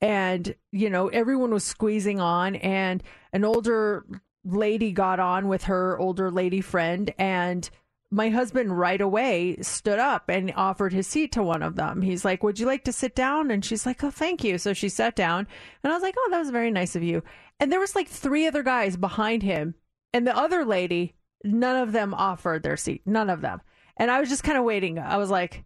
[0.00, 3.02] and you know everyone was squeezing on and
[3.32, 4.04] an older
[4.44, 7.70] lady got on with her older lady friend and
[8.10, 12.02] my husband right away stood up and offered his seat to one of them.
[12.02, 14.72] He's like, "Would you like to sit down?" And she's like, "Oh, thank you." So
[14.72, 15.46] she sat down,
[15.82, 17.22] and I was like, "Oh, that was very nice of you."
[17.60, 19.74] And there was like three other guys behind him,
[20.12, 21.14] and the other lady,
[21.44, 23.02] none of them offered their seat.
[23.06, 23.60] None of them.
[23.96, 24.98] And I was just kind of waiting.
[24.98, 25.64] I was like,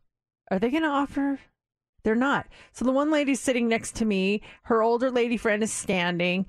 [0.51, 1.41] "Are they going to offer
[2.05, 2.47] they're not.
[2.73, 4.43] So the one lady's sitting next to me.
[4.65, 6.47] Her older lady friend is standing,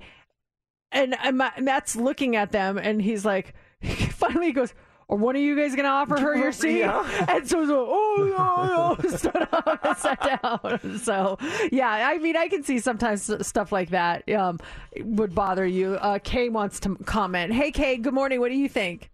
[0.92, 3.54] and Ma- Matt's looking at them, and he's like,
[4.10, 4.72] finally he goes.
[5.08, 6.80] Are one of you guys gonna offer her your seat?
[6.80, 7.26] Yeah.
[7.28, 10.98] And so, so oh no, no, stood up and sat down.
[10.98, 11.38] So
[11.70, 14.58] yeah, I mean, I can see sometimes stuff like that um,
[14.98, 15.94] would bother you.
[15.94, 17.52] Uh, Kay wants to comment.
[17.52, 18.40] Hey, Kay, good morning.
[18.40, 19.10] What do you think?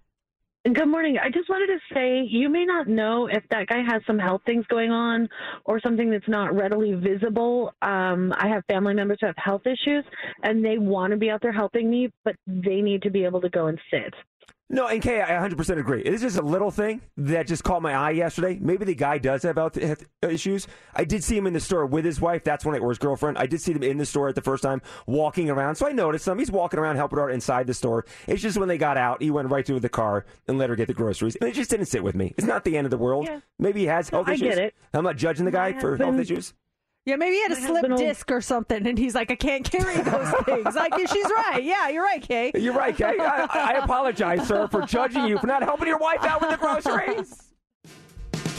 [0.64, 1.18] Good morning.
[1.18, 4.42] I just wanted to say you may not know if that guy has some health
[4.46, 5.28] things going on
[5.64, 7.74] or something that's not readily visible.
[7.82, 10.04] Um, I have family members who have health issues
[10.44, 13.40] and they want to be out there helping me, but they need to be able
[13.40, 14.14] to go and sit.
[14.74, 16.00] No, and Kay, I 100% agree.
[16.00, 18.58] It's just a little thing that just caught my eye yesterday.
[18.58, 19.76] Maybe the guy does have health
[20.22, 20.66] issues.
[20.94, 22.42] I did see him in the store with his wife.
[22.42, 23.36] That's when I, or his girlfriend.
[23.36, 25.74] I did see them in the store at the first time, walking around.
[25.74, 26.38] So I noticed him.
[26.38, 28.06] He's walking around helping her out inside the store.
[28.26, 30.76] It's just when they got out, he went right to the car and let her
[30.76, 31.36] get the groceries.
[31.36, 32.32] And it just didn't sit with me.
[32.38, 33.26] It's not the end of the world.
[33.26, 33.40] Yeah.
[33.58, 34.54] Maybe he has No, health I issues.
[34.54, 34.74] get it.
[34.94, 36.54] I'm not judging the guy for health issues.
[37.04, 39.30] Yeah, maybe he had a My slip husband will- disc or something, and he's like,
[39.30, 40.74] I can't carry those things.
[40.76, 41.60] Like, she's right.
[41.62, 42.52] Yeah, you're right, Kay.
[42.54, 43.16] You're right, Kay.
[43.18, 46.56] I, I apologize, sir, for judging you for not helping your wife out with the
[46.58, 47.42] groceries.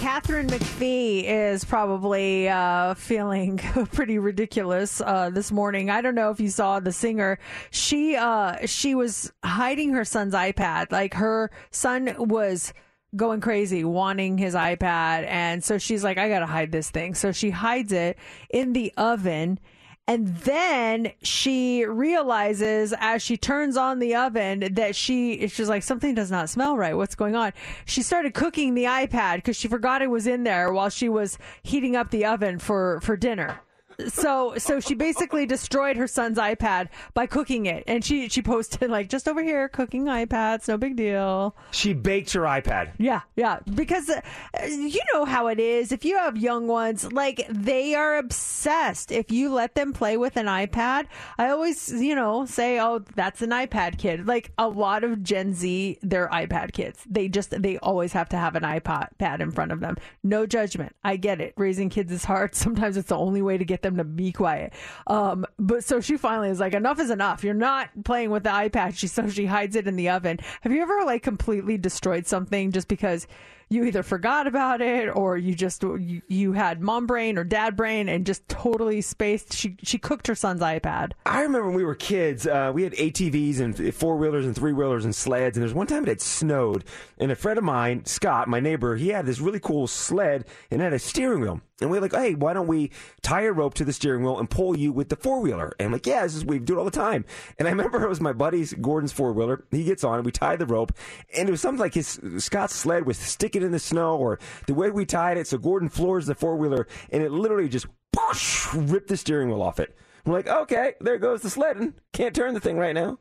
[0.01, 3.57] Katharine McPhee is probably uh, feeling
[3.93, 5.89] pretty ridiculous uh, this morning.
[5.89, 7.39] I don't know if you saw the singer.
[7.71, 10.91] She uh, she was hiding her son's iPad.
[10.91, 12.73] Like her son was
[13.15, 17.13] going crazy wanting his iPad and so she's like I got to hide this thing.
[17.15, 18.17] So she hides it
[18.49, 19.59] in the oven
[20.05, 26.13] and then she realizes as she turns on the oven that she she's like something
[26.13, 26.95] does not smell right.
[26.95, 27.53] What's going on?
[27.85, 31.37] She started cooking the iPad because she forgot it was in there while she was
[31.61, 33.61] heating up the oven for for dinner.
[34.07, 38.89] So so she basically destroyed her son's iPad by cooking it, and she she posted
[38.89, 41.55] like just over here cooking iPads, no big deal.
[41.71, 42.91] She baked her iPad.
[42.97, 43.59] Yeah, yeah.
[43.73, 44.21] Because uh,
[44.65, 45.91] you know how it is.
[45.91, 49.11] If you have young ones, like they are obsessed.
[49.11, 51.05] If you let them play with an iPad,
[51.37, 54.27] I always, you know, say, oh, that's an iPad kid.
[54.27, 57.03] Like a lot of Gen Z, they're iPad kids.
[57.09, 59.97] They just, they always have to have an iPad pad in front of them.
[60.23, 60.95] No judgment.
[61.03, 61.53] I get it.
[61.57, 62.55] Raising kids is hard.
[62.63, 64.73] Sometimes it's the only way to get them to be quiet.
[65.07, 67.43] Um, but so she finally is like, enough is enough.
[67.43, 68.97] You're not playing with the iPad.
[68.97, 70.39] She, so she hides it in the oven.
[70.61, 73.27] Have you ever like completely destroyed something just because
[73.69, 77.75] you either forgot about it or you just you, you had mom brain or dad
[77.75, 81.83] brain and just totally spaced she she cooked her son's ipad I remember when we
[81.83, 85.57] were kids, uh, we had ATVs and four wheelers and three wheelers and sleds.
[85.57, 86.83] And there's one time it had snowed,
[87.17, 90.81] and a friend of mine, Scott, my neighbor, he had this really cool sled and
[90.81, 91.61] it had a steering wheel.
[91.81, 92.91] And we were like, hey, why don't we
[93.21, 95.73] tie a rope to the steering wheel and pull you with the four wheeler?
[95.79, 97.25] And I'm like, yeah, this is, we do it all the time.
[97.59, 99.65] And I remember it was my buddy's Gordon's four wheeler.
[99.71, 100.93] He gets on, we tie the rope,
[101.35, 103.17] and it was something like his Scott's sled was
[103.53, 105.47] sticking in the snow, or the way we tied it.
[105.47, 107.85] So Gordon floors the four wheeler, and it literally just
[108.15, 109.95] whoosh, ripped the steering wheel off it.
[110.25, 111.93] I'm like, okay, there goes the sledding.
[112.13, 113.19] Can't turn the thing right now.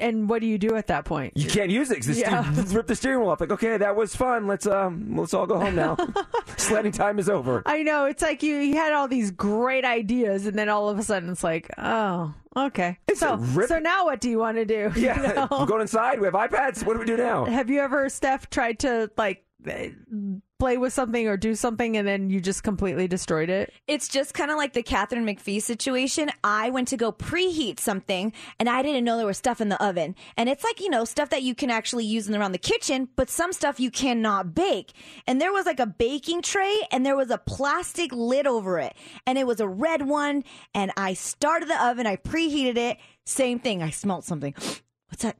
[0.00, 1.36] And what do you do at that point?
[1.36, 2.54] You can't use it 'cause the steer- Yeah.
[2.72, 3.40] rip the steering wheel up.
[3.40, 4.46] Like, okay, that was fun.
[4.46, 5.96] Let's um, let's all go home now.
[6.56, 7.62] Sledding time is over.
[7.66, 8.04] I know.
[8.06, 11.30] It's like you, you had all these great ideas, and then all of a sudden
[11.30, 12.98] it's like, oh, okay.
[13.14, 14.90] so, so now what do you want to do?
[14.96, 15.48] You Yeah, know?
[15.50, 16.20] I'm going inside.
[16.20, 16.84] We have iPads.
[16.84, 17.44] What do we do now?
[17.44, 22.30] Have you ever, Steph, tried to like play with something or do something, and then
[22.30, 23.72] you just completely destroyed it?
[23.86, 26.30] It's just kind of like the Katharine McPhee situation.
[26.42, 29.82] I went to go preheat something and I didn't know there was stuff in the
[29.84, 30.14] oven.
[30.36, 33.08] And it's like, you know, stuff that you can actually use in around the kitchen,
[33.16, 34.92] but some stuff you cannot bake.
[35.26, 38.94] And there was like a baking tray and there was a plastic lid over it.
[39.26, 40.44] And it was a red one.
[40.74, 42.98] And I started the oven, I preheated it.
[43.26, 43.82] Same thing.
[43.82, 44.54] I smelled something.
[45.08, 45.36] What's that?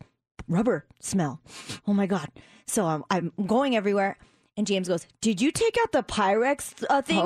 [0.48, 1.40] Rubber smell.
[1.86, 2.28] Oh my God.
[2.66, 4.16] So I'm, I'm going everywhere.
[4.56, 7.20] And James goes, Did you take out the Pyrex uh, thing?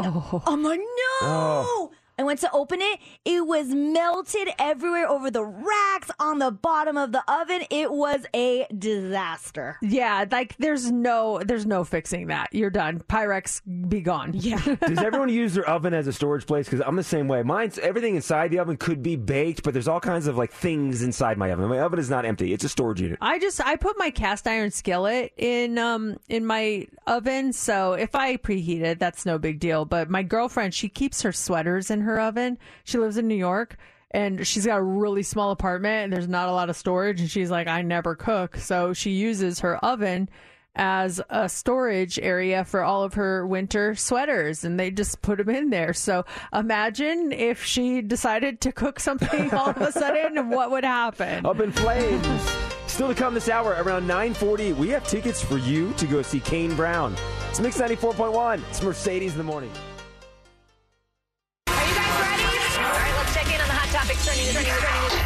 [0.46, 0.84] I'm like, No.
[1.22, 1.90] Oh.
[2.18, 2.98] I went to open it.
[3.24, 7.62] It was melted everywhere over the racks, on the bottom of the oven.
[7.70, 9.76] It was a disaster.
[9.82, 12.48] Yeah, like there's no there's no fixing that.
[12.52, 13.00] You're done.
[13.00, 14.32] Pyrex be gone.
[14.34, 14.58] Yeah.
[14.86, 16.66] Does everyone use their oven as a storage place?
[16.66, 17.42] Because I'm the same way.
[17.42, 21.02] Mine's everything inside the oven could be baked, but there's all kinds of like things
[21.02, 21.68] inside my oven.
[21.68, 23.18] My oven is not empty; it's a storage unit.
[23.20, 28.14] I just I put my cast iron skillet in um in my oven, so if
[28.14, 29.84] I preheat it, that's no big deal.
[29.84, 32.58] But my girlfriend, she keeps her sweaters in her oven.
[32.84, 33.76] She lives in New York.
[34.12, 37.20] And she's got a really small apartment and there's not a lot of storage.
[37.20, 38.56] And she's like, I never cook.
[38.56, 40.30] So she uses her oven
[40.78, 45.50] as a storage area for all of her winter sweaters and they just put them
[45.50, 45.92] in there.
[45.92, 46.24] So
[46.54, 51.44] imagine if she decided to cook something all of a sudden, what would happen?
[51.44, 52.50] Up in flames.
[52.86, 56.40] Still to come this hour around 9:40, we have tickets for you to go see
[56.40, 57.14] Kane Brown.
[57.50, 58.62] It's Mix 94.1.
[58.70, 59.70] It's Mercedes in the morning.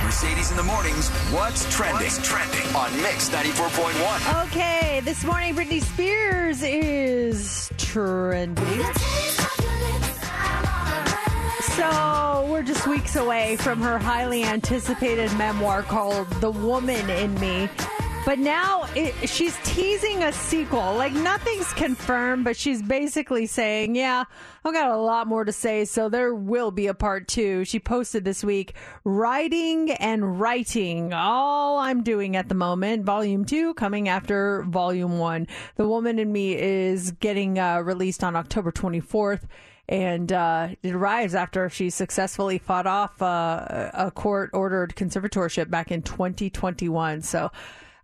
[0.02, 1.08] Mercedes in the mornings.
[1.32, 2.08] What's trending?
[2.22, 4.46] trending on Mix 94.1.
[4.46, 8.82] Okay, this morning Britney Spears is trending.
[11.76, 17.68] So we're just weeks away from her highly anticipated memoir called The Woman in Me.
[18.24, 20.94] But now it, she's teasing a sequel.
[20.94, 24.24] Like nothing's confirmed, but she's basically saying, "Yeah,
[24.64, 27.64] I've got a lot more to say, so there will be a part two.
[27.64, 33.04] She posted this week, "Writing and writing, all I'm doing at the moment.
[33.04, 35.48] Volume two coming after Volume one.
[35.74, 39.42] The Woman in Me is getting uh, released on October 24th."
[39.88, 45.90] and uh, it arrives after she successfully fought off uh, a court ordered conservatorship back
[45.90, 47.20] in 2021.
[47.20, 47.50] So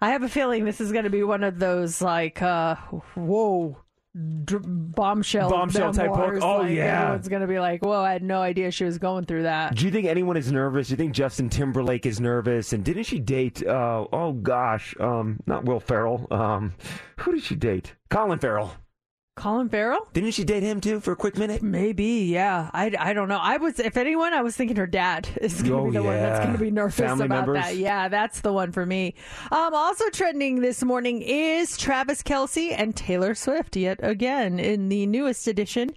[0.00, 2.76] I have a feeling this is going to be one of those like, uh,
[3.16, 3.78] whoa.
[4.44, 6.18] dr- Bombshell, Bombshell type book?
[6.18, 6.42] memoirs.
[6.42, 7.02] Oh, Like, yeah.
[7.02, 9.84] everyone's gonna be like, "Whoa, I had no idea she was going through that." Do
[9.84, 10.88] you think anyone is nervous?
[10.88, 12.72] Do you think Justin Timberlake is nervous?
[12.72, 13.64] And didn't she date?
[13.66, 16.26] Uh, oh gosh, um, not Will Ferrell.
[16.32, 16.74] Um,
[17.18, 17.94] who did she date?
[18.10, 18.74] Colin Farrell.
[19.38, 20.06] Colin Farrell?
[20.12, 21.62] Didn't she date him too for a quick minute?
[21.62, 22.70] Maybe, yeah.
[22.72, 23.38] I, I don't know.
[23.40, 26.02] I was, if anyone, I was thinking her dad is going to Oh, be the
[26.02, 27.64] one that's going to be nervous Family about members?
[27.64, 27.76] that.
[27.76, 29.14] Yeah, that's the one for me.
[29.52, 35.06] Um, also trending this morning is Travis Kelce and Taylor Swift yet again in the
[35.06, 35.90] newest edition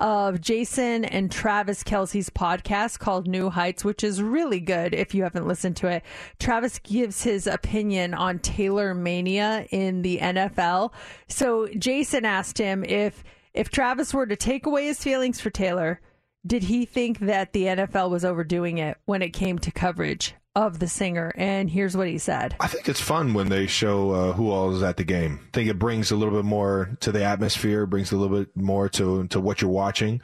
[0.00, 5.22] of Jason and Travis Kelce's podcast called New Heights, which is really good if you
[5.22, 6.02] haven't listened to it.
[6.38, 10.92] Travis gives his opinion on Taylor Mania in the NFL.
[11.28, 13.22] So Jason asked him if
[13.52, 16.00] if Travis were to take away his feelings for Taylor,
[16.46, 20.78] did he think that the NFL was overdoing it when it came to coverage of
[20.78, 21.32] the singer?
[21.36, 22.56] And here's what he said.
[22.60, 25.40] I think it's fun when they show uh, who all is at the game.
[25.42, 28.56] I think it brings a little bit more to the atmosphere, brings a little bit
[28.56, 30.20] more to to what you're watching.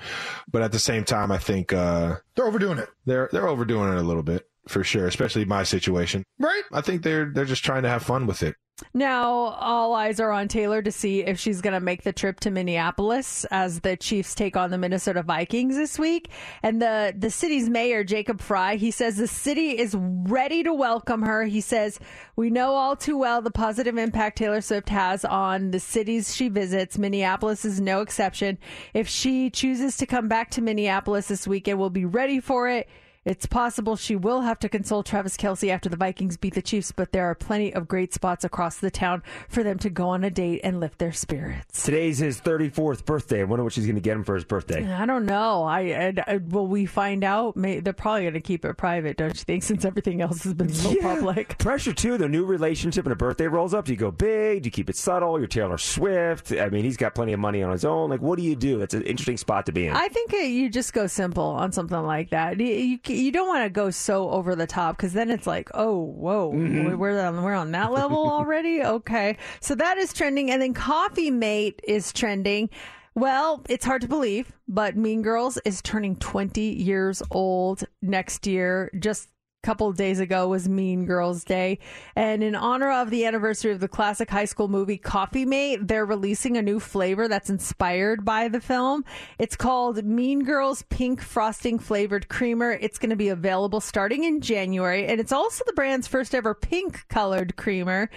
[0.50, 2.88] But at the same time, I think uh, they're overdoing it.
[3.04, 6.24] They're they're overdoing it a little bit for sure, especially my situation.
[6.38, 6.62] Right.
[6.72, 8.56] I think they're they're just trying to have fun with it.
[8.92, 12.40] Now, all eyes are on Taylor to see if she's going to make the trip
[12.40, 16.28] to Minneapolis as the Chiefs take on the Minnesota Vikings this week.
[16.62, 21.22] And the, the city's mayor, Jacob Frey, he says the city is ready to welcome
[21.22, 21.44] her.
[21.44, 21.98] He says,
[22.36, 26.48] We know all too well the positive impact Taylor Swift has on the cities she
[26.48, 26.98] visits.
[26.98, 28.58] Minneapolis is no exception.
[28.92, 32.88] If she chooses to come back to Minneapolis this weekend, we'll be ready for it.
[33.26, 36.92] It's possible she will have to console Travis Kelce after the Vikings beat the Chiefs,
[36.92, 40.22] but there are plenty of great spots across the town for them to go on
[40.22, 41.82] a date and lift their spirits.
[41.84, 43.40] Today's his 34th birthday.
[43.40, 44.88] I wonder what she's going to get him for his birthday.
[44.90, 45.64] I don't know.
[45.64, 47.56] I, I, I- will we find out?
[47.56, 49.64] May, they're probably going to keep it private, don't you think?
[49.64, 51.02] Since everything else has been so Yeah.
[51.16, 51.58] public.
[51.58, 52.16] Pressure too.
[52.18, 53.86] The new relationship and a birthday rolls up.
[53.86, 54.62] Do you go big?
[54.62, 55.36] Do you keep it subtle?
[55.40, 56.52] You're Taylor Swift.
[56.52, 58.08] I mean, he's got plenty of money on his own.
[58.08, 58.78] Like, what do you do?
[58.78, 59.94] That's an interesting spot to be in.
[59.96, 62.60] I think uh, you just go simple on something like that.
[62.60, 65.70] You, you, you don't want to go so over the top because then it's like,
[65.74, 66.97] oh, whoa, Mhm.
[66.97, 68.82] we're on we're on that level already.
[68.82, 72.68] Okay, so that is trending, and then Coffee Mate is trending.
[73.14, 78.90] Well, it's hard to believe, but Mean Girls is turning 20 years old next year.
[78.98, 79.28] Just
[79.62, 81.80] couple days ago was Mean Girls Day.
[82.14, 86.06] And in honor of the anniversary of the classic high school movie Coffee Mate, they're
[86.06, 89.04] releasing a new flavor that's inspired by the film.
[89.38, 92.72] It's called Mean Girls Pink Frosting Flavored Creamer.
[92.72, 95.06] It's going to be available starting in January.
[95.06, 98.08] And it's also the brand's first ever pink colored creamer.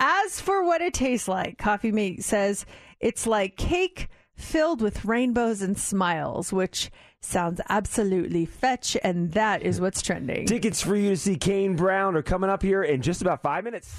[0.00, 2.66] As for what it tastes like, Coffee Mate says
[3.00, 6.90] it's like cake filled with rainbows and smiles, which
[7.22, 10.46] sounds absolutely fetch, and that is what's trending.
[10.46, 13.64] Tickets for you to see Kane Brown are coming up here in just about five
[13.64, 13.94] minutes.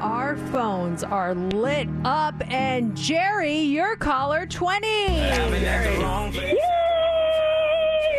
[0.00, 4.86] Our phones are lit up, and Jerry, you're caller 20.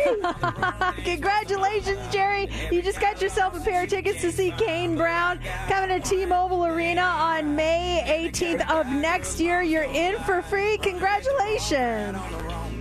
[1.04, 2.48] Congratulations, Jerry.
[2.70, 6.24] You just got yourself a pair of tickets to see Kane Brown coming to T
[6.24, 9.62] Mobile Arena on May 18th of next year.
[9.62, 10.78] You're in for free.
[10.78, 12.18] Congratulations.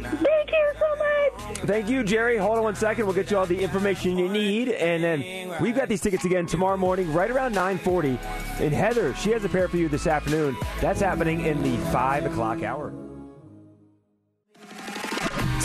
[0.02, 1.58] Thank you so much.
[1.60, 2.38] Thank you, Jerry.
[2.38, 3.06] Hold on one second.
[3.06, 6.46] We'll get you all the information you need, and then we've got these tickets again
[6.46, 8.18] tomorrow morning, right around 9:40.
[8.62, 10.56] And Heather, she has a pair for you this afternoon.
[10.80, 12.94] That's happening in the five o'clock hour.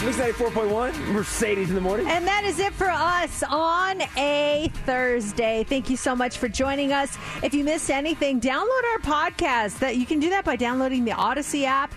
[0.05, 2.09] It's Mix 94.1, Mercedes in the morning.
[2.09, 5.63] And that is it for us on a Thursday.
[5.63, 7.17] Thank you so much for joining us.
[7.45, 9.79] If you missed anything, download our podcast.
[9.79, 11.95] That you can do that by downloading the Audacy app.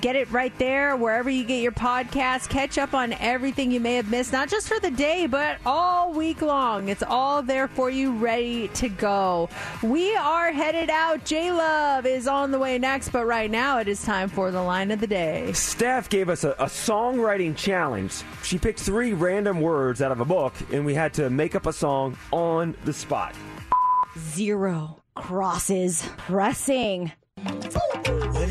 [0.00, 2.50] Get it right there wherever you get your podcast.
[2.50, 6.12] Catch up on everything you may have missed, not just for the day, but all
[6.12, 6.90] week long.
[6.90, 9.48] It's all there for you, ready to go.
[9.82, 11.24] We are headed out.
[11.24, 14.62] J Love is on the way next, but right now it is time for the
[14.62, 15.52] line of the day.
[15.54, 18.22] Steph gave us a, a songwriting challenge.
[18.42, 21.66] She picked three random words out of a book, and we had to make up
[21.66, 23.34] a song on the spot.
[24.18, 27.12] Zero crosses pressing.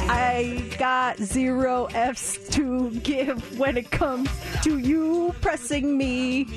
[0.09, 4.29] I got zero F's to give when it comes
[4.63, 6.47] to you pressing me.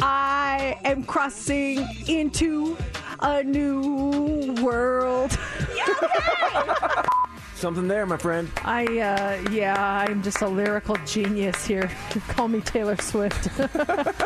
[0.00, 2.76] I am crossing into
[3.20, 5.36] a new world.
[7.56, 8.50] Something there, my friend.
[8.64, 11.90] I, uh, yeah, I'm just a lyrical genius here.
[12.28, 13.48] Call me Taylor Swift.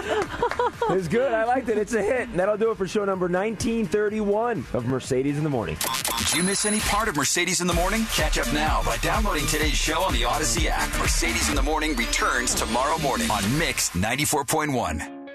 [0.93, 1.32] It's good.
[1.32, 1.78] I liked it.
[1.78, 2.31] It's a hit.
[2.31, 5.77] And that'll do it for show number 1931 of Mercedes in the Morning.
[6.19, 8.05] Did you miss any part of Mercedes in the Morning?
[8.12, 10.89] Catch up now by downloading today's show on the Audacy app.
[10.98, 15.28] Mercedes in the Morning returns tomorrow morning on Mix 94.1.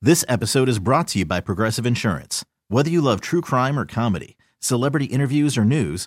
[0.00, 2.44] This episode is brought to you by Progressive Insurance.
[2.68, 6.06] Whether you love true crime or comedy, celebrity interviews or news,